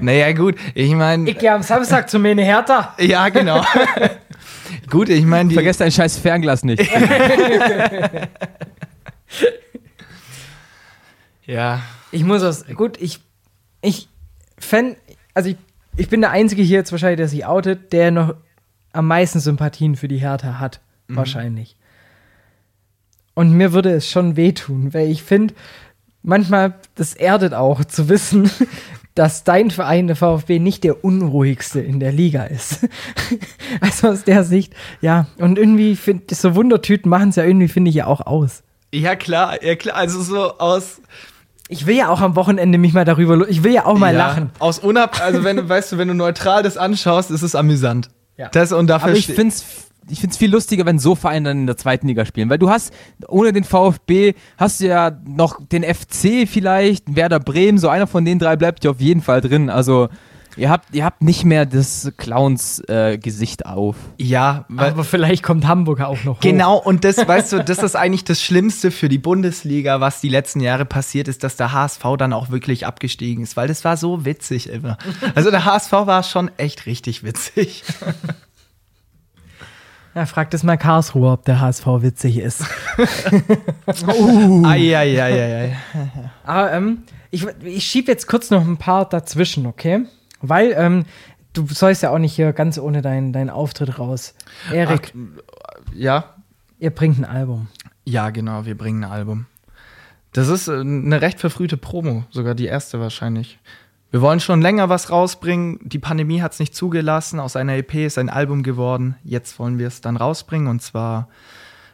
Naja, 0.00 0.32
gut, 0.32 0.56
ich 0.74 0.92
meine. 0.92 1.28
Ich 1.30 1.38
gehe 1.38 1.52
am 1.52 1.62
Samstag 1.62 2.10
zu 2.10 2.18
mir 2.18 2.32
in 2.32 2.38
Hertha. 2.38 2.94
Ja, 3.00 3.28
genau. 3.30 3.64
gut, 4.90 5.08
ich 5.08 5.24
meine, 5.24 5.48
die. 5.48 5.54
Vergesst 5.54 5.80
dein 5.80 5.90
scheiß 5.90 6.18
Fernglas 6.18 6.64
nicht. 6.64 6.82
Ja. 11.46 11.82
Ich 12.12 12.24
muss 12.24 12.42
aus. 12.42 12.66
Gut, 12.74 13.00
ich. 13.00 13.20
Ich 13.80 14.08
fänd. 14.58 14.96
Also 15.34 15.50
ich, 15.50 15.56
ich 15.96 16.08
bin 16.08 16.20
der 16.20 16.30
Einzige 16.30 16.62
hier 16.62 16.78
jetzt 16.78 16.92
wahrscheinlich, 16.92 17.18
der 17.18 17.28
sich 17.28 17.46
outet, 17.46 17.92
der 17.92 18.10
noch 18.10 18.34
am 18.92 19.06
meisten 19.06 19.40
Sympathien 19.40 19.96
für 19.96 20.08
die 20.08 20.18
Hertha 20.18 20.58
hat. 20.58 20.80
Wahrscheinlich. 21.08 21.76
Und 23.34 23.52
mir 23.52 23.72
würde 23.72 23.90
es 23.90 24.08
schon 24.08 24.36
wehtun, 24.36 24.94
weil 24.94 25.10
ich 25.10 25.22
finde, 25.22 25.54
manchmal, 26.24 26.74
das 26.96 27.14
erdet 27.14 27.54
auch 27.54 27.84
zu 27.84 28.08
wissen, 28.08 28.50
dass 29.14 29.44
dein 29.44 29.70
Verein, 29.70 30.08
der 30.08 30.16
VfB, 30.16 30.58
nicht 30.58 30.82
der 30.82 31.04
unruhigste 31.04 31.80
in 31.80 32.00
der 32.00 32.10
Liga 32.10 32.44
ist. 32.44 32.88
also 33.80 34.08
aus 34.08 34.24
der 34.24 34.42
Sicht, 34.42 34.74
ja. 35.00 35.28
Und 35.38 35.56
irgendwie 35.56 35.94
finde 35.94 36.34
so 36.34 36.56
Wundertüten 36.56 37.08
machen 37.08 37.28
es 37.28 37.36
ja 37.36 37.44
irgendwie, 37.44 37.68
finde 37.68 37.90
ich, 37.90 37.94
ja 37.94 38.06
auch 38.06 38.22
aus. 38.22 38.64
Ja, 38.92 39.14
klar, 39.14 39.62
ja, 39.62 39.76
klar. 39.76 39.96
Also 39.96 40.20
so 40.20 40.58
aus. 40.58 41.00
Ich 41.68 41.86
will 41.86 41.96
ja 41.96 42.08
auch 42.08 42.20
am 42.20 42.36
Wochenende 42.36 42.76
mich 42.76 42.92
mal 42.92 43.04
darüber, 43.04 43.48
ich 43.48 43.62
will 43.62 43.72
ja 43.72 43.86
auch 43.86 43.96
mal 43.96 44.12
ja, 44.12 44.18
lachen. 44.18 44.50
Aus 44.58 44.78
unab, 44.78 45.20
also 45.20 45.44
wenn 45.44 45.56
du, 45.56 45.68
weißt 45.68 45.92
du, 45.92 45.98
wenn 45.98 46.08
du 46.08 46.14
neutral 46.14 46.62
das 46.62 46.76
anschaust, 46.76 47.30
ist 47.30 47.42
es 47.42 47.54
amüsant. 47.54 48.10
Ja. 48.36 48.48
Das 48.48 48.72
und 48.72 48.88
dafür 48.88 49.10
Aber 49.10 49.16
ich 49.16 49.26
finde 49.26 49.54
es 49.54 49.64
ich 50.08 50.20
find's 50.20 50.36
viel 50.36 50.50
lustiger, 50.50 50.86
wenn 50.86 50.98
so 50.98 51.14
Vereine 51.14 51.50
dann 51.50 51.60
in 51.60 51.66
der 51.66 51.76
zweiten 51.76 52.08
Liga 52.08 52.24
spielen. 52.24 52.50
Weil 52.50 52.58
du 52.58 52.70
hast, 52.70 52.92
ohne 53.28 53.52
den 53.52 53.64
VfB, 53.64 54.34
hast 54.56 54.80
du 54.80 54.86
ja 54.86 55.12
noch 55.26 55.60
den 55.66 55.82
FC 55.82 56.48
vielleicht, 56.48 57.14
Werder 57.14 57.40
Bremen, 57.40 57.78
so 57.78 57.88
einer 57.88 58.06
von 58.06 58.24
den 58.24 58.38
drei 58.38 58.56
bleibt 58.56 58.84
ja 58.84 58.90
auf 58.90 59.00
jeden 59.00 59.22
Fall 59.22 59.40
drin. 59.40 59.70
Also 59.70 60.08
ihr 60.56 60.70
habt, 60.70 60.94
ihr 60.94 61.04
habt 61.04 61.22
nicht 61.22 61.44
mehr 61.44 61.66
das 61.66 62.12
Clowns-Gesicht 62.16 63.66
auf. 63.66 63.96
Ja, 64.18 64.64
weil, 64.68 64.90
Aber 64.90 65.04
vielleicht 65.04 65.42
kommt 65.42 65.66
Hamburg 65.66 66.00
auch 66.00 66.22
noch. 66.24 66.36
Hoch. 66.36 66.40
Genau, 66.40 66.76
und 66.76 67.04
das, 67.04 67.16
weißt 67.16 67.52
du, 67.52 67.64
das 67.64 67.78
ist 67.78 67.96
eigentlich 67.96 68.24
das 68.24 68.42
Schlimmste 68.42 68.90
für 68.90 69.08
die 69.08 69.18
Bundesliga, 69.18 70.00
was 70.00 70.20
die 70.20 70.28
letzten 70.28 70.60
Jahre 70.60 70.84
passiert 70.84 71.28
ist, 71.28 71.44
dass 71.44 71.56
der 71.56 71.72
HSV 71.72 72.02
dann 72.18 72.32
auch 72.32 72.50
wirklich 72.50 72.86
abgestiegen 72.86 73.42
ist, 73.42 73.56
weil 73.56 73.68
das 73.68 73.84
war 73.84 73.96
so 73.96 74.24
witzig 74.24 74.68
immer. 74.68 74.98
Also 75.34 75.50
der 75.50 75.64
HSV 75.64 75.92
war 75.92 76.22
schon 76.22 76.50
echt 76.56 76.86
richtig 76.86 77.24
witzig. 77.24 77.84
Ja, 80.14 80.26
fragt 80.26 80.54
es 80.54 80.62
mal 80.62 80.76
Karlsruhe, 80.76 81.30
ob 81.32 81.44
der 81.44 81.60
HSV 81.60 81.86
witzig 82.00 82.38
ist. 82.38 82.64
Eieieiei. 84.64 85.76
Aber 86.44 86.72
ähm, 86.72 87.02
ich, 87.30 87.46
ich 87.62 87.84
schiebe 87.84 88.10
jetzt 88.12 88.26
kurz 88.26 88.50
noch 88.50 88.62
ein 88.66 88.76
paar 88.76 89.08
dazwischen, 89.08 89.66
okay? 89.66 90.04
Weil 90.40 90.74
ähm, 90.76 91.04
du 91.52 91.66
sollst 91.66 92.02
ja 92.02 92.10
auch 92.10 92.18
nicht 92.18 92.34
hier 92.34 92.52
ganz 92.52 92.78
ohne 92.78 93.02
deinen 93.02 93.32
deinen 93.32 93.50
Auftritt 93.50 93.98
raus. 93.98 94.34
Erik, 94.72 95.12
Ja, 95.94 96.34
ihr 96.78 96.90
bringt 96.90 97.18
ein 97.18 97.24
Album. 97.24 97.68
ja, 98.04 98.30
genau, 98.30 98.66
wir 98.66 98.76
bringen 98.76 99.04
ein 99.04 99.10
Album. 99.10 99.46
Das 100.32 100.48
ist 100.48 100.68
äh, 100.68 100.80
eine 100.80 101.20
recht 101.22 101.40
verfrühte 101.40 101.76
Promo, 101.76 102.24
sogar 102.30 102.54
die 102.54 102.66
erste 102.66 103.00
wahrscheinlich. 103.00 103.58
Wir 104.14 104.22
wollen 104.22 104.38
schon 104.38 104.62
länger 104.62 104.88
was 104.88 105.10
rausbringen. 105.10 105.80
Die 105.82 105.98
Pandemie 105.98 106.40
hat 106.40 106.52
es 106.52 106.60
nicht 106.60 106.72
zugelassen. 106.72 107.40
Aus 107.40 107.56
einer 107.56 107.74
EP 107.74 107.94
ist 107.96 108.16
ein 108.16 108.30
Album 108.30 108.62
geworden. 108.62 109.16
Jetzt 109.24 109.58
wollen 109.58 109.76
wir 109.76 109.88
es 109.88 110.02
dann 110.02 110.16
rausbringen. 110.16 110.68
Und 110.68 110.82
zwar, 110.82 111.28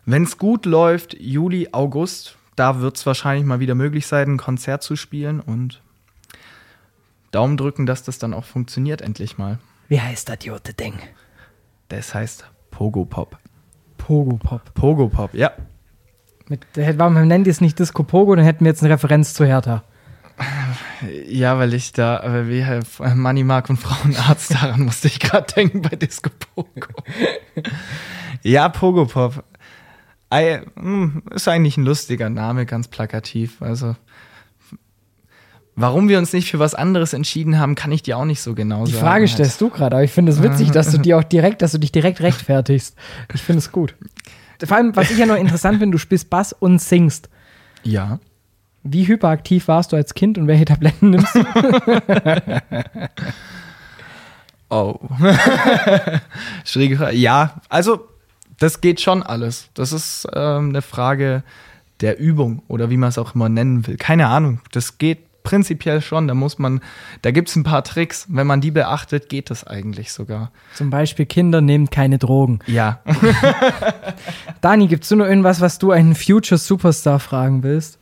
wenn 0.04 0.24
es 0.24 0.36
gut 0.36 0.66
läuft, 0.66 1.18
Juli, 1.18 1.70
August. 1.72 2.36
Da 2.56 2.82
wird 2.82 2.98
es 2.98 3.06
wahrscheinlich 3.06 3.46
mal 3.46 3.58
wieder 3.58 3.74
möglich 3.74 4.06
sein, 4.06 4.32
ein 4.32 4.36
Konzert 4.36 4.82
zu 4.82 4.96
spielen. 4.96 5.40
Und 5.40 5.80
Daumen 7.30 7.56
drücken, 7.56 7.86
dass 7.86 8.02
das 8.02 8.18
dann 8.18 8.34
auch 8.34 8.44
funktioniert, 8.44 9.00
endlich 9.00 9.38
mal. 9.38 9.58
Wie 9.88 10.02
heißt 10.02 10.28
das 10.28 10.44
Jote 10.44 10.74
Ding? 10.74 10.98
Das 11.88 12.14
heißt 12.14 12.44
Pogo 12.70 13.06
Pop. 13.06 13.38
Pogo 13.96 14.36
Pop. 14.36 14.74
Pogo 14.74 15.08
Pop, 15.08 15.32
ja. 15.32 15.52
Mit, 16.48 16.66
warum 16.98 17.14
nennt 17.26 17.46
ihr 17.46 17.50
es 17.50 17.62
nicht 17.62 17.78
Disco 17.78 18.02
Pogo? 18.02 18.34
Dann 18.34 18.44
hätten 18.44 18.66
wir 18.66 18.72
jetzt 18.72 18.82
eine 18.82 18.92
Referenz 18.92 19.32
zu 19.32 19.46
Hertha. 19.46 19.84
Ja, 21.28 21.58
weil 21.58 21.74
ich 21.74 21.92
da, 21.92 22.20
aber 22.20 22.48
wie 22.48 22.60
äh, 22.60 22.82
Money 23.14 23.44
Mark 23.44 23.70
und 23.70 23.78
Frauenarzt, 23.78 24.54
daran 24.62 24.82
musste 24.82 25.08
ich 25.08 25.20
gerade 25.20 25.52
denken 25.54 25.82
bei 25.82 25.96
Disco 25.96 26.30
Pogo. 26.54 26.88
ja, 28.42 28.68
Pogo 28.68 29.06
Pop. 29.06 29.44
Ei, 30.28 30.62
hm, 30.76 31.22
Ist 31.34 31.48
eigentlich 31.48 31.76
ein 31.76 31.84
lustiger 31.84 32.30
Name, 32.30 32.66
ganz 32.66 32.88
plakativ. 32.88 33.60
Also, 33.62 33.96
warum 35.74 36.08
wir 36.08 36.18
uns 36.18 36.32
nicht 36.32 36.50
für 36.50 36.58
was 36.58 36.74
anderes 36.74 37.12
entschieden 37.12 37.58
haben, 37.58 37.74
kann 37.74 37.90
ich 37.90 38.02
dir 38.02 38.16
auch 38.16 38.24
nicht 38.24 38.40
so 38.40 38.54
genau 38.54 38.84
Die 38.84 38.92
sagen. 38.92 39.04
Frage 39.04 39.28
stellst 39.28 39.60
du 39.60 39.70
gerade, 39.70 39.96
aber 39.96 40.04
ich 40.04 40.12
finde 40.12 40.32
es 40.32 40.42
witzig, 40.42 40.70
dass 40.70 40.92
du 40.92 40.98
dir 40.98 41.18
auch 41.18 41.24
direkt, 41.24 41.62
dass 41.62 41.72
du 41.72 41.78
dich 41.78 41.90
direkt 41.90 42.20
rechtfertigst. 42.20 42.94
Ich 43.34 43.42
finde 43.42 43.58
es 43.58 43.72
gut. 43.72 43.94
Vor 44.62 44.76
allem, 44.76 44.94
was 44.94 45.10
ich 45.10 45.18
ja 45.18 45.26
noch 45.26 45.36
interessant 45.36 45.78
finde, 45.78 45.94
du 45.94 45.98
spielst 45.98 46.30
Bass 46.30 46.52
und 46.52 46.80
singst. 46.80 47.28
Ja. 47.82 48.20
Wie 48.82 49.06
hyperaktiv 49.06 49.68
warst 49.68 49.92
du 49.92 49.96
als 49.96 50.14
Kind 50.14 50.38
und 50.38 50.46
welche 50.46 50.64
Tabletten 50.64 51.10
nimmst 51.10 51.34
du? 51.34 51.44
Oh. 54.70 55.00
Schräge 56.64 56.96
Frage. 56.96 57.16
Ja, 57.16 57.60
also 57.68 58.08
das 58.58 58.80
geht 58.80 59.00
schon 59.00 59.22
alles. 59.22 59.68
Das 59.74 59.92
ist 59.92 60.28
ähm, 60.32 60.68
eine 60.68 60.80
Frage 60.80 61.42
der 62.00 62.18
Übung 62.18 62.62
oder 62.68 62.88
wie 62.88 62.96
man 62.96 63.08
es 63.08 63.18
auch 63.18 63.34
immer 63.34 63.48
nennen 63.48 63.86
will. 63.86 63.96
Keine 63.96 64.28
Ahnung. 64.28 64.60
Das 64.70 64.98
geht 64.98 65.42
prinzipiell 65.42 66.00
schon. 66.00 66.28
Da 66.28 66.34
muss 66.34 66.58
man, 66.58 66.80
da 67.22 67.32
gibt 67.32 67.48
es 67.48 67.56
ein 67.56 67.64
paar 67.64 67.82
Tricks. 67.82 68.26
Wenn 68.28 68.46
man 68.46 68.60
die 68.60 68.70
beachtet, 68.70 69.28
geht 69.28 69.50
das 69.50 69.66
eigentlich 69.66 70.12
sogar. 70.12 70.52
Zum 70.74 70.90
Beispiel 70.90 71.26
Kinder 71.26 71.60
nehmen 71.60 71.90
keine 71.90 72.18
Drogen. 72.18 72.60
Ja. 72.66 73.00
Dani, 74.60 74.86
gibt's 74.86 75.08
du 75.08 75.16
noch 75.16 75.26
irgendwas, 75.26 75.60
was 75.60 75.78
du 75.78 75.90
einen 75.90 76.14
Future 76.14 76.58
Superstar 76.58 77.18
fragen 77.18 77.62
willst? 77.64 77.98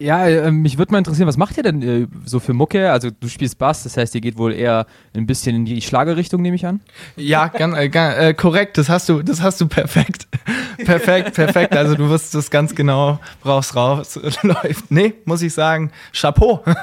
Ja, 0.00 0.26
äh, 0.26 0.50
mich 0.50 0.78
würde 0.78 0.92
mal 0.92 0.98
interessieren, 0.98 1.28
was 1.28 1.36
macht 1.36 1.58
ihr 1.58 1.62
denn 1.62 1.82
äh, 1.82 2.06
so 2.24 2.40
für 2.40 2.54
Mucke? 2.54 2.90
Also 2.90 3.10
du 3.10 3.28
spielst 3.28 3.58
Bass, 3.58 3.82
das 3.82 3.98
heißt, 3.98 4.14
ihr 4.14 4.22
geht 4.22 4.38
wohl 4.38 4.54
eher 4.54 4.86
ein 5.14 5.26
bisschen 5.26 5.54
in 5.54 5.66
die 5.66 5.82
Schlagerrichtung, 5.82 6.40
nehme 6.40 6.56
ich 6.56 6.64
an. 6.64 6.80
Ja, 7.16 7.48
ganz, 7.48 7.76
äh, 7.76 8.30
äh, 8.30 8.32
korrekt. 8.32 8.78
Das 8.78 8.88
hast 8.88 9.10
du, 9.10 9.22
das 9.22 9.42
hast 9.42 9.60
du 9.60 9.68
perfekt. 9.68 10.26
perfekt, 10.86 11.34
perfekt. 11.34 11.76
Also 11.76 11.96
du 11.96 12.08
wirst 12.08 12.34
es 12.34 12.50
ganz 12.50 12.74
genau, 12.74 13.20
brauchst 13.42 13.76
raus, 13.76 14.18
läuft. 14.42 14.90
Nee, 14.90 15.12
muss 15.26 15.42
ich 15.42 15.52
sagen, 15.52 15.92
Chapeau. 16.18 16.64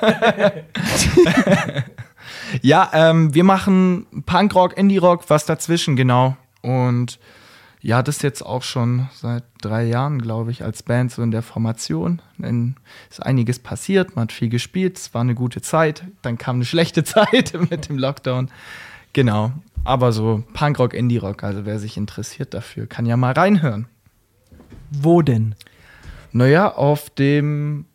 ja, 2.61 2.87
ähm, 2.93 3.33
wir 3.33 3.43
machen 3.43 4.05
Punkrock, 4.27 4.77
Indie-Rock, 4.77 5.23
was 5.27 5.47
dazwischen, 5.47 5.95
genau. 5.95 6.37
Und 6.61 7.17
ja, 7.87 8.03
das 8.03 8.21
jetzt 8.21 8.45
auch 8.45 8.63
schon 8.63 9.07
seit 9.13 9.45
drei 9.61 9.85
Jahren, 9.85 10.21
glaube 10.21 10.51
ich, 10.51 10.61
als 10.61 10.83
Band 10.83 11.09
so 11.09 11.21
in 11.21 11.31
der 11.31 11.41
Formation. 11.41 12.21
Dann 12.37 12.75
ist 13.09 13.25
einiges 13.25 13.59
passiert, 13.59 14.13
man 14.13 14.23
hat 14.23 14.33
viel 14.33 14.49
gespielt, 14.49 14.97
es 14.97 15.13
war 15.13 15.21
eine 15.21 15.35
gute 15.35 15.61
Zeit, 15.61 16.03
dann 16.21 16.37
kam 16.37 16.57
eine 16.57 16.65
schlechte 16.65 17.03
Zeit 17.05 17.57
mit 17.69 17.87
dem 17.87 17.97
Lockdown. 17.97 18.51
Genau, 19.13 19.53
aber 19.85 20.11
so 20.11 20.43
Punkrock, 20.51 20.93
Indie-Rock, 20.93 21.45
also 21.45 21.65
wer 21.65 21.79
sich 21.79 21.95
interessiert 21.95 22.53
dafür, 22.53 22.87
kann 22.87 23.05
ja 23.05 23.15
mal 23.15 23.31
reinhören. 23.31 23.87
Wo 24.91 25.21
denn? 25.21 25.55
Naja, 26.33 26.75
auf 26.75 27.09
dem 27.09 27.85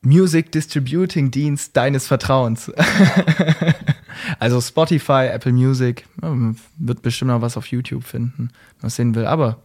Music 0.00 0.52
Distributing 0.52 1.32
Dienst 1.32 1.76
deines 1.76 2.06
Vertrauens. 2.06 2.70
also 4.38 4.60
Spotify, 4.60 5.28
Apple 5.32 5.52
Music, 5.52 6.06
man 6.20 6.56
wird 6.78 7.02
bestimmt 7.02 7.30
noch 7.30 7.40
was 7.40 7.56
auf 7.56 7.66
YouTube 7.66 8.04
finden, 8.04 8.50
was 8.80 8.96
sehen 8.96 9.14
will, 9.14 9.26
aber 9.26 9.58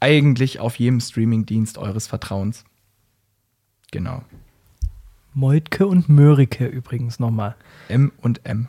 eigentlich 0.00 0.60
auf 0.60 0.76
jedem 0.76 1.00
Streaming-Dienst 1.00 1.78
eures 1.78 2.06
Vertrauens. 2.06 2.64
Genau. 3.90 4.22
Meutke 5.34 5.86
und 5.86 6.08
Mörike 6.08 6.66
übrigens 6.66 7.18
nochmal. 7.18 7.56
M 7.88 8.12
und 8.22 8.40
M. 8.44 8.68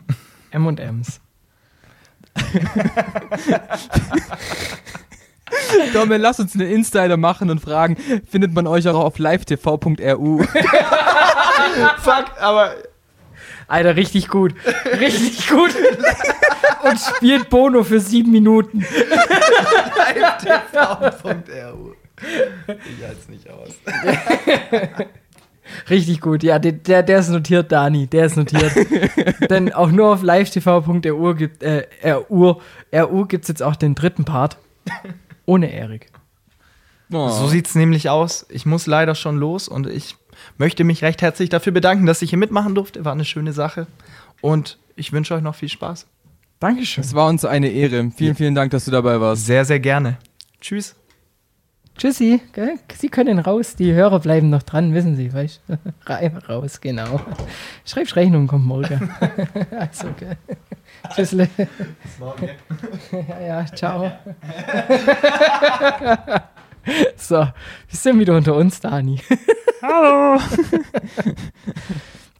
M 0.50 0.66
und 0.66 0.80
M's. 0.80 1.20
Dommel, 5.92 6.20
lass 6.20 6.40
uns 6.40 6.54
einen 6.54 6.70
Insider 6.70 7.16
machen 7.16 7.50
und 7.50 7.60
fragen, 7.60 7.96
findet 8.28 8.52
man 8.52 8.66
euch 8.66 8.88
auch 8.88 9.02
auf 9.02 9.18
livetv.ru? 9.18 10.42
Fuck, 11.98 12.24
aber 12.40 12.72
Alter, 13.68 13.96
richtig 13.96 14.28
gut. 14.28 14.54
Richtig 14.98 15.48
gut. 15.48 15.74
Und 16.82 16.98
spielt 16.98 17.50
Bono 17.50 17.84
für 17.84 18.00
sieben 18.00 18.32
Minuten. 18.32 18.78
livetv.ru. 20.14 21.92
Ich 22.66 23.04
halte 23.04 23.18
es 23.20 23.28
nicht 23.28 23.48
aus. 23.50 23.70
Richtig 25.90 26.20
gut. 26.20 26.42
Ja, 26.42 26.58
der, 26.58 26.72
der, 26.72 27.02
der 27.02 27.18
ist 27.18 27.28
notiert, 27.28 27.70
Dani. 27.72 28.06
Der 28.06 28.26
ist 28.26 28.36
notiert. 28.36 28.72
Denn 29.50 29.72
auch 29.72 29.90
nur 29.90 30.12
auf 30.12 30.22
livetv.ru 30.22 31.34
gibt 31.34 31.62
äh, 31.62 31.86
RU, 32.04 32.54
RU 32.94 33.26
gibt's 33.26 33.48
jetzt 33.48 33.62
auch 33.62 33.76
den 33.76 33.94
dritten 33.94 34.24
Part. 34.24 34.56
Ohne 35.44 35.70
Erik. 35.72 36.10
Oh. 37.12 37.28
So 37.28 37.46
sieht's 37.48 37.74
nämlich 37.74 38.08
aus. 38.08 38.46
Ich 38.48 38.66
muss 38.66 38.86
leider 38.86 39.14
schon 39.14 39.36
los 39.36 39.68
und 39.68 39.86
ich 39.86 40.16
möchte 40.56 40.84
mich 40.84 41.02
recht 41.02 41.22
herzlich 41.22 41.48
dafür 41.48 41.72
bedanken, 41.72 42.06
dass 42.06 42.22
ich 42.22 42.30
hier 42.30 42.38
mitmachen 42.38 42.74
durfte. 42.74 43.04
War 43.04 43.12
eine 43.12 43.24
schöne 43.24 43.52
Sache. 43.52 43.86
Und 44.40 44.78
ich 44.96 45.12
wünsche 45.12 45.34
euch 45.34 45.42
noch 45.42 45.54
viel 45.54 45.68
Spaß. 45.68 46.06
Dankeschön. 46.60 47.04
Es 47.04 47.14
war 47.14 47.28
uns 47.28 47.44
eine 47.44 47.68
Ehre. 47.68 48.10
Vielen, 48.16 48.34
vielen 48.34 48.54
Dank, 48.54 48.72
dass 48.72 48.84
du 48.84 48.90
dabei 48.90 49.20
warst. 49.20 49.46
Sehr, 49.46 49.64
sehr 49.64 49.78
gerne. 49.78 50.18
Tschüss. 50.60 50.96
Tschüssi. 51.98 52.40
Gell? 52.52 52.78
Sie 52.94 53.08
können 53.08 53.40
raus. 53.40 53.74
Die 53.74 53.92
Hörer 53.92 54.20
bleiben 54.20 54.50
noch 54.50 54.62
dran, 54.62 54.94
wissen 54.94 55.16
Sie. 55.16 55.32
Weißt? 55.32 55.60
Rein 56.06 56.36
raus, 56.36 56.80
genau. 56.80 57.20
Schreib's 57.84 58.14
Rechnung, 58.14 58.46
kommt 58.46 58.64
morgen. 58.64 59.10
also, 59.70 60.08
okay. 60.08 60.36
Tschüssle. 61.14 61.48
ja, 63.28 63.40
ja, 63.40 63.66
ciao. 63.66 64.12
so, 67.16 67.36
wir 67.36 67.52
sind 67.90 68.18
wieder 68.18 68.36
unter 68.36 68.54
uns, 68.54 68.80
Dani. 68.80 69.20
Hallo. 69.82 70.40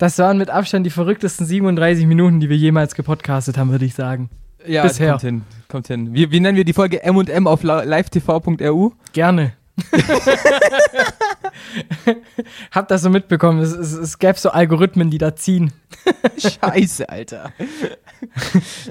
Das 0.00 0.16
waren 0.20 0.38
mit 0.38 0.48
Abstand 0.48 0.86
die 0.86 0.90
verrücktesten 0.90 1.44
37 1.44 2.06
Minuten, 2.06 2.38
die 2.38 2.48
wir 2.48 2.56
jemals 2.56 2.94
gepodcastet 2.94 3.58
haben, 3.58 3.72
würde 3.72 3.84
ich 3.84 3.96
sagen. 3.96 4.30
Ja, 4.64 4.84
Bisher. 4.84 5.10
kommt 5.10 5.22
hin. 5.22 5.42
Kommt 5.66 5.88
hin. 5.88 6.14
Wie, 6.14 6.30
wie 6.30 6.38
nennen 6.38 6.56
wir 6.56 6.64
die 6.64 6.72
Folge 6.72 7.02
M&M 7.02 7.48
auf 7.48 7.64
livetv.ru? 7.64 8.92
Gerne. 9.12 9.54
Hab 12.70 12.86
das 12.86 13.02
so 13.02 13.10
mitbekommen. 13.10 13.58
Es, 13.58 13.72
es, 13.72 13.92
es 13.92 14.20
gäbe 14.20 14.38
so 14.38 14.50
Algorithmen, 14.50 15.10
die 15.10 15.18
da 15.18 15.34
ziehen. 15.34 15.72
Scheiße, 16.38 17.08
Alter. 17.08 17.52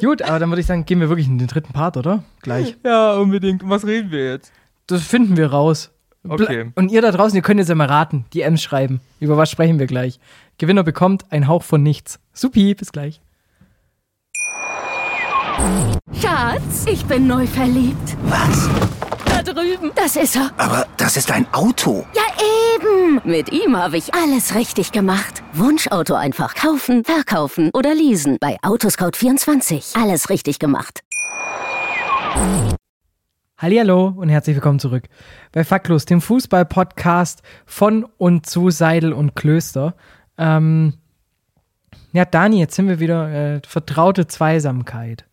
Gut, 0.01 0.22
aber 0.22 0.39
dann 0.39 0.49
würde 0.49 0.60
ich 0.60 0.68
sagen, 0.68 0.86
gehen 0.86 0.99
wir 0.99 1.08
wirklich 1.08 1.28
in 1.28 1.38
den 1.38 1.47
dritten 1.47 1.72
Part, 1.72 1.95
oder? 1.95 2.26
Gleich. 2.41 2.76
Ja, 2.84 3.14
unbedingt. 3.14 3.62
Was 3.64 3.86
reden 3.86 4.12
wir 4.12 4.32
jetzt? 4.32 4.51
Das 4.88 5.04
finden 5.04 5.36
wir 5.36 5.52
raus. 5.52 5.92
Okay. 6.28 6.72
Und 6.76 6.92
ihr 6.92 7.02
da 7.02 7.12
draußen, 7.12 7.36
ihr 7.36 7.42
könnt 7.42 7.60
jetzt 7.60 7.70
ja 7.70 7.76
mal 7.76 7.88
raten, 7.88 8.26
die 8.34 8.42
M's 8.42 8.62
schreiben. 8.62 9.02
Über 9.20 9.38
was 9.38 9.52
sprechen 9.52 9.80
wir 9.80 9.88
gleich? 9.88 10.20
Gewinner 10.58 10.84
bekommt 10.84 11.26
ein 11.30 11.48
Hauch 11.48 11.64
von 11.64 11.84
nichts. 11.84 12.20
Supi, 12.34 12.74
bis 12.74 12.92
gleich. 12.92 13.22
Schatz, 16.22 16.86
ich 16.86 17.06
bin 17.06 17.28
neu 17.28 17.46
verliebt. 17.48 18.18
Was? 18.24 18.70
Da 19.26 19.44
drüben. 19.44 19.92
Das 19.96 20.16
ist 20.16 20.36
er. 20.36 20.52
Aber 20.58 20.88
das 20.98 21.18
ist 21.18 21.32
ein 21.32 21.46
Auto. 21.54 22.06
Ja, 22.14 22.24
eben. 22.76 23.22
Mit 23.24 23.52
ihm 23.52 23.76
habe 23.76 23.98
ich 23.98 24.14
alles 24.14 24.56
richtig 24.56 24.92
gemacht. 24.92 25.44
Wunschauto 25.54 26.16
einfach 26.16 26.56
kaufen, 26.56 27.04
verkaufen 27.04 27.72
oder 27.74 27.94
leasen. 27.94 28.38
Bei 28.40 28.58
Autoscout24. 28.62 30.02
Alles 30.02 30.30
richtig 30.30 30.60
gemacht. 30.60 31.02
Hallihallo 33.60 34.14
und 34.16 34.30
herzlich 34.30 34.55
willkommen 34.55 34.78
zurück 34.78 35.05
bei 35.51 35.64
Faktlos, 35.64 36.05
dem 36.05 36.22
Fußball-Podcast 36.22 37.41
von 37.66 38.05
und 38.20 38.45
zu 38.45 38.70
Seidel 38.70 39.14
und 39.14 39.36
Klöster. 39.36 39.95
Ähm, 40.38 40.93
ja, 42.14 42.26
Dani, 42.26 42.60
jetzt 42.60 42.76
sind 42.76 42.88
wir 42.88 42.99
wieder 42.99 43.55
äh, 43.55 43.62
vertraute 43.68 44.28
Zweisamkeit. 44.28 45.26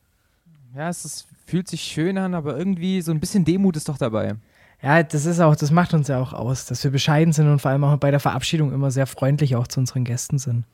Ja, 0.75 0.89
es 0.89 1.05
ist, 1.05 1.27
fühlt 1.45 1.68
sich 1.68 1.83
schön 1.83 2.16
an, 2.16 2.35
aber 2.35 2.57
irgendwie 2.57 3.03
so 3.03 3.12
ein 3.12 3.20
bisschen 3.20 3.45
Demut 3.45 3.77
ist 3.77 3.91
doch 3.91 3.99
dabei. 3.99 4.37
Ja, 4.81 5.03
das 5.03 5.27
ist 5.27 5.41
auch, 5.41 5.55
das 5.55 5.70
macht 5.70 5.93
uns 5.93 6.09
ja 6.09 6.18
auch 6.18 6.33
aus, 6.33 6.64
dass 6.64 6.83
wir 6.83 6.93
bescheiden 6.93 7.35
sind 7.35 7.51
und 7.51 7.61
vor 7.61 7.72
allem 7.72 7.85
auch 7.85 7.95
bei 7.99 8.11
der 8.11 8.20
Verabschiedung 8.20 8.72
immer 8.72 8.91
sehr 8.91 9.07
freundlich 9.07 9.55
auch 9.55 9.68
zu 9.68 9.81
unseren 9.81 10.05
Gästen 10.05 10.39
sind. 10.39 10.64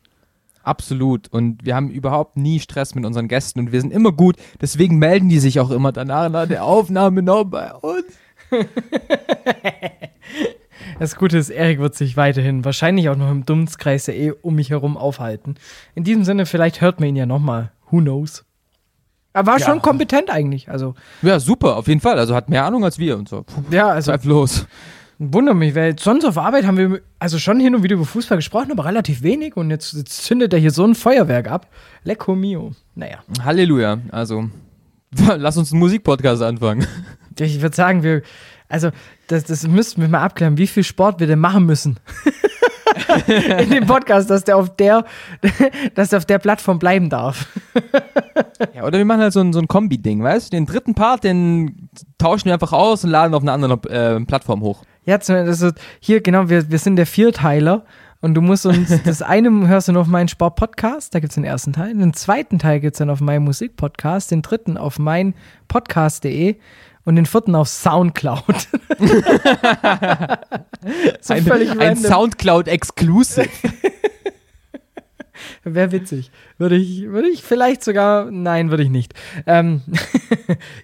Absolut. 0.63 1.29
Und 1.29 1.65
wir 1.65 1.75
haben 1.75 1.91
überhaupt 1.91 2.37
nie 2.37 2.61
Stress 2.61 2.95
mit 2.95 3.05
unseren 3.07 3.29
Gästen 3.29 3.61
und 3.61 3.73
wir 3.73 3.81
sind 3.81 3.93
immer 3.93 4.13
gut. 4.13 4.37
Deswegen 4.61 4.99
melden 4.99 5.29
die 5.29 5.39
sich 5.39 5.61
auch 5.61 5.71
immer 5.71 5.93
danach 5.93 6.29
nach 6.29 6.47
der 6.47 6.65
Aufnahme 6.65 7.23
noch 7.23 7.45
bei 7.45 7.73
uns. 7.73 8.05
Das 10.99 11.17
Gute 11.17 11.39
ist, 11.39 11.49
Erik 11.49 11.79
wird 11.79 11.95
sich 11.95 12.19
weiterhin 12.19 12.65
wahrscheinlich 12.65 13.09
auch 13.09 13.17
noch 13.17 13.31
im 13.31 13.47
Dunstkreis 13.47 14.05
der 14.05 14.19
eh 14.19 14.33
um 14.43 14.55
mich 14.55 14.69
herum 14.69 14.99
aufhalten. 14.99 15.55
In 15.95 16.05
diesem 16.05 16.25
Sinne, 16.25 16.45
vielleicht 16.45 16.83
hört 16.83 17.01
man 17.01 17.09
ihn 17.09 17.17
ja 17.17 17.25
nochmal. 17.25 17.73
Who 17.91 17.99
knows? 18.01 18.45
Er 19.33 19.47
war 19.47 19.61
schon 19.61 19.81
kompetent 19.81 20.29
eigentlich. 20.29 20.69
Also, 20.69 20.95
Ja, 21.23 21.41
super, 21.41 21.77
auf 21.77 21.89
jeden 21.89 22.01
Fall. 22.01 22.19
Also 22.19 22.35
hat 22.35 22.51
mehr 22.51 22.65
Ahnung 22.65 22.85
als 22.85 22.99
wir 22.99 23.17
und 23.17 23.29
so. 23.29 23.45
Puh, 23.45 23.63
ja, 23.71 23.89
also 23.89 24.11
Zweifellos. 24.11 24.67
Wundert 25.21 25.55
mich, 25.55 25.75
weil 25.75 25.99
sonst 25.99 26.25
auf 26.25 26.39
Arbeit 26.39 26.67
haben 26.67 26.79
wir 26.79 27.03
also 27.19 27.39
schon 27.39 27.61
hin 27.61 27.75
und 27.75 27.83
wieder 27.83 27.95
über 27.95 28.07
Fußball 28.07 28.39
gesprochen, 28.39 28.73
aber 28.73 28.87
relativ 28.87 29.23
wenig 29.23 29.57
und 29.57 29.71
jetzt, 29.71 29.93
jetzt 29.93 30.25
zündet 30.25 30.53
er 30.55 30.59
hier 30.59 30.71
so 30.71 30.85
ein 30.85 30.95
Feuerwerk 30.95 31.49
ab. 31.49 31.69
Lecco 32.05 32.35
mio. 32.35 32.73
Naja, 32.95 33.19
Halleluja. 33.45 33.99
Also, 34.11 34.49
lass 35.37 35.59
uns 35.59 35.73
einen 35.73 35.81
Musikpodcast 35.81 36.43
anfangen. 36.43 36.87
ich 37.39 37.61
würde 37.61 37.77
sagen, 37.77 38.03
wir, 38.03 38.23
also 38.69 38.91
das, 39.27 39.45
das 39.45 39.69
müssten 39.69 40.01
wir 40.01 40.09
mal 40.09 40.23
abklären, 40.23 40.57
wie 40.57 40.67
viel 40.67 40.85
Sport 40.85 41.21
wir 41.21 41.27
denn 41.27 41.39
machen 41.39 41.67
müssen. 41.67 42.01
In 43.59 43.71
dem 43.71 43.87
Podcast, 43.87 44.31
dass 44.31 44.45
der 44.45 44.57
auf 44.57 44.75
der, 44.75 45.05
dass 45.95 46.09
der 46.09 46.19
auf 46.19 46.25
der 46.25 46.39
Plattform 46.39 46.79
bleiben 46.79 47.11
darf. 47.11 47.47
Ja, 48.75 48.85
oder 48.85 48.99
wir 48.99 49.05
machen 49.05 49.21
halt 49.21 49.33
so 49.33 49.41
ein, 49.41 49.53
so 49.53 49.61
ein 49.61 49.69
Kombi-Ding, 49.69 50.23
weißt 50.23 50.53
du? 50.53 50.57
Den 50.57 50.67
dritten 50.67 50.95
Part, 50.95 51.25
den 51.25 51.91
tauschen 52.19 52.47
wir 52.47 52.55
einfach 52.55 52.73
aus 52.73 53.05
und 53.05 53.11
laden 53.11 53.35
auf 53.35 53.43
eine 53.43 53.53
andere 53.53 53.75
äh, 53.91 54.21
Plattform 54.25 54.63
hoch. 54.63 54.83
Ja, 55.05 55.17
ist, 55.17 55.75
hier, 56.01 56.21
genau, 56.21 56.49
wir, 56.49 56.71
wir 56.71 56.79
sind 56.79 56.97
der 56.97 57.07
Vierteiler 57.07 57.85
und 58.21 58.35
du 58.35 58.43
musst 58.43 58.67
uns, 58.67 59.03
das 59.05 59.23
eine 59.23 59.69
hörst 59.69 59.89
du 59.89 59.93
nur 59.93 60.03
auf 60.03 60.09
meinen 60.09 60.29
Sport-Podcast, 60.29 61.15
da 61.15 61.21
gibt 61.21 61.31
es 61.31 61.37
den 61.37 61.45
ersten 61.45 61.73
Teil, 61.73 61.95
den 61.95 62.13
zweiten 62.13 62.59
Teil 62.59 62.81
gibt 62.81 62.95
es 62.95 62.99
dann 62.99 63.11
auf 63.11 63.21
meinen 63.21 63.45
Musik-Podcast, 63.45 64.31
den 64.31 64.43
dritten 64.43 64.77
auf 64.77 64.99
mein 64.99 65.35
Podcast.de 65.69 66.57
und 67.05 67.17
den 67.17 67.27
vierten 67.27 67.55
auf 67.55 67.69
Soundcloud. 67.69 68.69
so 71.21 71.35
Ein, 71.35 71.45
völlig 71.45 71.79
ein. 71.79 71.97
Soundcloud-Exclusive. 71.97 73.49
Wäre 75.65 75.93
witzig. 75.93 76.31
Würde 76.59 76.77
ich, 76.77 77.09
würde 77.09 77.29
ich 77.29 77.43
vielleicht 77.43 77.83
sogar, 77.83 78.31
nein, 78.31 78.71
würde 78.71 78.83
ich 78.83 78.91
nicht. 78.91 79.15
Ähm, 79.47 79.83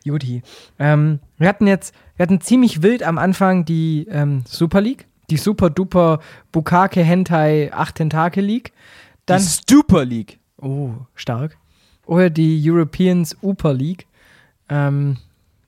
Juti. 0.05 0.43
Ähm, 0.79 1.21
wir 1.39 1.49
hatten 1.49 1.67
jetzt, 1.67 1.95
wir 2.17 2.23
hatten 2.23 2.41
ziemlich 2.41 2.83
wild 2.83 3.03
am 3.03 3.19
Anfang 3.19 3.65
die 3.65 4.07
ähm, 4.11 4.43
Super 4.47 4.81
League, 4.81 5.07
die 5.31 5.37
Super 5.37 5.71
Duper 5.71 6.21
Bukake 6.53 7.03
Hentai 7.03 7.71
8 7.73 7.95
Tentakel 7.95 8.45
League. 8.45 8.73
Dann, 9.27 9.41
Die 9.41 9.45
Super 9.69 10.05
League. 10.05 10.39
oh, 10.61 10.91
stark. 11.15 11.57
Oder 12.07 12.31
die 12.31 12.63
Europeans 12.65 13.37
Upper 13.43 13.75
League. 13.75 14.07
Ähm, 14.69 15.17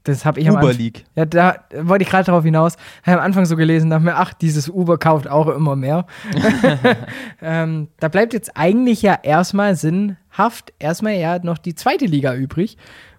Das 0.05 0.24
habe 0.24 0.38
ich 0.38 0.49
am 0.49 0.55
Uber 0.55 0.68
Anfang. 0.68 0.78
League. 0.78 1.05
Ja, 1.16 1.26
da 1.26 1.57
wollte 1.82 2.05
ich 2.05 2.09
gerade 2.09 2.26
darauf 2.26 2.44
hinaus. 2.44 2.76
Habe 3.03 3.18
am 3.18 3.24
Anfang 3.24 3.44
so 3.44 3.57
gelesen, 3.57 3.90
dachte 3.90 4.05
mir, 4.05 4.14
ach, 4.16 4.32
dieses 4.32 4.68
Uber 4.68 4.96
kauft 4.99 5.26
auch 5.28 5.49
immer 5.49 5.74
mehr. 5.74 6.07
ähm, 7.42 7.88
da 7.99 8.07
bleibt 8.09 8.32
jetzt 8.32 8.57
eigentlich 8.57 9.03
ja 9.03 9.18
erstmal 9.20 9.74
sinnhaft, 9.74 10.72
erstmal 10.78 11.14
ja 11.14 11.40
noch 11.40 11.59
die 11.59 11.74
zweite 11.74 12.07
Liga 12.07 12.34
übrig. 12.34 12.76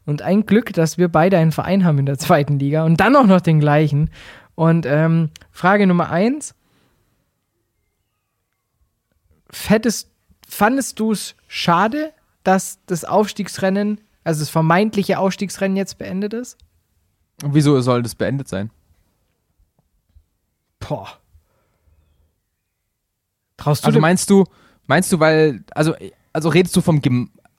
Und 0.09 0.23
ein 0.23 0.47
Glück, 0.47 0.73
dass 0.73 0.97
wir 0.97 1.07
beide 1.07 1.37
einen 1.37 1.51
Verein 1.51 1.85
haben 1.85 1.99
in 1.99 2.07
der 2.07 2.17
zweiten 2.17 2.57
Liga 2.57 2.83
und 2.83 2.99
dann 2.99 3.15
auch 3.15 3.27
noch 3.27 3.41
den 3.41 3.59
gleichen. 3.59 4.09
Und 4.55 4.87
ähm, 4.87 5.29
Frage 5.51 5.85
Nummer 5.85 6.09
eins. 6.09 6.55
Fettest, 9.51 10.09
fandest 10.47 10.99
du 10.99 11.11
es 11.11 11.35
schade, 11.47 12.11
dass 12.43 12.79
das 12.87 13.05
Aufstiegsrennen, 13.05 14.01
also 14.23 14.39
das 14.39 14.49
vermeintliche 14.49 15.19
Aufstiegsrennen 15.19 15.77
jetzt 15.77 15.99
beendet 15.99 16.33
ist? 16.33 16.57
Und 17.43 17.53
wieso 17.53 17.79
soll 17.81 18.01
das 18.01 18.15
beendet 18.15 18.47
sein? 18.47 18.71
Boah. 20.79 21.19
Traust 23.57 23.83
du 23.83 23.87
Also 23.89 23.99
meinst 23.99 24.27
du, 24.31 24.45
meinst 24.87 25.11
du, 25.11 25.19
weil, 25.19 25.63
also, 25.75 25.93
also 26.33 26.49
redest 26.49 26.75
du 26.75 26.81
vom 26.81 26.99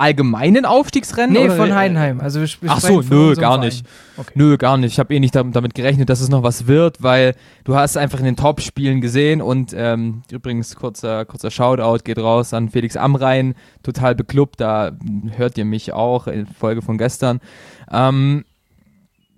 allgemeinen 0.01 0.65
Aufstiegsrennen? 0.65 1.33
Nee, 1.33 1.51
von 1.51 1.75
Heidenheim. 1.75 2.21
Also 2.21 2.41
wir 2.41 2.49
Ach 2.69 2.81
so, 2.81 3.03
nö, 3.03 3.35
gar 3.35 3.53
Verein. 3.55 3.61
nicht. 3.67 3.87
Okay. 4.17 4.33
Nö, 4.35 4.57
gar 4.57 4.77
nicht. 4.77 4.93
Ich 4.93 4.99
habe 4.99 5.15
eh 5.15 5.21
nicht 5.21 5.35
dam- 5.35 5.53
damit 5.53 5.75
gerechnet, 5.75 6.09
dass 6.09 6.21
es 6.21 6.29
noch 6.29 6.43
was 6.43 6.67
wird, 6.67 7.03
weil 7.03 7.35
du 7.65 7.77
hast 7.77 7.97
einfach 7.97 8.19
in 8.19 8.25
den 8.25 8.37
Top-Spielen 8.37 9.01
gesehen 9.01 9.41
und 9.43 9.73
ähm, 9.77 10.23
übrigens 10.31 10.75
kurzer, 10.77 11.25
kurzer 11.25 11.51
Shoutout 11.51 12.05
geht 12.05 12.19
raus 12.19 12.53
an 12.55 12.69
Felix 12.71 12.97
Amrein, 12.97 13.55
total 13.83 14.15
beklubbt, 14.15 14.61
da 14.61 14.93
hört 15.37 15.57
ihr 15.59 15.65
mich 15.65 15.93
auch 15.93 16.27
in 16.27 16.47
Folge 16.47 16.83
von 16.83 16.99
gestern. 16.99 17.41
Ähm, 17.93 18.45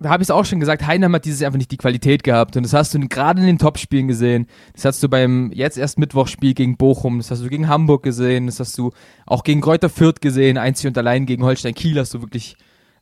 habe 0.05 0.23
ich 0.23 0.27
es 0.27 0.31
auch 0.31 0.45
schon 0.45 0.61
gesagt, 0.61 0.87
Heidenheim 0.87 1.15
hat 1.15 1.25
dieses 1.25 1.41
Jahr 1.41 1.49
einfach 1.49 1.59
nicht 1.59 1.71
die 1.71 1.77
Qualität 1.77 2.23
gehabt. 2.25 2.57
Und 2.57 2.63
das 2.65 2.73
hast 2.73 2.95
du 2.95 3.01
gerade 3.01 3.41
in 3.41 3.47
den 3.47 3.59
Topspielen 3.59 4.09
gesehen. 4.09 4.47
Das 4.75 4.85
hast 4.85 5.03
du 5.03 5.09
beim 5.09 5.51
jetzt 5.55 5.79
erst 5.79 5.99
Mittwochspiel 5.99 6.55
gegen 6.55 6.77
Bochum, 6.77 7.19
das 7.19 7.31
hast 7.31 7.43
du 7.43 7.49
gegen 7.49 7.69
Hamburg 7.69 8.03
gesehen, 8.03 8.47
das 8.47 8.61
hast 8.61 8.77
du 8.79 8.91
auch 9.27 9.45
gegen 9.45 9.61
Kräuter 9.61 9.89
Fürth 9.89 10.21
gesehen, 10.21 10.59
einzig 10.59 10.87
und 10.89 10.99
allein 10.99 11.27
gegen 11.27 11.45
Holstein 11.45 11.75
Kiel 11.75 11.99
hast 11.99 12.15
du 12.15 12.23
wirklich 12.23 12.57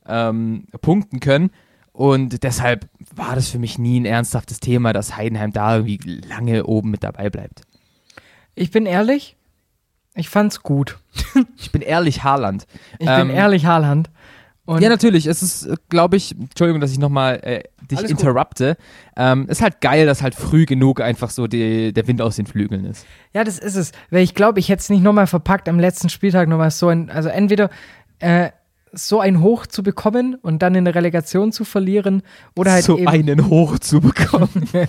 ähm, 0.07 0.65
punkten 0.81 1.19
können. 1.19 1.51
Und 1.93 2.43
deshalb 2.43 2.87
war 3.13 3.35
das 3.35 3.49
für 3.49 3.59
mich 3.59 3.77
nie 3.77 3.99
ein 3.99 4.05
ernsthaftes 4.05 4.59
Thema, 4.59 4.93
dass 4.93 5.17
Heidenheim 5.17 5.51
da 5.51 5.77
irgendwie 5.77 6.21
lange 6.27 6.65
oben 6.65 6.89
mit 6.89 7.03
dabei 7.03 7.29
bleibt. 7.29 7.63
Ich 8.55 8.71
bin 8.71 8.85
ehrlich, 8.85 9.35
ich 10.15 10.29
fand's 10.29 10.63
gut. 10.63 10.99
Ich 11.57 11.71
bin 11.71 11.81
ehrlich, 11.81 12.23
Haaland. 12.23 12.65
Ich 12.99 13.07
Ähm, 13.07 13.27
bin 13.27 13.35
ehrlich, 13.35 13.65
Haaland. 13.65 14.09
Und 14.65 14.81
ja, 14.81 14.89
natürlich. 14.89 15.25
Es 15.25 15.41
ist, 15.41 15.69
glaube 15.89 16.17
ich, 16.17 16.35
Entschuldigung, 16.37 16.81
dass 16.81 16.91
ich 16.91 16.99
nochmal 16.99 17.39
äh, 17.43 17.63
dich 17.89 17.99
Alles 17.99 18.11
interrupte. 18.11 18.77
Ähm, 19.17 19.47
ist 19.49 19.61
halt 19.61 19.81
geil, 19.81 20.05
dass 20.05 20.21
halt 20.21 20.35
früh 20.35 20.65
genug 20.65 21.01
einfach 21.01 21.31
so 21.31 21.47
die, 21.47 21.93
der 21.93 22.07
Wind 22.07 22.21
aus 22.21 22.35
den 22.35 22.45
Flügeln 22.45 22.85
ist. 22.85 23.05
Ja, 23.33 23.43
das 23.43 23.57
ist 23.57 23.75
es. 23.75 23.91
Weil 24.11 24.23
ich 24.23 24.35
glaube, 24.35 24.59
ich 24.59 24.69
hätte 24.69 24.81
es 24.81 24.89
nicht 24.89 25.03
nochmal 25.03 25.27
verpackt, 25.27 25.67
am 25.67 25.79
letzten 25.79 26.09
Spieltag 26.09 26.47
nochmal 26.47 26.71
so 26.71 26.89
ein, 26.89 27.09
also 27.09 27.29
entweder 27.29 27.69
äh, 28.19 28.51
so 28.93 29.19
ein 29.19 29.41
Hoch 29.41 29.65
zu 29.65 29.83
bekommen 29.83 30.35
und 30.35 30.61
dann 30.61 30.75
in 30.75 30.85
der 30.85 30.95
Relegation 30.95 31.51
zu 31.51 31.63
verlieren 31.63 32.23
oder 32.55 32.71
halt 32.71 32.83
so 32.83 32.97
eben 32.97 33.07
einen 33.07 33.49
hoch 33.49 33.79
zu 33.79 34.01
bekommen. 34.01 34.69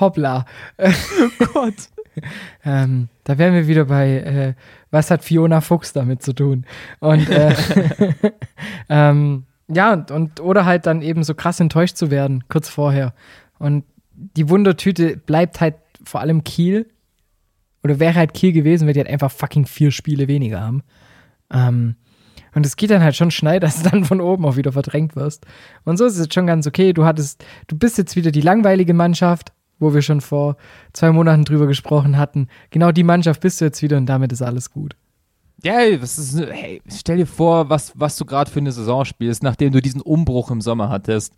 hoppla. 0.00 0.44
oh 0.78 1.46
Gott. 1.52 1.74
ähm, 2.64 3.08
da 3.24 3.38
wären 3.38 3.54
wir 3.54 3.66
wieder 3.66 3.86
bei, 3.86 4.16
äh, 4.18 4.54
was 4.90 5.10
hat 5.10 5.24
Fiona 5.24 5.60
Fuchs 5.60 5.92
damit 5.92 6.22
zu 6.22 6.32
tun? 6.32 6.66
Und 7.00 7.28
äh, 7.30 7.54
ähm, 8.88 9.44
ja, 9.68 9.92
und, 9.92 10.10
und 10.10 10.40
oder 10.40 10.64
halt 10.66 10.86
dann 10.86 11.02
eben 11.02 11.24
so 11.24 11.34
krass 11.34 11.60
enttäuscht 11.60 11.96
zu 11.96 12.10
werden, 12.10 12.44
kurz 12.48 12.68
vorher. 12.68 13.14
Und 13.58 13.84
die 14.14 14.48
Wundertüte 14.48 15.16
bleibt 15.16 15.60
halt 15.60 15.76
vor 16.04 16.20
allem 16.20 16.44
Kiel. 16.44 16.86
Oder 17.82 18.00
wäre 18.00 18.14
halt 18.14 18.32
Kiel 18.32 18.52
gewesen, 18.52 18.86
weil 18.86 18.94
die 18.94 19.00
halt 19.00 19.10
einfach 19.10 19.30
fucking 19.30 19.66
vier 19.66 19.90
Spiele 19.90 20.26
weniger 20.26 20.60
haben. 20.60 20.82
Ähm, 21.52 21.96
und 22.54 22.64
es 22.64 22.76
geht 22.76 22.90
dann 22.90 23.02
halt 23.02 23.16
schon 23.16 23.30
schnell, 23.30 23.60
dass 23.60 23.82
du 23.82 23.90
dann 23.90 24.04
von 24.04 24.20
oben 24.20 24.46
auch 24.46 24.56
wieder 24.56 24.72
verdrängt 24.72 25.16
wirst. 25.16 25.44
Und 25.84 25.96
so 25.96 26.06
ist 26.06 26.14
es 26.14 26.24
jetzt 26.24 26.34
schon 26.34 26.46
ganz 26.46 26.66
okay. 26.66 26.92
Du 26.92 27.04
hattest, 27.04 27.44
du 27.66 27.76
bist 27.76 27.98
jetzt 27.98 28.16
wieder 28.16 28.30
die 28.30 28.40
langweilige 28.40 28.94
Mannschaft, 28.94 29.52
wo 29.84 29.94
wir 29.94 30.02
schon 30.02 30.20
vor 30.20 30.56
zwei 30.92 31.12
Monaten 31.12 31.44
drüber 31.44 31.66
gesprochen 31.66 32.18
hatten. 32.18 32.48
Genau 32.70 32.90
die 32.90 33.04
Mannschaft 33.04 33.40
bist 33.40 33.60
du 33.60 33.66
jetzt 33.66 33.82
wieder 33.82 33.96
und 33.96 34.06
damit 34.06 34.32
ist 34.32 34.42
alles 34.42 34.70
gut. 34.70 34.96
Ja, 35.62 35.74
was 36.00 36.18
ist, 36.18 36.38
hey, 36.38 36.82
stell 36.88 37.18
dir 37.18 37.26
vor, 37.26 37.70
was, 37.70 37.92
was 37.94 38.16
du 38.16 38.24
gerade 38.24 38.50
für 38.50 38.58
eine 38.58 38.72
Saison 38.72 39.04
spielst, 39.04 39.42
nachdem 39.42 39.72
du 39.72 39.80
diesen 39.80 40.00
Umbruch 40.00 40.50
im 40.50 40.60
Sommer 40.60 40.88
hattest. 40.88 41.32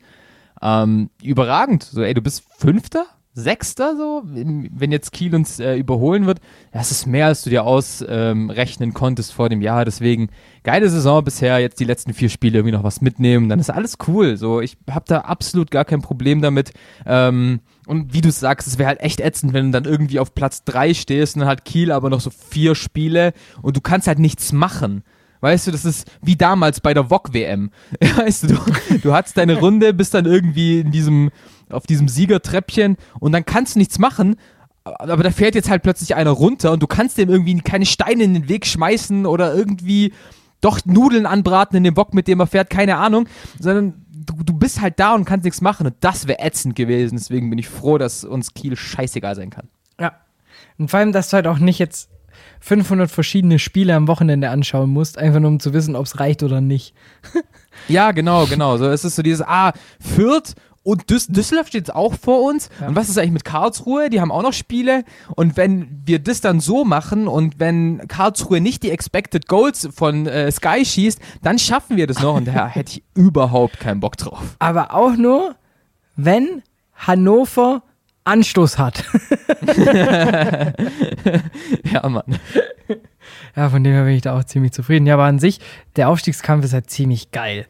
Ähm, 0.62 1.10
überragend. 1.22 1.82
So, 1.82 2.02
ey, 2.02 2.14
du 2.14 2.22
bist 2.22 2.44
Fünfter? 2.56 3.06
Sechster 3.38 3.94
so, 3.98 4.22
wenn 4.24 4.90
jetzt 4.90 5.12
Kiel 5.12 5.34
uns 5.34 5.60
äh, 5.60 5.76
überholen 5.76 6.24
wird, 6.24 6.40
das 6.72 6.90
ist 6.90 7.06
mehr, 7.06 7.26
als 7.26 7.42
du 7.42 7.50
dir 7.50 7.64
ausrechnen 7.64 8.88
ähm, 8.88 8.94
konntest 8.94 9.34
vor 9.34 9.50
dem 9.50 9.60
Jahr. 9.60 9.84
Deswegen 9.84 10.30
geile 10.62 10.88
Saison 10.88 11.22
bisher, 11.22 11.58
jetzt 11.58 11.78
die 11.78 11.84
letzten 11.84 12.14
vier 12.14 12.30
Spiele 12.30 12.58
irgendwie 12.58 12.74
noch 12.74 12.82
was 12.82 13.02
mitnehmen, 13.02 13.50
dann 13.50 13.60
ist 13.60 13.68
alles 13.68 13.98
cool. 14.08 14.38
So, 14.38 14.62
ich 14.62 14.78
habe 14.90 15.04
da 15.06 15.18
absolut 15.20 15.70
gar 15.70 15.84
kein 15.84 16.00
Problem 16.00 16.40
damit. 16.40 16.72
Ähm, 17.04 17.60
und 17.86 18.14
wie 18.14 18.22
du 18.22 18.30
sagst, 18.30 18.66
es 18.66 18.78
wäre 18.78 18.88
halt 18.88 19.00
echt 19.00 19.20
ätzend, 19.20 19.52
wenn 19.52 19.66
du 19.66 19.80
dann 19.80 19.90
irgendwie 19.90 20.18
auf 20.18 20.34
Platz 20.34 20.64
drei 20.64 20.94
stehst 20.94 21.36
und 21.36 21.40
dann 21.40 21.48
hat 21.50 21.66
Kiel 21.66 21.92
aber 21.92 22.08
noch 22.08 22.20
so 22.20 22.30
vier 22.30 22.74
Spiele 22.74 23.34
und 23.60 23.76
du 23.76 23.82
kannst 23.82 24.08
halt 24.08 24.18
nichts 24.18 24.52
machen. 24.52 25.02
Weißt 25.40 25.66
du, 25.66 25.70
das 25.70 25.84
ist 25.84 26.10
wie 26.22 26.36
damals 26.36 26.80
bei 26.80 26.94
der 26.94 27.10
VOG-WM. 27.10 27.70
Weißt 28.16 28.44
du, 28.44 28.46
du, 28.48 28.58
du 29.02 29.12
hattest 29.12 29.36
deine 29.36 29.58
Runde, 29.58 29.92
bist 29.92 30.14
dann 30.14 30.24
irgendwie 30.24 30.80
in 30.80 30.90
diesem, 30.90 31.30
auf 31.70 31.86
diesem 31.86 32.08
Siegertreppchen 32.08 32.96
und 33.20 33.32
dann 33.32 33.44
kannst 33.44 33.74
du 33.74 33.78
nichts 33.78 33.98
machen, 33.98 34.36
aber 34.84 35.22
da 35.22 35.30
fährt 35.30 35.54
jetzt 35.54 35.68
halt 35.68 35.82
plötzlich 35.82 36.14
einer 36.14 36.30
runter 36.30 36.72
und 36.72 36.82
du 36.82 36.86
kannst 36.86 37.18
dem 37.18 37.28
irgendwie 37.28 37.58
keine 37.60 37.86
Steine 37.86 38.22
in 38.24 38.34
den 38.34 38.48
Weg 38.48 38.66
schmeißen 38.66 39.26
oder 39.26 39.54
irgendwie 39.54 40.12
doch 40.60 40.84
Nudeln 40.84 41.26
anbraten 41.26 41.76
in 41.76 41.84
dem 41.84 41.94
Bock, 41.94 42.14
mit 42.14 42.28
dem 42.28 42.40
er 42.40 42.46
fährt, 42.46 42.70
keine 42.70 42.96
Ahnung, 42.96 43.28
sondern 43.58 44.06
du, 44.10 44.42
du 44.44 44.52
bist 44.52 44.80
halt 44.80 44.98
da 44.98 45.14
und 45.14 45.24
kannst 45.24 45.44
nichts 45.44 45.60
machen 45.60 45.86
und 45.86 45.96
das 46.00 46.26
wäre 46.26 46.40
ätzend 46.40 46.76
gewesen. 46.76 47.16
Deswegen 47.16 47.50
bin 47.50 47.58
ich 47.58 47.68
froh, 47.68 47.98
dass 47.98 48.24
uns 48.24 48.54
Kiel 48.54 48.76
scheißegal 48.76 49.34
sein 49.34 49.50
kann. 49.50 49.68
Ja. 50.00 50.12
Und 50.78 50.90
vor 50.90 51.00
allem, 51.00 51.12
dass 51.12 51.30
du 51.30 51.34
halt 51.34 51.46
auch 51.46 51.58
nicht 51.58 51.78
jetzt 51.78 52.10
500 52.60 53.10
verschiedene 53.10 53.58
Spiele 53.58 53.94
am 53.94 54.08
Wochenende 54.08 54.50
anschauen 54.50 54.90
musst, 54.90 55.18
einfach 55.18 55.40
nur 55.40 55.50
um 55.50 55.60
zu 55.60 55.72
wissen, 55.72 55.96
ob 55.96 56.06
es 56.06 56.20
reicht 56.20 56.42
oder 56.42 56.60
nicht. 56.60 56.94
Ja, 57.88 58.12
genau, 58.12 58.46
genau. 58.46 58.78
So, 58.78 58.88
es 58.88 59.04
ist 59.04 59.16
so 59.16 59.22
dieses, 59.22 59.46
ah, 59.46 59.72
Fürth 60.00 60.54
und 60.86 61.10
Düs 61.10 61.26
Düsseldorf 61.26 61.66
steht 61.66 61.88
jetzt 61.88 61.94
auch 61.96 62.14
vor 62.14 62.44
uns. 62.44 62.70
Und 62.86 62.94
was 62.94 63.08
ist 63.08 63.18
eigentlich 63.18 63.32
mit 63.32 63.44
Karlsruhe? 63.44 64.08
Die 64.08 64.20
haben 64.20 64.30
auch 64.30 64.42
noch 64.42 64.52
Spiele. 64.52 65.02
Und 65.34 65.56
wenn 65.56 66.00
wir 66.04 66.20
das 66.20 66.40
dann 66.40 66.60
so 66.60 66.84
machen 66.84 67.26
und 67.26 67.58
wenn 67.58 68.06
Karlsruhe 68.06 68.60
nicht 68.60 68.84
die 68.84 68.92
Expected 68.92 69.48
Goals 69.48 69.88
von 69.92 70.28
äh, 70.28 70.48
Sky 70.52 70.84
schießt, 70.84 71.18
dann 71.42 71.58
schaffen 71.58 71.96
wir 71.96 72.06
das 72.06 72.22
noch. 72.22 72.36
Und 72.36 72.46
da 72.46 72.68
hätte 72.72 72.92
ich 72.92 73.02
überhaupt 73.14 73.80
keinen 73.80 73.98
Bock 73.98 74.16
drauf. 74.16 74.54
Aber 74.60 74.94
auch 74.94 75.16
nur, 75.16 75.56
wenn 76.14 76.62
Hannover 76.94 77.82
Anstoß 78.22 78.78
hat. 78.78 79.04
Ja, 81.92 82.08
Mann. 82.08 82.38
Ja, 83.56 83.70
von 83.70 83.82
dem 83.82 83.92
her 83.92 84.04
bin 84.04 84.14
ich 84.14 84.22
da 84.22 84.38
auch 84.38 84.44
ziemlich 84.44 84.72
zufrieden. 84.72 85.06
Ja, 85.06 85.14
aber 85.14 85.24
an 85.24 85.40
sich, 85.40 85.58
der 85.96 86.08
Aufstiegskampf 86.08 86.64
ist 86.64 86.72
halt 86.72 86.90
ziemlich 86.90 87.32
geil 87.32 87.66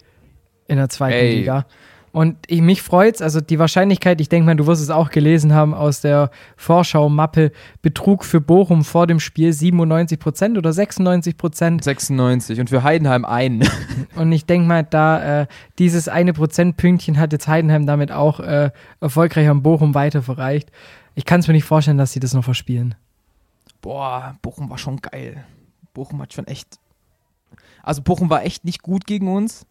in 0.69 0.77
der 0.77 0.91
zweiten 0.91 1.15
Ey. 1.15 1.37
Liga. 1.37 1.67
Und 2.17 2.39
ich, 2.47 2.63
mich 2.63 2.81
freut's, 2.81 3.21
also 3.21 3.43
die 3.43 3.59
Wahrscheinlichkeit, 3.59 4.23
ich 4.23 4.31
denke 4.31 4.47
mal, 4.47 4.57
du 4.57 4.67
wirst 4.67 4.81
es 4.81 4.89
auch 4.89 5.11
gelesen 5.11 5.53
haben 5.53 5.75
aus 5.75 6.01
der 6.01 6.31
Vorschau-Mappe, 6.57 7.53
Betrug 7.83 8.25
für 8.25 8.41
Bochum 8.41 8.85
vor 8.85 9.07
dem 9.07 9.21
Spiel 9.21 9.51
97% 9.51 10.57
oder 10.57 10.71
96%. 10.71 11.85
96 11.85 12.59
und 12.59 12.71
für 12.71 12.83
Heidenheim 12.83 13.27
ein. 13.27 13.69
Und 14.17 14.33
ich 14.33 14.47
denke 14.47 14.67
mal, 14.67 14.83
da 14.83 15.43
äh, 15.43 15.47
dieses 15.79 16.09
eine 16.09 16.33
Prozentpünktchen 16.33 17.19
hat 17.19 17.33
jetzt 17.35 17.49
Heidenheim 17.49 17.85
damit 17.85 18.11
auch 18.11 18.41
äh, 18.41 18.71
erfolgreich 19.03 19.51
an 19.51 19.63
Bochum 19.63 19.95
weiter 19.95 20.23
verreicht. 20.23 20.73
Ich 21.17 21.27
kann 21.27 21.41
es 21.41 21.49
mir 21.49 21.53
nicht 21.53 21.65
vorstellen, 21.65 21.99
dass 21.99 22.13
sie 22.13 22.21
das 22.21 22.33
noch 22.33 22.45
verspielen. 22.45 22.95
Boah, 23.83 24.39
Bochum 24.41 24.71
war 24.71 24.79
schon 24.79 25.03
geil. 25.03 25.45
Bochum 25.93 26.23
hat 26.23 26.33
schon 26.33 26.47
echt. 26.47 26.79
Also 27.83 28.01
Bochum 28.01 28.31
war 28.31 28.43
echt 28.43 28.65
nicht 28.65 28.81
gut 28.81 29.07
gegen 29.07 29.29
uns. 29.29 29.67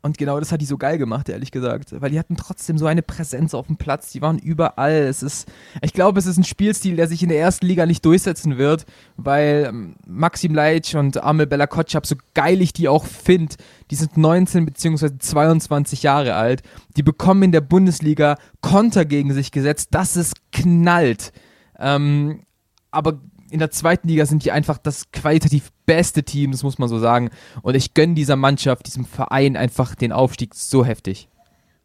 Und 0.00 0.16
genau 0.16 0.38
das 0.38 0.52
hat 0.52 0.60
die 0.60 0.66
so 0.66 0.78
geil 0.78 0.96
gemacht, 0.96 1.28
ehrlich 1.28 1.50
gesagt. 1.50 2.00
Weil 2.00 2.10
die 2.10 2.18
hatten 2.18 2.36
trotzdem 2.36 2.78
so 2.78 2.86
eine 2.86 3.02
Präsenz 3.02 3.52
auf 3.52 3.66
dem 3.66 3.76
Platz. 3.76 4.12
Die 4.12 4.22
waren 4.22 4.38
überall. 4.38 4.92
Es 4.92 5.22
ist, 5.22 5.48
ich 5.82 5.92
glaube, 5.92 6.20
es 6.20 6.26
ist 6.26 6.36
ein 6.36 6.44
Spielstil, 6.44 6.96
der 6.96 7.08
sich 7.08 7.22
in 7.22 7.28
der 7.28 7.40
ersten 7.40 7.66
Liga 7.66 7.84
nicht 7.84 8.04
durchsetzen 8.04 8.58
wird, 8.58 8.86
weil 9.16 9.66
ähm, 9.68 9.96
Maxim 10.06 10.54
Leitsch 10.54 10.94
und 10.94 11.22
Amel 11.22 11.46
Bella 11.46 11.66
Kotschap, 11.66 12.06
so 12.06 12.14
geil 12.34 12.62
ich 12.62 12.72
die 12.72 12.88
auch 12.88 13.06
finde, 13.06 13.56
die 13.90 13.96
sind 13.96 14.16
19 14.16 14.66
bzw. 14.66 15.18
22 15.18 16.04
Jahre 16.04 16.34
alt. 16.34 16.62
Die 16.96 17.02
bekommen 17.02 17.42
in 17.42 17.52
der 17.52 17.60
Bundesliga 17.60 18.38
Konter 18.60 19.04
gegen 19.04 19.32
sich 19.32 19.50
gesetzt, 19.50 19.88
dass 19.92 20.14
es 20.14 20.32
knallt. 20.52 21.32
Ähm, 21.78 22.42
aber 22.90 23.20
in 23.50 23.58
der 23.58 23.70
zweiten 23.70 24.08
Liga 24.08 24.26
sind 24.26 24.44
die 24.44 24.52
einfach 24.52 24.78
das 24.78 25.10
qualitativ 25.12 25.70
beste 25.86 26.22
Team, 26.22 26.52
das 26.52 26.62
muss 26.62 26.78
man 26.78 26.88
so 26.88 26.98
sagen. 26.98 27.30
Und 27.62 27.74
ich 27.74 27.94
gönne 27.94 28.14
dieser 28.14 28.36
Mannschaft, 28.36 28.86
diesem 28.86 29.04
Verein 29.04 29.56
einfach 29.56 29.94
den 29.94 30.12
Aufstieg 30.12 30.54
so 30.54 30.84
heftig. 30.84 31.28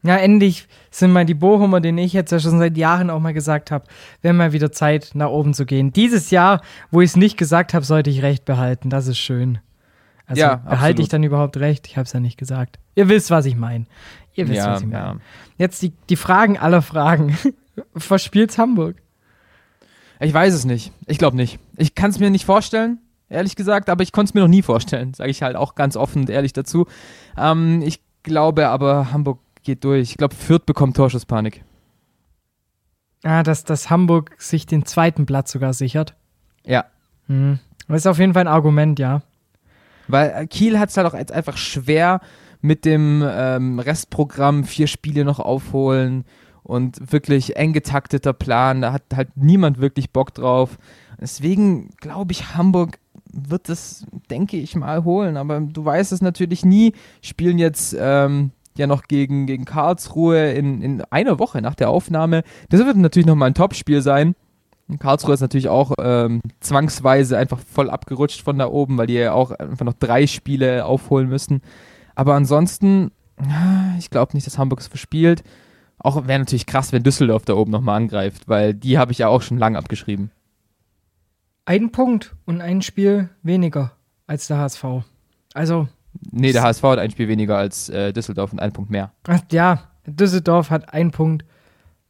Ja, 0.05 0.17
endlich 0.17 0.67
sind 0.91 1.13
mal 1.13 1.25
die 1.25 1.33
Bochumer, 1.33 1.79
denen 1.79 1.97
ich 1.97 2.11
jetzt 2.11 2.31
ja 2.33 2.39
schon 2.39 2.57
seit 2.59 2.75
Jahren 2.75 3.09
auch 3.09 3.21
mal 3.21 3.33
gesagt 3.33 3.71
habe, 3.71 3.85
wäre 4.21 4.33
mal 4.33 4.51
wieder 4.51 4.71
Zeit, 4.73 5.11
nach 5.13 5.29
oben 5.29 5.53
zu 5.53 5.65
gehen. 5.65 5.93
Dieses 5.93 6.29
Jahr, 6.29 6.61
wo 6.91 6.99
ich 6.99 7.11
es 7.11 7.15
nicht 7.15 7.37
gesagt 7.37 7.73
habe, 7.73 7.85
sollte 7.85 8.09
ich 8.09 8.21
recht 8.21 8.43
behalten. 8.43 8.89
Das 8.89 9.07
ist 9.07 9.17
schön. 9.17 9.59
Also 10.25 10.41
Ja, 10.41 10.55
behalte 10.55 11.01
ich 11.01 11.07
dann 11.07 11.23
überhaupt 11.23 11.55
recht? 11.57 11.87
Ich 11.87 11.95
habe 11.95 12.05
es 12.05 12.11
ja 12.11 12.19
nicht 12.19 12.37
gesagt. 12.37 12.79
Ihr 12.95 13.07
wisst, 13.07 13.31
was 13.31 13.45
ich 13.45 13.55
meine. 13.55 13.85
Ihr 14.33 14.49
wisst, 14.49 14.57
Ja, 14.57 14.73
was 14.73 14.81
ich 14.81 14.87
meine. 14.87 14.97
ja. 15.05 15.15
Jetzt 15.57 15.81
die, 15.81 15.93
die 16.09 16.15
Fragen 16.17 16.57
aller 16.57 16.81
Fragen. 16.81 17.37
Verspielt's 17.95 18.57
Hamburg? 18.57 18.97
Ich 20.23 20.33
weiß 20.33 20.53
es 20.53 20.65
nicht. 20.65 20.91
Ich 21.05 21.17
glaube 21.17 21.35
nicht. 21.35 21.59
Ich 21.77 21.95
kann 21.95 22.09
es 22.09 22.19
mir 22.19 22.29
nicht 22.29 22.45
vorstellen, 22.45 22.99
ehrlich 23.29 23.55
gesagt, 23.55 23.89
aber 23.89 24.03
ich 24.03 24.13
konnte 24.13 24.29
es 24.29 24.33
mir 24.33 24.41
noch 24.41 24.47
nie 24.47 24.61
vorstellen, 24.61 25.13
sage 25.13 25.29
ich 25.29 25.43
halt 25.43 25.57
auch 25.57 25.75
ganz 25.75 25.97
offen 25.97 26.21
und 26.21 26.29
ehrlich 26.29 26.53
dazu. 26.53 26.87
Ähm, 27.37 27.81
ich 27.81 27.99
glaube 28.23 28.69
aber, 28.69 29.11
Hamburg 29.11 29.39
geht 29.63 29.83
durch. 29.83 30.11
Ich 30.11 30.17
glaube, 30.17 30.35
Fürth 30.35 30.65
bekommt 30.65 30.95
Torschusspanik. 30.95 31.63
Ah, 33.23 33.43
dass, 33.43 33.63
dass 33.65 33.89
Hamburg 33.89 34.35
sich 34.37 34.65
den 34.65 34.85
zweiten 34.85 35.25
Platz 35.25 35.51
sogar 35.51 35.73
sichert. 35.73 36.15
Ja. 36.65 36.85
Hm. 37.27 37.59
Das 37.87 37.97
ist 37.97 38.07
auf 38.07 38.19
jeden 38.19 38.33
Fall 38.33 38.43
ein 38.43 38.53
Argument, 38.53 38.99
ja. 38.99 39.21
Weil 40.07 40.29
äh, 40.31 40.47
Kiel 40.47 40.79
hat 40.79 40.89
es 40.89 40.97
halt 40.97 41.07
auch 41.07 41.13
jetzt 41.13 41.31
einfach 41.31 41.57
schwer 41.57 42.21
mit 42.61 42.85
dem 42.85 43.23
ähm, 43.25 43.79
Restprogramm, 43.79 44.63
vier 44.63 44.87
Spiele 44.87 45.25
noch 45.25 45.39
aufholen 45.39 46.23
und 46.63 47.11
wirklich 47.11 47.55
eng 47.55 47.73
getakteter 47.73 48.33
Plan. 48.33 48.81
Da 48.81 48.93
hat 48.93 49.03
halt 49.13 49.35
niemand 49.35 49.79
wirklich 49.79 50.11
Bock 50.11 50.33
drauf. 50.33 50.77
Deswegen 51.19 51.91
glaube 51.97 52.31
ich, 52.31 52.55
Hamburg 52.55 52.99
wird 53.31 53.69
das, 53.69 54.05
denke 54.29 54.57
ich 54.57 54.75
mal, 54.75 55.03
holen. 55.03 55.37
Aber 55.37 55.59
du 55.59 55.83
weißt 55.83 56.11
es 56.11 56.21
natürlich 56.21 56.65
nie. 56.65 56.93
Spielen 57.21 57.57
jetzt 57.57 57.95
ähm, 57.99 58.51
ja 58.77 58.87
noch 58.87 59.03
gegen, 59.03 59.45
gegen 59.45 59.65
Karlsruhe 59.65 60.51
in, 60.51 60.81
in 60.81 61.01
einer 61.09 61.39
Woche 61.39 61.61
nach 61.61 61.75
der 61.75 61.89
Aufnahme. 61.89 62.43
Das 62.69 62.85
wird 62.85 62.97
natürlich 62.97 63.27
nochmal 63.27 63.49
ein 63.49 63.55
Topspiel 63.55 64.01
sein. 64.01 64.35
Karlsruhe 64.99 65.33
ist 65.33 65.41
natürlich 65.41 65.69
auch 65.69 65.93
ähm, 65.99 66.41
zwangsweise 66.59 67.37
einfach 67.37 67.59
voll 67.59 67.89
abgerutscht 67.89 68.41
von 68.41 68.57
da 68.57 68.67
oben, 68.67 68.97
weil 68.97 69.07
die 69.07 69.13
ja 69.13 69.33
auch 69.33 69.51
einfach 69.51 69.85
noch 69.85 69.93
drei 69.93 70.27
Spiele 70.27 70.85
aufholen 70.85 71.29
müssen. 71.29 71.61
Aber 72.15 72.35
ansonsten, 72.35 73.11
ja, 73.41 73.95
ich 73.97 74.09
glaube 74.09 74.33
nicht, 74.33 74.45
dass 74.45 74.57
Hamburg 74.57 74.81
es 74.81 74.87
verspielt. 74.87 75.43
Auch 76.03 76.27
wäre 76.27 76.39
natürlich 76.39 76.65
krass, 76.65 76.91
wenn 76.91 77.01
Düsseldorf 77.01 77.45
da 77.45 77.53
oben 77.53 77.71
nochmal 77.71 77.97
angreift, 77.97 78.47
weil 78.47 78.73
die 78.73 78.97
habe 78.97 79.11
ich 79.13 79.17
ja 79.19 79.29
auch 79.29 79.41
schon 79.41 79.57
lang 79.57 79.75
abgeschrieben. 79.75 80.31
Ein 81.65 81.91
Punkt 81.91 82.35
und 82.45 82.61
ein 82.61 82.81
Spiel 82.81 83.29
weniger 83.41 83.93
als 84.27 84.47
der 84.47 84.57
HSV. 84.57 84.83
Also, 85.53 85.87
Nee, 86.31 86.51
der 86.51 86.61
HSV 86.61 86.83
hat 86.83 86.99
ein 86.99 87.09
Spiel 87.11 87.27
weniger 87.27 87.57
als 87.57 87.89
äh, 87.89 88.13
Düsseldorf 88.13 88.51
und 88.53 88.59
einen 88.59 88.73
Punkt 88.73 88.91
mehr. 88.91 89.11
ach, 89.27 89.39
ja, 89.51 89.89
Düsseldorf 90.05 90.69
hat 90.69 90.93
einen 90.93 91.11
Punkt 91.11 91.45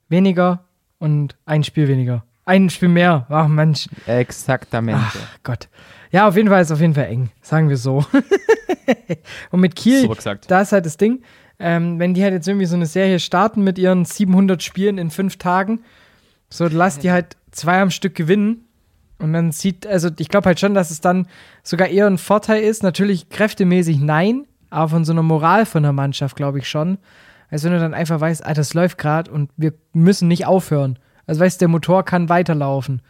weniger 0.10 0.66
und 1.00 1.38
ein 1.46 1.64
Spiel 1.64 1.88
weniger. 1.88 2.26
Ein 2.46 2.70
Spiel 2.70 2.90
mehr. 2.90 3.26
Ach 3.30 3.48
Mensch, 3.48 3.88
Exaktamente. 4.06 5.02
ach 5.02 5.38
Gott. 5.44 5.70
Ja, 6.12 6.28
auf 6.28 6.36
jeden 6.36 6.50
Fall 6.50 6.62
ist 6.62 6.68
es 6.68 6.74
auf 6.74 6.82
jeden 6.82 6.94
Fall 6.96 7.06
eng, 7.06 7.30
sagen 7.42 7.70
wir 7.70 7.78
so. 7.78 8.04
und 9.52 9.62
mit 9.62 9.76
Kiel, 9.76 10.10
da 10.48 10.62
ist 10.62 10.72
halt 10.74 10.86
das 10.86 10.98
Ding, 10.98 11.24
ähm, 11.60 12.00
wenn 12.00 12.14
die 12.14 12.24
halt 12.24 12.34
jetzt 12.34 12.48
irgendwie 12.48 12.66
so 12.66 12.76
eine 12.76 12.86
Serie 12.86 13.20
starten 13.20 13.64
mit 13.64 13.78
ihren 13.78 14.06
700 14.06 14.62
Spielen 14.62 14.98
in 14.98 15.10
fünf 15.10 15.38
Tagen, 15.38 15.82
so 16.50 16.68
lass 16.68 17.00
die 17.00 17.12
halt 17.12 17.38
zwei 17.52 17.82
am 17.82 17.90
Stück 17.90 18.16
gewinnen. 18.16 18.66
Und 19.20 19.34
dann 19.34 19.52
sieht, 19.52 19.88
also 19.88 20.10
ich 20.20 20.30
glaube 20.30 20.48
halt 20.48 20.60
schon, 20.60 20.74
dass 20.74 20.92
es 20.92 21.00
dann 21.00 21.28
sogar 21.64 21.88
eher 21.88 22.08
ein 22.08 22.18
Vorteil 22.18 22.62
ist. 22.62 22.84
Natürlich 22.84 23.30
kräftemäßig 23.30 24.00
nein, 24.00 24.46
aber 24.70 24.90
von 24.90 25.06
so 25.06 25.14
einer 25.14 25.24
Moral 25.24 25.66
von 25.66 25.84
der 25.84 25.94
Mannschaft 25.94 26.36
glaube 26.36 26.60
ich 26.60 26.68
schon. 26.68 26.98
Also 27.50 27.66
wenn 27.66 27.74
du 27.74 27.80
dann 27.80 27.94
einfach 27.94 28.20
weißt, 28.20 28.46
ah, 28.46 28.54
das 28.54 28.74
läuft 28.74 28.98
gerade 28.98 29.32
und 29.32 29.52
wir 29.56 29.74
müssen 29.94 30.28
nicht 30.28 30.46
aufhören. 30.46 31.00
Also 31.26 31.40
weißt 31.40 31.62
der 31.62 31.68
Motor 31.68 32.04
kann 32.04 32.28
weiterlaufen. 32.28 33.02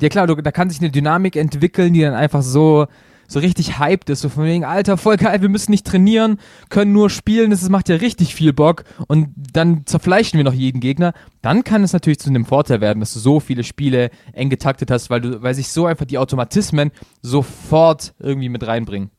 Ja 0.00 0.08
klar, 0.08 0.26
du, 0.26 0.36
da 0.36 0.52
kann 0.52 0.70
sich 0.70 0.80
eine 0.80 0.90
Dynamik 0.90 1.34
entwickeln, 1.36 1.92
die 1.92 2.02
dann 2.02 2.14
einfach 2.14 2.42
so, 2.42 2.86
so 3.28 3.38
richtig 3.38 3.78
hyped 3.78 4.10
ist. 4.10 4.22
So 4.22 4.28
von 4.28 4.44
wegen, 4.44 4.64
Alter, 4.64 4.96
voll 4.96 5.16
geil, 5.16 5.40
wir 5.40 5.48
müssen 5.48 5.70
nicht 5.70 5.86
trainieren, 5.86 6.40
können 6.70 6.92
nur 6.92 7.10
spielen, 7.10 7.50
das 7.50 7.68
macht 7.68 7.88
ja 7.88 7.96
richtig 7.96 8.34
viel 8.34 8.52
Bock 8.52 8.84
und 9.06 9.28
dann 9.36 9.86
zerfleischen 9.86 10.38
wir 10.38 10.44
noch 10.44 10.54
jeden 10.54 10.80
Gegner. 10.80 11.12
Dann 11.42 11.62
kann 11.62 11.84
es 11.84 11.92
natürlich 11.92 12.18
zu 12.18 12.30
einem 12.30 12.46
Vorteil 12.46 12.80
werden, 12.80 13.00
dass 13.00 13.12
du 13.12 13.20
so 13.20 13.38
viele 13.38 13.62
Spiele 13.62 14.10
eng 14.32 14.50
getaktet 14.50 14.90
hast, 14.90 15.10
weil, 15.10 15.20
du, 15.20 15.42
weil 15.42 15.54
sich 15.54 15.68
so 15.68 15.86
einfach 15.86 16.06
die 16.06 16.18
Automatismen 16.18 16.90
sofort 17.22 18.14
irgendwie 18.18 18.48
mit 18.48 18.66
reinbringen. 18.66 19.10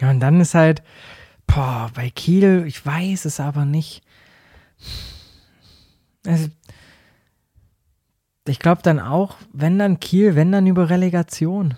Ja, 0.00 0.10
und 0.10 0.20
dann 0.20 0.40
ist 0.40 0.54
halt, 0.54 0.82
boah, 1.46 1.90
bei 1.94 2.10
Kiel, 2.10 2.64
ich 2.66 2.84
weiß 2.84 3.24
es 3.24 3.40
aber 3.40 3.64
nicht. 3.64 4.02
Also, 6.26 6.48
ich 8.46 8.58
glaube 8.58 8.82
dann 8.82 9.00
auch, 9.00 9.36
wenn 9.52 9.78
dann 9.78 9.98
Kiel, 9.98 10.34
wenn 10.34 10.52
dann 10.52 10.66
über 10.66 10.90
Relegation. 10.90 11.74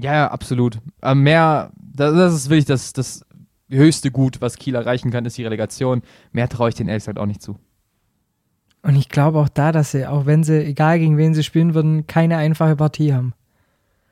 Ja, 0.00 0.14
ja, 0.14 0.30
absolut. 0.30 0.78
Aber 1.00 1.14
mehr, 1.16 1.72
das, 1.76 2.14
das 2.14 2.34
ist 2.34 2.50
wirklich 2.50 2.66
das, 2.66 2.92
das 2.92 3.24
höchste 3.68 4.10
Gut, 4.10 4.40
was 4.40 4.56
Kiel 4.56 4.74
erreichen 4.76 5.10
kann, 5.10 5.24
ist 5.24 5.36
die 5.36 5.44
Relegation. 5.44 6.02
Mehr 6.32 6.48
traue 6.48 6.68
ich 6.68 6.74
den 6.76 6.88
Elks 6.88 7.06
halt 7.06 7.18
auch 7.18 7.26
nicht 7.26 7.42
zu. 7.42 7.58
Und 8.82 8.94
ich 8.96 9.08
glaube 9.08 9.38
auch 9.40 9.48
da, 9.48 9.72
dass 9.72 9.90
sie, 9.90 10.06
auch 10.06 10.24
wenn 10.26 10.44
sie, 10.44 10.64
egal 10.64 10.98
gegen 11.00 11.16
wen 11.18 11.34
sie 11.34 11.42
spielen 11.42 11.74
würden, 11.74 12.06
keine 12.06 12.36
einfache 12.36 12.76
Partie 12.76 13.12
haben. 13.12 13.34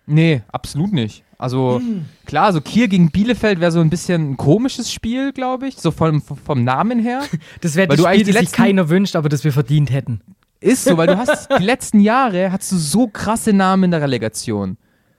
Nee, 0.06 0.42
absolut 0.48 0.92
nicht. 0.92 1.24
Also 1.38 1.80
klar, 2.24 2.52
so 2.52 2.60
Kiel 2.60 2.88
gegen 2.88 3.10
Bielefeld 3.10 3.60
wäre 3.60 3.70
so 3.72 3.80
ein 3.80 3.90
bisschen 3.90 4.30
ein 4.32 4.36
komisches 4.36 4.90
Spiel, 4.92 5.32
glaube 5.32 5.68
ich, 5.68 5.76
so 5.76 5.90
vom, 5.90 6.22
vom 6.22 6.64
Namen 6.64 6.98
her. 6.98 7.22
Das 7.60 7.74
wäre 7.76 7.88
das 7.88 7.96
du 7.96 8.02
Spiel, 8.02 8.12
eigentlich 8.12 8.26
das 8.26 8.34
sich 8.34 8.42
letzten- 8.50 8.56
keiner 8.56 8.88
wünscht, 8.88 9.16
aber 9.16 9.28
das 9.28 9.44
wir 9.44 9.52
verdient 9.52 9.90
hätten. 9.90 10.20
Ist 10.60 10.84
so, 10.84 10.96
weil 10.96 11.06
du 11.08 11.18
hast 11.18 11.48
die 11.58 11.62
letzten 11.64 12.00
Jahre 12.00 12.50
hast 12.52 12.72
du 12.72 12.76
so 12.76 13.08
krasse 13.08 13.52
Namen 13.52 13.84
in 13.84 13.90
der 13.92 14.00
Relegation. 14.00 14.78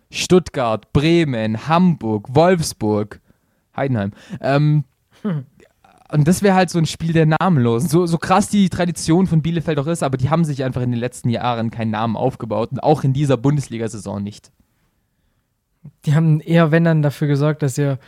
Stuttgart, 0.09 0.91
Bremen, 0.93 1.67
Hamburg, 1.67 2.27
Wolfsburg, 2.33 3.19
Heidenheim. 3.75 4.11
Ähm, 4.41 4.83
Und 6.11 6.27
das 6.27 6.41
wäre 6.41 6.55
halt 6.55 6.69
so 6.69 6.79
ein 6.79 6.85
Spiel 6.85 7.11
der 7.13 7.25
Namenlosen. 7.25 7.89
So, 7.89 8.05
so 8.05 8.17
krass 8.17 8.47
die 8.47 8.69
Tradition 8.69 9.27
von 9.27 9.41
Bielefeld 9.41 9.77
auch 9.79 9.87
ist, 9.87 10.03
aber 10.03 10.17
die 10.17 10.29
haben 10.29 10.45
sich 10.45 10.63
einfach 10.63 10.81
in 10.81 10.91
den 10.91 10.99
letzten 10.99 11.29
Jahren 11.29 11.69
keinen 11.69 11.91
Namen 11.91 12.15
aufgebaut 12.15 12.71
und 12.71 12.81
auch 12.81 13.03
in 13.03 13.13
dieser 13.13 13.35
Bundesliga-Saison 13.37 14.23
nicht. 14.23 14.51
Die 16.05 16.15
haben 16.15 16.39
eher, 16.39 16.71
wenn 16.71 16.85
dann, 16.85 17.01
dafür 17.01 17.27
gesorgt, 17.27 17.61
dass 17.61 17.77
ihr 17.77 17.99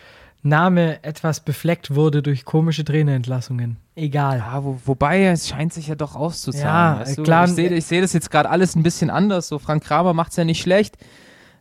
Name 0.41 1.04
etwas 1.04 1.41
befleckt 1.41 1.93
wurde 1.93 2.22
durch 2.22 2.45
komische 2.45 2.86
Trainerentlassungen. 2.86 3.76
Egal. 3.95 4.38
Ja, 4.38 4.64
wo, 4.64 4.80
wobei 4.86 5.26
es 5.26 5.50
scheint 5.50 5.74
sich 5.74 5.88
ja 5.88 5.95
doch 5.95 6.16
auszuzahlen. 6.16 7.00
Ja, 7.00 7.02
weißt 7.02 7.18
du? 7.18 7.24
klar. 7.24 7.45
Ich 7.45 7.56
sehe 7.56 7.82
seh 7.82 8.00
das 8.00 8.14
jetzt 8.14 8.32
gerade 8.32 8.50
alles 8.50 8.76
ein 8.76 8.84
bisschen 8.84 9.10
anders. 9.10 9.50
So 9.50 9.60
Frank 9.60 9.84
Kramer 9.84 10.14
macht 10.14 10.32
es 10.32 10.38
ja 10.38 10.45
nicht 10.45 10.62
schlecht. 10.62 10.97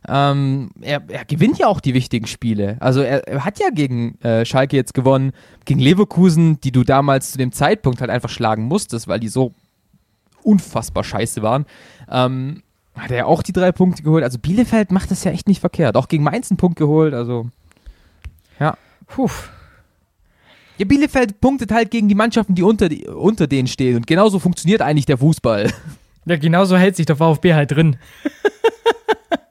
Ähm, 0.07 0.71
er, 0.81 1.03
er 1.07 1.25
gewinnt 1.25 1.59
ja 1.59 1.67
auch 1.67 1.81
die 1.81 1.93
wichtigen 1.93 2.27
Spiele. 2.27 2.77
Also 2.79 3.01
er, 3.01 3.27
er 3.27 3.45
hat 3.45 3.59
ja 3.59 3.69
gegen 3.69 4.19
äh, 4.21 4.45
Schalke 4.45 4.75
jetzt 4.75 4.93
gewonnen, 4.93 5.33
gegen 5.65 5.79
Leverkusen, 5.79 6.59
die 6.61 6.71
du 6.71 6.83
damals 6.83 7.31
zu 7.31 7.37
dem 7.37 7.51
Zeitpunkt 7.51 8.01
halt 8.01 8.09
einfach 8.09 8.29
schlagen 8.29 8.63
musstest, 8.63 9.07
weil 9.07 9.19
die 9.19 9.27
so 9.27 9.53
unfassbar 10.43 11.03
scheiße 11.03 11.41
waren. 11.41 11.65
Ähm, 12.09 12.63
hat 12.95 13.11
er 13.11 13.17
ja 13.17 13.25
auch 13.25 13.43
die 13.43 13.53
drei 13.53 13.71
Punkte 13.71 14.03
geholt. 14.03 14.23
Also 14.23 14.39
Bielefeld 14.39 14.91
macht 14.91 15.11
das 15.11 15.23
ja 15.23 15.31
echt 15.31 15.47
nicht 15.47 15.59
verkehrt. 15.59 15.95
Auch 15.95 16.07
gegen 16.07 16.23
Mainz 16.23 16.49
einen 16.49 16.57
Punkt 16.57 16.77
geholt. 16.77 17.13
Also 17.13 17.49
Puh. 19.09 19.29
ja, 20.77 20.85
Bielefeld 20.85 21.41
punktet 21.41 21.71
halt 21.71 21.91
gegen 21.91 22.07
die 22.07 22.15
Mannschaften, 22.15 22.55
die 22.55 22.63
unter, 22.63 22.89
die 22.89 23.07
unter 23.07 23.47
denen 23.47 23.67
stehen. 23.67 23.97
Und 23.97 24.07
genauso 24.07 24.39
funktioniert 24.39 24.81
eigentlich 24.81 25.05
der 25.05 25.17
Fußball. 25.17 25.71
Ja, 26.25 26.37
genauso 26.37 26.77
hält 26.77 26.95
sich 26.95 27.07
der 27.07 27.15
VfB 27.15 27.55
halt 27.55 27.71
drin. 27.71 27.97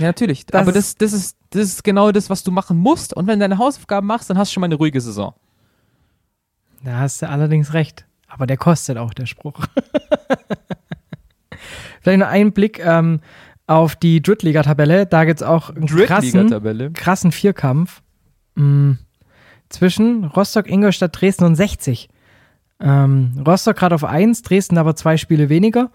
Ja, 0.00 0.06
natürlich. 0.06 0.46
Das 0.46 0.62
Aber 0.62 0.72
das, 0.72 0.96
das, 0.96 1.12
ist, 1.12 1.36
das 1.50 1.64
ist 1.64 1.84
genau 1.84 2.10
das, 2.10 2.30
was 2.30 2.42
du 2.42 2.50
machen 2.50 2.78
musst. 2.78 3.14
Und 3.14 3.26
wenn 3.26 3.38
du 3.38 3.44
deine 3.44 3.58
Hausaufgaben 3.58 4.06
machst, 4.06 4.30
dann 4.30 4.38
hast 4.38 4.50
du 4.50 4.54
schon 4.54 4.62
mal 4.62 4.66
eine 4.66 4.76
ruhige 4.76 5.00
Saison. 5.00 5.34
Da 6.82 7.00
hast 7.00 7.20
du 7.20 7.28
allerdings 7.28 7.74
recht. 7.74 8.06
Aber 8.26 8.46
der 8.46 8.56
kostet 8.56 8.96
auch, 8.96 9.12
der 9.12 9.26
Spruch. 9.26 9.60
Vielleicht 12.00 12.20
noch 12.20 12.28
ein 12.28 12.52
Blick 12.52 12.78
ähm, 12.78 13.20
auf 13.66 13.94
die 13.94 14.22
Drittliga-Tabelle. 14.22 15.04
Da 15.04 15.24
gibt 15.24 15.42
es 15.42 15.46
auch 15.46 15.68
einen 15.68 15.86
krassen, 15.86 16.94
krassen 16.94 17.32
Vierkampf 17.32 18.00
mm, 18.54 18.92
zwischen 19.68 20.24
Rostock, 20.24 20.66
Ingolstadt, 20.66 21.20
Dresden 21.20 21.44
und 21.44 21.56
60. 21.56 22.08
Ähm, 22.80 23.42
Rostock 23.46 23.76
gerade 23.76 23.94
auf 23.94 24.04
1, 24.04 24.40
Dresden 24.42 24.78
aber 24.78 24.96
zwei 24.96 25.18
Spiele 25.18 25.50
weniger. 25.50 25.90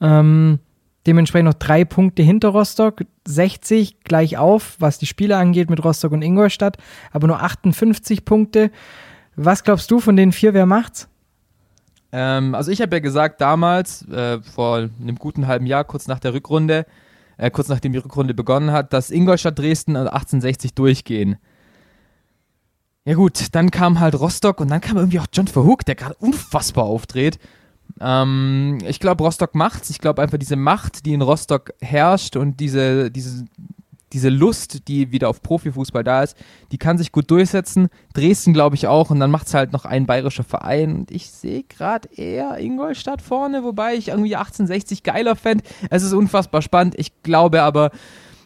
Ähm, 0.00 0.60
dementsprechend 1.06 1.46
noch 1.46 1.54
drei 1.54 1.84
Punkte 1.84 2.22
hinter 2.22 2.48
Rostock. 2.48 3.02
60 3.26 4.00
gleich 4.00 4.36
auf, 4.36 4.76
was 4.78 4.98
die 4.98 5.06
Spiele 5.06 5.36
angeht 5.36 5.70
mit 5.70 5.82
Rostock 5.84 6.12
und 6.12 6.22
Ingolstadt, 6.22 6.76
aber 7.12 7.26
nur 7.26 7.42
58 7.42 8.24
Punkte. 8.24 8.70
Was 9.36 9.64
glaubst 9.64 9.90
du 9.90 10.00
von 10.00 10.16
den 10.16 10.32
vier, 10.32 10.54
wer 10.54 10.66
macht's? 10.66 11.08
Ähm, 12.12 12.54
also 12.54 12.70
ich 12.70 12.80
habe 12.80 12.96
ja 12.96 13.00
gesagt 13.00 13.40
damals, 13.40 14.06
äh, 14.08 14.40
vor 14.40 14.88
einem 15.00 15.16
guten 15.16 15.46
halben 15.46 15.66
Jahr, 15.66 15.84
kurz 15.84 16.06
nach 16.06 16.20
der 16.20 16.32
Rückrunde, 16.32 16.86
äh, 17.36 17.50
kurz 17.50 17.68
nachdem 17.68 17.92
die 17.92 17.98
Rückrunde 17.98 18.34
begonnen 18.34 18.70
hat, 18.70 18.92
dass 18.92 19.10
Ingolstadt, 19.10 19.58
Dresden 19.58 19.96
und 19.96 20.06
1860 20.06 20.74
durchgehen. 20.74 21.36
Ja 23.04 23.14
gut, 23.14 23.48
dann 23.52 23.70
kam 23.70 24.00
halt 24.00 24.18
Rostock 24.18 24.60
und 24.60 24.70
dann 24.70 24.80
kam 24.80 24.96
irgendwie 24.96 25.20
auch 25.20 25.26
John 25.32 25.46
Verhoek, 25.46 25.84
der 25.84 25.94
gerade 25.94 26.14
unfassbar 26.14 26.84
aufdreht. 26.84 27.38
Ähm, 28.00 28.78
ich 28.86 29.00
glaube, 29.00 29.24
Rostock 29.24 29.54
macht's. 29.54 29.90
Ich 29.90 29.98
glaube 29.98 30.22
einfach 30.22 30.38
diese 30.38 30.56
Macht, 30.56 31.06
die 31.06 31.14
in 31.14 31.22
Rostock 31.22 31.72
herrscht 31.80 32.36
und 32.36 32.60
diese, 32.60 33.10
diese, 33.10 33.44
diese 34.12 34.28
Lust, 34.28 34.88
die 34.88 35.10
wieder 35.12 35.28
auf 35.28 35.42
Profifußball 35.42 36.04
da 36.04 36.22
ist, 36.22 36.36
die 36.72 36.78
kann 36.78 36.98
sich 36.98 37.12
gut 37.12 37.30
durchsetzen. 37.30 37.88
Dresden 38.12 38.52
glaube 38.52 38.76
ich 38.76 38.86
auch 38.86 39.10
und 39.10 39.20
dann 39.20 39.30
macht's 39.30 39.54
halt 39.54 39.72
noch 39.72 39.84
ein 39.84 40.06
bayerischer 40.06 40.44
Verein 40.44 40.94
und 40.94 41.10
ich 41.10 41.30
sehe 41.30 41.64
gerade 41.64 42.08
eher 42.14 42.58
Ingolstadt 42.58 43.22
vorne, 43.22 43.64
wobei 43.64 43.94
ich 43.94 44.08
irgendwie 44.08 44.36
1860 44.36 45.02
geiler 45.02 45.36
fände. 45.36 45.64
Es 45.90 46.02
ist 46.02 46.12
unfassbar 46.12 46.62
spannend. 46.62 46.94
Ich 46.96 47.22
glaube 47.22 47.62
aber, 47.62 47.90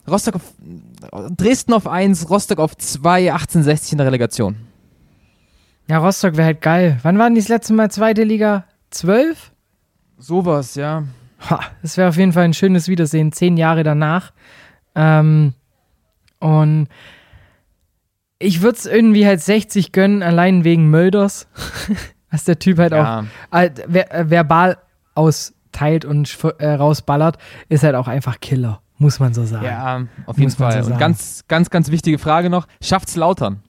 Rostock 0.08 0.36
auf, 0.36 0.54
Dresden 1.36 1.74
auf 1.74 1.86
1, 1.86 2.30
Rostock 2.30 2.58
auf 2.58 2.76
2, 2.76 3.32
1860 3.32 3.92
in 3.92 3.98
der 3.98 4.06
Relegation. 4.06 4.56
Ja, 5.86 5.98
Rostock 5.98 6.36
wäre 6.36 6.46
halt 6.46 6.62
geil. 6.62 6.98
Wann 7.02 7.18
waren 7.18 7.34
die 7.34 7.40
das 7.40 7.48
letzte 7.48 7.72
Mal 7.72 7.90
zweite 7.90 8.24
Liga? 8.24 8.64
Zwölf? 8.90 9.52
Sowas, 10.18 10.74
ja. 10.74 11.04
Ha, 11.50 11.60
das 11.82 11.96
wäre 11.96 12.08
auf 12.08 12.16
jeden 12.16 12.32
Fall 12.32 12.44
ein 12.44 12.54
schönes 12.54 12.88
Wiedersehen, 12.88 13.32
zehn 13.32 13.56
Jahre 13.56 13.82
danach. 13.84 14.32
Ähm, 14.94 15.54
und 16.40 16.88
ich 18.38 18.62
würde 18.62 18.78
es 18.78 18.86
irgendwie 18.86 19.26
halt 19.26 19.40
60 19.40 19.92
gönnen, 19.92 20.22
allein 20.22 20.64
wegen 20.64 20.90
Mölders. 20.90 21.46
Was 22.30 22.44
der 22.44 22.58
Typ 22.58 22.78
halt 22.78 22.92
Ja. 22.92 23.24
auch 23.50 23.56
äh, 23.58 23.70
ver 23.90 24.12
äh, 24.14 24.30
verbal 24.30 24.78
austeilt 25.14 26.04
und 26.04 26.36
äh, 26.58 26.68
rausballert, 26.68 27.38
ist 27.68 27.84
halt 27.84 27.94
auch 27.94 28.06
einfach 28.08 28.40
Killer, 28.40 28.80
muss 28.98 29.18
man 29.18 29.32
so 29.34 29.44
sagen. 29.44 29.64
Ja, 29.64 30.02
auf 30.26 30.36
jeden 30.36 30.46
Muss 30.50 30.58
man 30.58 30.72
so 30.72 30.78
Fall. 30.82 30.92
Und 30.92 30.98
ganz, 30.98 31.44
ganz, 31.48 31.70
ganz 31.70 31.90
wichtige 31.90 32.18
Frage 32.18 32.50
noch: 32.50 32.66
Schafft's 32.82 33.16
Lautern? 33.16 33.62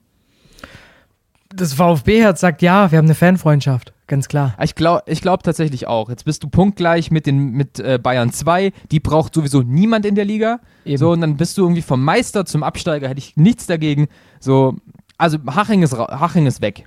Das 1.56 1.74
VfB-Herz 1.74 2.42
sagt 2.42 2.62
ja, 2.62 2.92
wir 2.92 2.98
haben 2.98 3.06
eine 3.06 3.16
Fanfreundschaft, 3.16 3.94
ganz 4.10 4.28
klar. 4.28 4.56
Ich 4.62 4.76
glaube 4.76 5.04
ich 5.06 5.22
glaub 5.22 5.44
tatsächlich 5.44 5.88
auch. 5.88 6.10
Jetzt 6.10 6.26
bist 6.26 6.44
du 6.44 6.50
punktgleich 6.50 7.12
mit, 7.12 7.26
den, 7.26 7.52
mit 7.52 7.80
äh, 7.80 7.98
Bayern 8.02 8.34
2. 8.34 8.74
Die 8.92 9.00
braucht 9.00 9.34
sowieso 9.34 9.62
niemand 9.62 10.06
in 10.06 10.16
der 10.16 10.26
Liga. 10.26 10.60
Eben. 10.84 10.98
So, 10.98 11.12
und 11.12 11.22
dann 11.22 11.38
bist 11.38 11.58
du 11.58 11.62
irgendwie 11.62 11.82
vom 11.82 12.04
Meister 12.04 12.46
zum 12.46 12.64
Absteiger. 12.64 13.08
Hätte 13.08 13.20
ich 13.20 13.38
nichts 13.38 13.68
dagegen. 13.68 14.10
So, 14.42 14.76
also 15.18 15.38
Haching 15.48 15.84
ist, 15.84 15.98
Haching 15.98 16.46
ist 16.46 16.62
weg. 16.62 16.86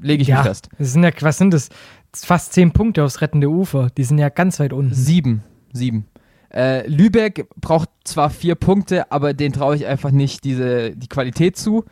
Lege 0.00 0.22
ich 0.22 0.28
ja, 0.28 0.36
mich 0.36 0.46
fest. 0.46 0.68
das 0.78 0.92
sind 0.92 1.02
ja, 1.02 1.10
was 1.20 1.36
sind 1.36 1.52
das? 1.52 1.68
Fast 2.14 2.54
zehn 2.54 2.72
Punkte 2.72 3.04
aufs 3.04 3.20
rettende 3.20 3.50
Ufer. 3.50 3.88
Die 3.96 4.04
sind 4.04 4.18
ja 4.18 4.30
ganz 4.30 4.58
weit 4.60 4.72
unten. 4.72 4.94
Sieben. 4.94 5.42
Sieben. 5.72 6.06
Äh, 6.50 6.88
Lübeck 6.88 7.48
braucht 7.60 7.90
zwar 8.04 8.30
vier 8.30 8.54
Punkte, 8.54 9.12
aber 9.12 9.34
den 9.34 9.52
traue 9.52 9.76
ich 9.76 9.86
einfach 9.86 10.10
nicht 10.10 10.44
diese, 10.44 10.96
die 10.96 11.08
Qualität 11.08 11.56
zu. 11.56 11.84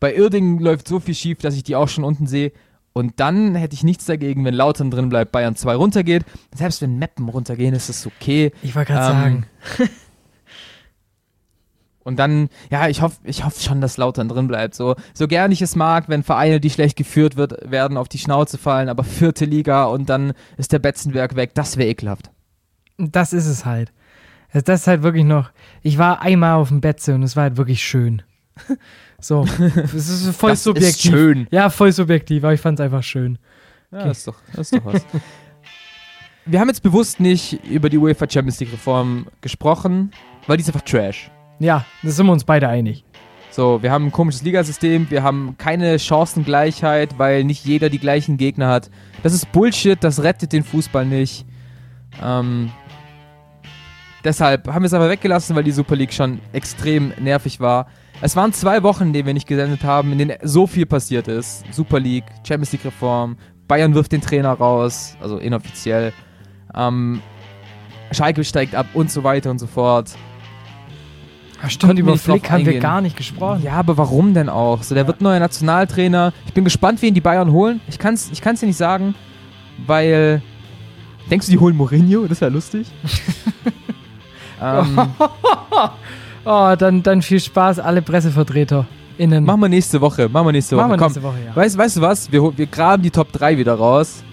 Bei 0.00 0.14
Irding 0.14 0.58
läuft 0.58 0.86
so 0.86 1.00
viel 1.00 1.14
schief, 1.14 1.38
dass 1.38 1.54
ich 1.54 1.62
die 1.62 1.76
auch 1.76 1.88
schon 1.88 2.04
unten 2.04 2.26
sehe. 2.26 2.52
Und 2.94 3.18
dann 3.18 3.56
hätte 3.56 3.74
ich 3.74 3.82
nichts 3.82 4.06
dagegen, 4.06 4.44
wenn 4.44 4.54
Lautern 4.54 4.90
drin 4.90 5.08
bleibt, 5.08 5.32
Bayern 5.32 5.56
2 5.56 5.74
runtergeht. 5.74 6.24
Selbst 6.54 6.80
wenn 6.80 6.96
Meppen 6.98 7.28
runtergehen, 7.28 7.74
ist 7.74 7.88
das 7.88 8.06
okay. 8.06 8.52
Ich 8.62 8.74
wollte 8.74 8.92
gerade 8.92 9.06
Ähm, 9.06 9.44
sagen. 9.78 9.90
Und 12.04 12.18
dann, 12.18 12.50
ja, 12.70 12.86
ich 12.88 13.00
hoffe 13.00 13.16
ich 13.24 13.44
hoff 13.44 13.60
schon, 13.60 13.80
dass 13.80 13.96
Lautern 13.96 14.28
drin 14.28 14.46
bleibt. 14.46 14.74
So, 14.74 14.94
so 15.14 15.26
gern 15.26 15.50
ich 15.52 15.62
es 15.62 15.74
mag, 15.74 16.08
wenn 16.08 16.22
Vereine, 16.22 16.60
die 16.60 16.68
schlecht 16.70 16.96
geführt 16.96 17.36
wird, 17.36 17.68
werden, 17.70 17.96
auf 17.96 18.08
die 18.08 18.18
Schnauze 18.18 18.58
fallen, 18.58 18.90
aber 18.90 19.04
vierte 19.04 19.46
Liga 19.46 19.84
und 19.86 20.10
dann 20.10 20.34
ist 20.58 20.72
der 20.72 20.78
Betzenberg 20.80 21.34
weg, 21.34 21.52
das 21.54 21.78
wäre 21.78 21.88
ekelhaft. 21.88 22.30
Das 22.98 23.32
ist 23.32 23.46
es 23.46 23.64
halt. 23.64 23.90
Das 24.52 24.82
ist 24.82 24.86
halt 24.86 25.02
wirklich 25.02 25.24
noch. 25.24 25.50
Ich 25.82 25.98
war 25.98 26.20
einmal 26.22 26.54
auf 26.56 26.68
dem 26.68 26.80
Betze 26.80 27.14
und 27.14 27.22
es 27.22 27.34
war 27.36 27.44
halt 27.44 27.56
wirklich 27.56 27.82
schön. 27.82 28.22
so, 29.26 29.46
es 29.84 30.08
ist 30.08 30.36
voll 30.36 30.50
Das 30.50 30.58
ist 30.60 30.64
subjektiv. 30.64 31.10
schön. 31.10 31.46
Ja, 31.50 31.70
voll 31.70 31.92
subjektiv, 31.92 32.44
aber 32.44 32.54
ich 32.54 32.60
fand 32.60 32.78
es 32.78 32.84
einfach 32.84 33.02
schön. 33.02 33.38
Ja, 33.90 34.04
das 34.06 34.18
ist 34.18 34.28
doch, 34.28 34.36
das 34.52 34.70
ist 34.72 34.74
doch 34.80 34.84
was. 34.92 35.04
Wir 36.46 36.60
haben 36.60 36.68
jetzt 36.68 36.82
bewusst 36.82 37.20
nicht 37.20 37.64
über 37.64 37.88
die 37.88 37.96
UEFA 37.96 38.28
Champions 38.28 38.60
League 38.60 38.72
Reform 38.72 39.26
gesprochen, 39.40 40.10
weil 40.46 40.58
die 40.58 40.62
ist 40.62 40.68
einfach 40.68 40.82
Trash. 40.82 41.30
Ja, 41.58 41.86
da 42.02 42.10
sind 42.10 42.26
wir 42.26 42.32
uns 42.32 42.44
beide 42.44 42.68
einig. 42.68 43.02
So, 43.50 43.82
wir 43.82 43.90
haben 43.90 44.06
ein 44.06 44.12
komisches 44.12 44.42
Ligasystem, 44.42 45.10
wir 45.10 45.22
haben 45.22 45.54
keine 45.56 45.98
Chancengleichheit, 45.98 47.18
weil 47.18 47.44
nicht 47.44 47.64
jeder 47.64 47.88
die 47.88 47.98
gleichen 48.00 48.36
Gegner 48.36 48.68
hat. 48.68 48.90
Das 49.22 49.32
ist 49.32 49.52
Bullshit, 49.52 49.96
das 50.02 50.22
rettet 50.22 50.52
den 50.52 50.64
Fußball 50.64 51.06
nicht. 51.06 51.46
Ähm, 52.22 52.70
deshalb 54.24 54.68
haben 54.68 54.82
wir 54.82 54.86
es 54.88 54.92
aber 54.94 55.08
weggelassen, 55.08 55.56
weil 55.56 55.64
die 55.64 55.70
Super 55.72 55.96
League 55.96 56.12
schon 56.12 56.40
extrem 56.52 57.14
nervig 57.20 57.60
war. 57.60 57.86
Es 58.24 58.36
waren 58.36 58.54
zwei 58.54 58.82
Wochen, 58.82 59.08
in 59.08 59.12
denen 59.12 59.26
wir 59.26 59.34
nicht 59.34 59.46
gesendet 59.46 59.84
haben, 59.84 60.10
in 60.12 60.16
denen 60.16 60.38
so 60.42 60.66
viel 60.66 60.86
passiert 60.86 61.28
ist. 61.28 61.62
Super 61.70 62.00
League, 62.00 62.24
Champions 62.42 62.72
League 62.72 62.86
Reform, 62.86 63.36
Bayern 63.68 63.94
wirft 63.94 64.12
den 64.12 64.22
Trainer 64.22 64.52
raus, 64.52 65.14
also 65.20 65.36
inoffiziell. 65.36 66.10
Ähm, 66.74 67.20
Schalke 68.12 68.42
steigt 68.42 68.74
ab 68.74 68.86
und 68.94 69.10
so 69.10 69.24
weiter 69.24 69.50
und 69.50 69.58
so 69.58 69.66
fort. 69.66 70.12
Ja, 71.62 71.68
stimmt, 71.68 71.98
über 71.98 72.16
Flick 72.16 72.50
haben 72.50 72.64
wir 72.64 72.80
gar 72.80 73.02
nicht 73.02 73.18
gesprochen. 73.18 73.62
Ja, 73.62 73.72
aber 73.72 73.98
warum 73.98 74.32
denn 74.32 74.48
auch? 74.48 74.82
So, 74.82 74.94
der 74.94 75.06
wird 75.06 75.20
neuer 75.20 75.38
Nationaltrainer. 75.38 76.32
Ich 76.46 76.54
bin 76.54 76.64
gespannt, 76.64 77.02
wen 77.02 77.12
die 77.12 77.20
Bayern 77.20 77.52
holen. 77.52 77.82
Ich 77.88 77.98
kann 77.98 78.14
es 78.14 78.30
ich 78.32 78.40
kann's 78.40 78.60
dir 78.60 78.66
nicht 78.66 78.78
sagen, 78.78 79.14
weil. 79.86 80.40
Denkst 81.30 81.44
du, 81.44 81.52
die 81.52 81.58
holen 81.58 81.76
Mourinho? 81.76 82.26
Das 82.26 82.40
wäre 82.40 82.50
lustig. 82.50 82.86
ähm, 84.62 84.98
Oh, 86.44 86.74
dann, 86.78 87.02
dann 87.02 87.22
viel 87.22 87.40
Spaß, 87.40 87.78
alle 87.78 88.02
Pressevertreter. 88.02 88.86
Innen. 89.16 89.44
machen 89.44 89.60
wir 89.60 89.68
nächste 89.68 90.00
Woche. 90.00 90.28
Machen 90.28 90.48
wir 90.48 90.52
nächste 90.52 90.76
Woche. 90.76 90.88
Machen 90.88 90.98
wir 91.00 91.06
nächste 91.06 91.22
Woche, 91.22 91.36
ja. 91.46 91.54
Weißt, 91.54 91.78
weißt 91.78 91.96
du 91.98 92.00
was? 92.00 92.32
Wir, 92.32 92.58
wir 92.58 92.66
graben 92.66 93.02
die 93.02 93.10
Top 93.10 93.30
3 93.32 93.56
wieder 93.58 93.74
raus 93.74 94.24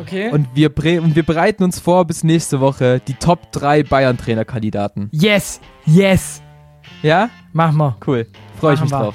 Okay. 0.00 0.30
und 0.32 0.48
wir, 0.54 0.72
und 1.00 1.14
wir 1.14 1.22
bereiten 1.22 1.62
uns 1.62 1.78
vor 1.78 2.04
bis 2.04 2.24
nächste 2.24 2.58
Woche 2.60 3.00
die 3.06 3.14
Top 3.14 3.52
3 3.52 3.84
Bayern-Trainerkandidaten. 3.84 5.08
yes, 5.12 5.60
yes. 5.86 6.42
Ja? 7.02 7.30
Machen 7.52 7.76
wir. 7.76 7.96
Cool. 8.04 8.26
Freue 8.58 8.74
ich 8.74 8.80
mich 8.80 8.90
wir. 8.90 8.98
drauf. 8.98 9.14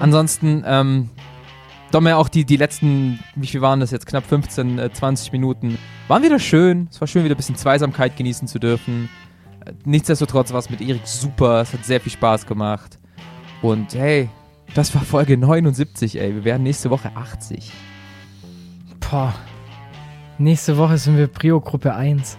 Ansonsten, 0.00 0.64
ähm, 0.66 1.10
doch 1.92 2.00
mehr 2.00 2.18
auch 2.18 2.28
die, 2.28 2.44
die 2.44 2.56
letzten, 2.56 3.20
wie 3.36 3.46
viel 3.46 3.60
waren 3.60 3.78
das 3.80 3.92
jetzt? 3.92 4.06
Knapp 4.06 4.26
15, 4.26 4.78
äh, 4.80 4.92
20 4.92 5.30
Minuten. 5.32 5.78
Waren 6.08 6.22
wieder 6.24 6.38
schön. 6.40 6.88
Es 6.90 7.00
war 7.00 7.06
schön, 7.06 7.24
wieder 7.24 7.34
ein 7.34 7.38
bisschen 7.38 7.56
Zweisamkeit 7.56 8.16
genießen 8.16 8.48
zu 8.48 8.58
dürfen. 8.58 9.08
Nichtsdestotrotz 9.84 10.52
war 10.52 10.58
es 10.58 10.70
mit 10.70 10.80
Erik 10.80 11.06
super. 11.06 11.60
Es 11.62 11.72
hat 11.72 11.84
sehr 11.84 12.00
viel 12.00 12.12
Spaß 12.12 12.46
gemacht. 12.46 12.98
Und 13.62 13.94
hey, 13.94 14.28
das 14.74 14.94
war 14.94 15.02
Folge 15.02 15.36
79, 15.36 16.20
ey. 16.20 16.34
Wir 16.34 16.44
werden 16.44 16.62
nächste 16.62 16.90
Woche 16.90 17.10
80. 17.14 17.72
Boah. 19.00 19.34
Nächste 20.38 20.76
Woche 20.76 20.98
sind 20.98 21.16
wir 21.16 21.26
Prio-Gruppe 21.26 21.94
1. 21.94 22.38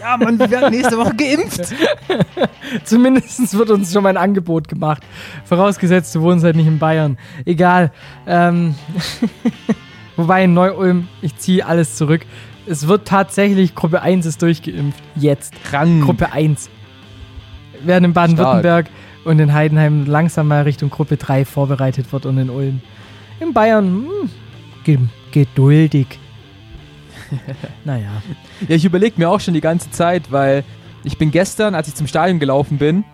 Ja, 0.00 0.16
Mann, 0.16 0.36
wir 0.36 0.50
werden 0.50 0.72
nächste 0.72 0.98
Woche 0.98 1.14
geimpft. 1.14 1.72
Zumindest 2.84 3.56
wird 3.56 3.70
uns 3.70 3.92
schon 3.92 4.02
mal 4.02 4.08
ein 4.08 4.16
Angebot 4.16 4.66
gemacht. 4.66 5.02
Vorausgesetzt, 5.44 6.12
du 6.16 6.22
wohnst 6.22 6.44
halt 6.44 6.56
nicht 6.56 6.66
in 6.66 6.80
Bayern. 6.80 7.16
Egal. 7.44 7.92
Ähm, 8.26 8.74
wobei 10.16 10.44
in 10.44 10.54
Neu-Ulm, 10.54 11.06
ich 11.20 11.36
ziehe 11.36 11.64
alles 11.64 11.94
zurück. 11.94 12.26
Es 12.66 12.86
wird 12.86 13.08
tatsächlich, 13.08 13.74
Gruppe 13.74 14.02
1 14.02 14.26
ist 14.26 14.40
durchgeimpft. 14.42 15.02
Jetzt. 15.16 15.52
Krank. 15.64 16.04
Gruppe 16.04 16.32
1. 16.32 16.70
Während 17.84 18.06
in 18.06 18.12
Baden-Württemberg 18.12 18.88
und 19.24 19.38
in 19.38 19.52
Heidenheim 19.52 20.06
langsam 20.06 20.48
mal 20.48 20.62
Richtung 20.62 20.90
Gruppe 20.90 21.16
3 21.16 21.44
vorbereitet 21.44 22.12
wird 22.12 22.26
und 22.26 22.38
in 22.38 22.50
Ulm. 22.50 22.80
In 23.40 23.52
Bayern, 23.52 24.06
hm, 24.06 24.30
ge 24.84 24.98
geduldig. 25.32 26.06
naja. 27.84 28.22
Ja, 28.68 28.76
ich 28.76 28.84
überlege 28.84 29.14
mir 29.18 29.28
auch 29.28 29.40
schon 29.40 29.54
die 29.54 29.60
ganze 29.60 29.90
Zeit, 29.90 30.30
weil 30.30 30.64
ich 31.04 31.18
bin 31.18 31.30
gestern, 31.30 31.74
als 31.74 31.88
ich 31.88 31.94
zum 31.94 32.06
Stadion 32.06 32.38
gelaufen 32.38 32.78
bin, 32.78 33.04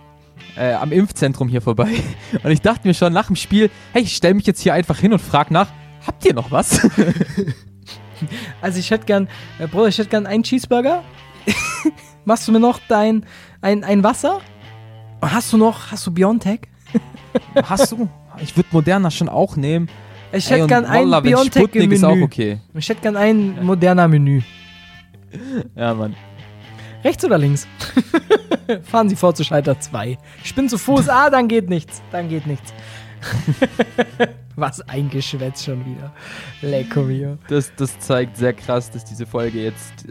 äh, 0.56 0.72
am 0.74 0.92
Impfzentrum 0.92 1.48
hier 1.48 1.62
vorbei. 1.62 1.88
Und 2.42 2.50
ich 2.50 2.60
dachte 2.60 2.86
mir 2.86 2.94
schon 2.94 3.12
nach 3.12 3.28
dem 3.28 3.36
Spiel, 3.36 3.70
hey, 3.92 4.02
ich 4.02 4.16
stelle 4.16 4.34
mich 4.34 4.46
jetzt 4.46 4.60
hier 4.60 4.74
einfach 4.74 4.98
hin 4.98 5.12
und 5.12 5.20
frage 5.20 5.52
nach, 5.52 5.68
habt 6.06 6.24
ihr 6.24 6.34
noch 6.34 6.50
was? 6.50 6.86
Also 8.60 8.78
ich 8.78 8.90
hätte 8.90 9.06
gern, 9.06 9.28
äh, 9.58 9.66
Bruder, 9.66 9.88
ich 9.88 9.98
hätte 9.98 10.10
gern 10.10 10.26
einen 10.26 10.42
Cheeseburger. 10.42 11.02
Machst 12.24 12.46
du 12.48 12.52
mir 12.52 12.60
noch 12.60 12.80
dein, 12.88 13.24
ein, 13.60 13.84
ein 13.84 14.04
Wasser? 14.04 14.40
Und 15.20 15.32
Hast 15.32 15.52
du 15.52 15.56
noch, 15.56 15.90
hast 15.90 16.06
du 16.06 16.10
Biontech? 16.10 16.60
Hast 17.64 17.92
du? 17.92 18.08
Ich 18.40 18.56
würde 18.56 18.68
Moderna 18.72 19.10
schon 19.10 19.28
auch 19.28 19.56
nehmen. 19.56 19.88
Ich 20.32 20.50
hätte 20.50 20.66
gern 20.66 20.84
ein 20.84 21.10
Biontech 21.22 21.62
im 21.62 21.68
Sputnik 21.68 21.92
ist 21.92 22.04
auch 22.04 22.10
Menü. 22.10 22.24
okay. 22.24 22.58
Ich 22.74 22.88
hätte 22.88 23.00
gern 23.00 23.16
ein 23.16 23.64
moderner 23.64 24.08
Menü. 24.08 24.42
Ja, 25.74 25.94
Mann. 25.94 26.14
Rechts 27.04 27.24
oder 27.24 27.38
links? 27.38 27.66
Fahren 28.82 29.08
Sie 29.08 29.16
vor 29.16 29.34
zu 29.34 29.44
Schalter 29.44 29.78
2. 29.78 30.18
Ich 30.44 30.54
bin 30.54 30.68
zu 30.68 30.78
Fuß. 30.78 31.08
Ah, 31.08 31.30
dann 31.30 31.48
geht 31.48 31.70
nichts. 31.70 32.02
Dann 32.10 32.28
geht 32.28 32.46
nichts. 32.46 32.72
Was 34.56 34.80
ein 34.88 35.08
Geschwätz 35.08 35.64
schon 35.64 35.84
wieder. 35.84 36.12
Lecco 36.62 37.02
mio. 37.02 37.38
Das, 37.48 37.72
das 37.76 37.98
zeigt 38.00 38.36
sehr 38.36 38.52
krass, 38.52 38.90
dass 38.90 39.04
diese 39.04 39.26
Folge 39.26 39.62
jetzt 39.62 40.06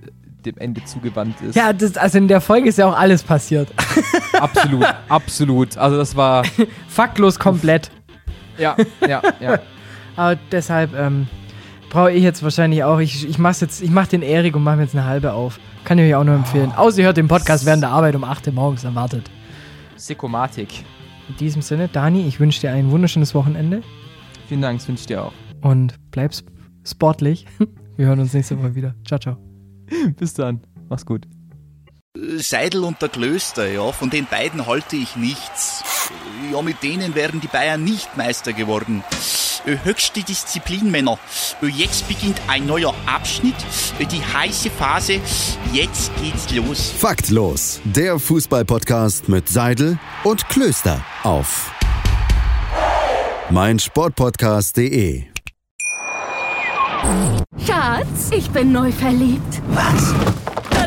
dem 0.46 0.58
Ende 0.58 0.84
zugewandt 0.86 1.42
ist. 1.42 1.56
Ja, 1.56 1.74
das, 1.74 1.98
also 1.98 2.18
in 2.18 2.28
der 2.28 2.42
Folge 2.42 2.70
ist 2.70 2.78
ja 2.78 2.88
auch 2.88 2.98
alles 2.98 3.24
passiert. 3.24 3.70
absolut, 4.34 4.86
absolut. 5.10 5.78
Also 5.78 5.98
das 5.98 6.16
war, 6.16 6.44
Faktlos 6.88 7.38
komplett. 7.38 7.92
ja, 8.58 8.76
ja, 9.08 9.22
ja. 9.40 9.60
Aber 10.16 10.40
deshalb 10.52 10.96
ähm, 10.96 11.28
brauche 11.90 12.12
ich 12.12 12.24
jetzt 12.24 12.42
wahrscheinlich 12.42 12.84
auch. 12.84 13.00
Ich, 13.00 13.28
ich 13.28 13.38
ich 13.38 13.90
mach 13.90 14.08
den 14.08 14.22
Erik 14.22 14.56
und 14.56 14.64
mache 14.64 14.78
mir 14.78 14.84
jetzt 14.84 14.96
eine 14.96 15.06
halbe 15.06 15.34
auf. 15.34 15.60
Kann 15.84 16.00
ich 16.00 16.06
euch 16.06 16.16
auch 16.16 16.24
nur 16.24 16.36
empfehlen. 16.36 16.72
Außer 16.72 17.00
ihr 17.00 17.06
hört 17.06 17.18
den 17.18 17.28
Podcast 17.28 17.66
während 17.66 17.84
der 17.84 17.92
Arbeit 17.92 18.16
um 18.16 18.24
8 18.24 18.48
Uhr 18.48 18.54
morgens 18.54 18.84
erwartet. 18.84 19.30
Sekomatik. 19.96 20.84
In 21.30 21.36
diesem 21.38 21.62
Sinne, 21.62 21.88
Dani, 21.88 22.26
ich 22.28 22.40
wünsche 22.40 22.62
dir 22.62 22.72
ein 22.72 22.92
wunderschönes 22.92 23.36
Wochenende 23.36 23.82
Vielen 24.48 24.62
Dank, 24.62 24.80
das 24.80 24.88
wünsche 24.88 25.02
ich 25.02 25.08
dir 25.08 25.24
auch. 25.26 25.34
und 25.62 25.96
bleib 26.12 26.32
sp- 26.32 26.48
sportlich. 26.86 27.46
Wir 27.98 28.06
hören 28.08 28.20
uns 28.20 28.34
nächste 28.34 28.58
Woche 28.60 28.76
wieder. 28.76 28.96
Ciao, 29.06 29.20
ciao. 29.20 29.38
Bis 30.18 30.34
dann. 30.36 30.62
Mach's 30.90 31.06
gut. 31.06 31.28
Seidel 32.38 32.84
und 32.84 33.02
der 33.02 33.10
Klöster, 33.10 33.68
ja, 33.70 33.92
von 33.92 34.10
den 34.10 34.26
beiden 34.26 34.66
halte 34.68 34.96
ich 34.96 35.16
nichts. 35.18 35.84
Ja, 36.52 36.62
mit 36.62 36.82
denen 36.82 37.14
wären 37.16 37.42
die 37.42 37.48
Bayern 37.48 37.84
nicht 37.84 38.16
Meister 38.18 38.54
geworden. 38.54 39.04
Äh, 39.68 39.78
Höchste 39.84 40.24
Disziplin, 40.24 40.90
Männer. 40.90 41.20
Äh, 41.62 41.68
Jetzt 41.68 42.08
beginnt 42.08 42.40
ein 42.48 42.66
neuer 42.66 42.94
Abschnitt, 43.06 43.56
äh, 44.00 44.06
die 44.06 44.22
heiße 44.24 44.70
Phase. 44.70 45.20
Jetzt 45.74 46.12
geht's 46.22 46.50
los. 46.56 46.92
Faktlos, 46.98 47.82
der 47.84 48.18
Fußballpodcast 48.18 49.28
mit 49.28 49.50
Seidel 49.50 50.00
und 50.24 50.48
Klöster 50.48 51.04
auf 51.24 51.72
meinsportpodcast.de. 53.50 55.24
Schatz, 57.66 58.32
ich 58.32 58.50
bin 58.52 58.72
neu 58.72 58.92
verliebt. 58.92 59.62
Was? 59.70 60.14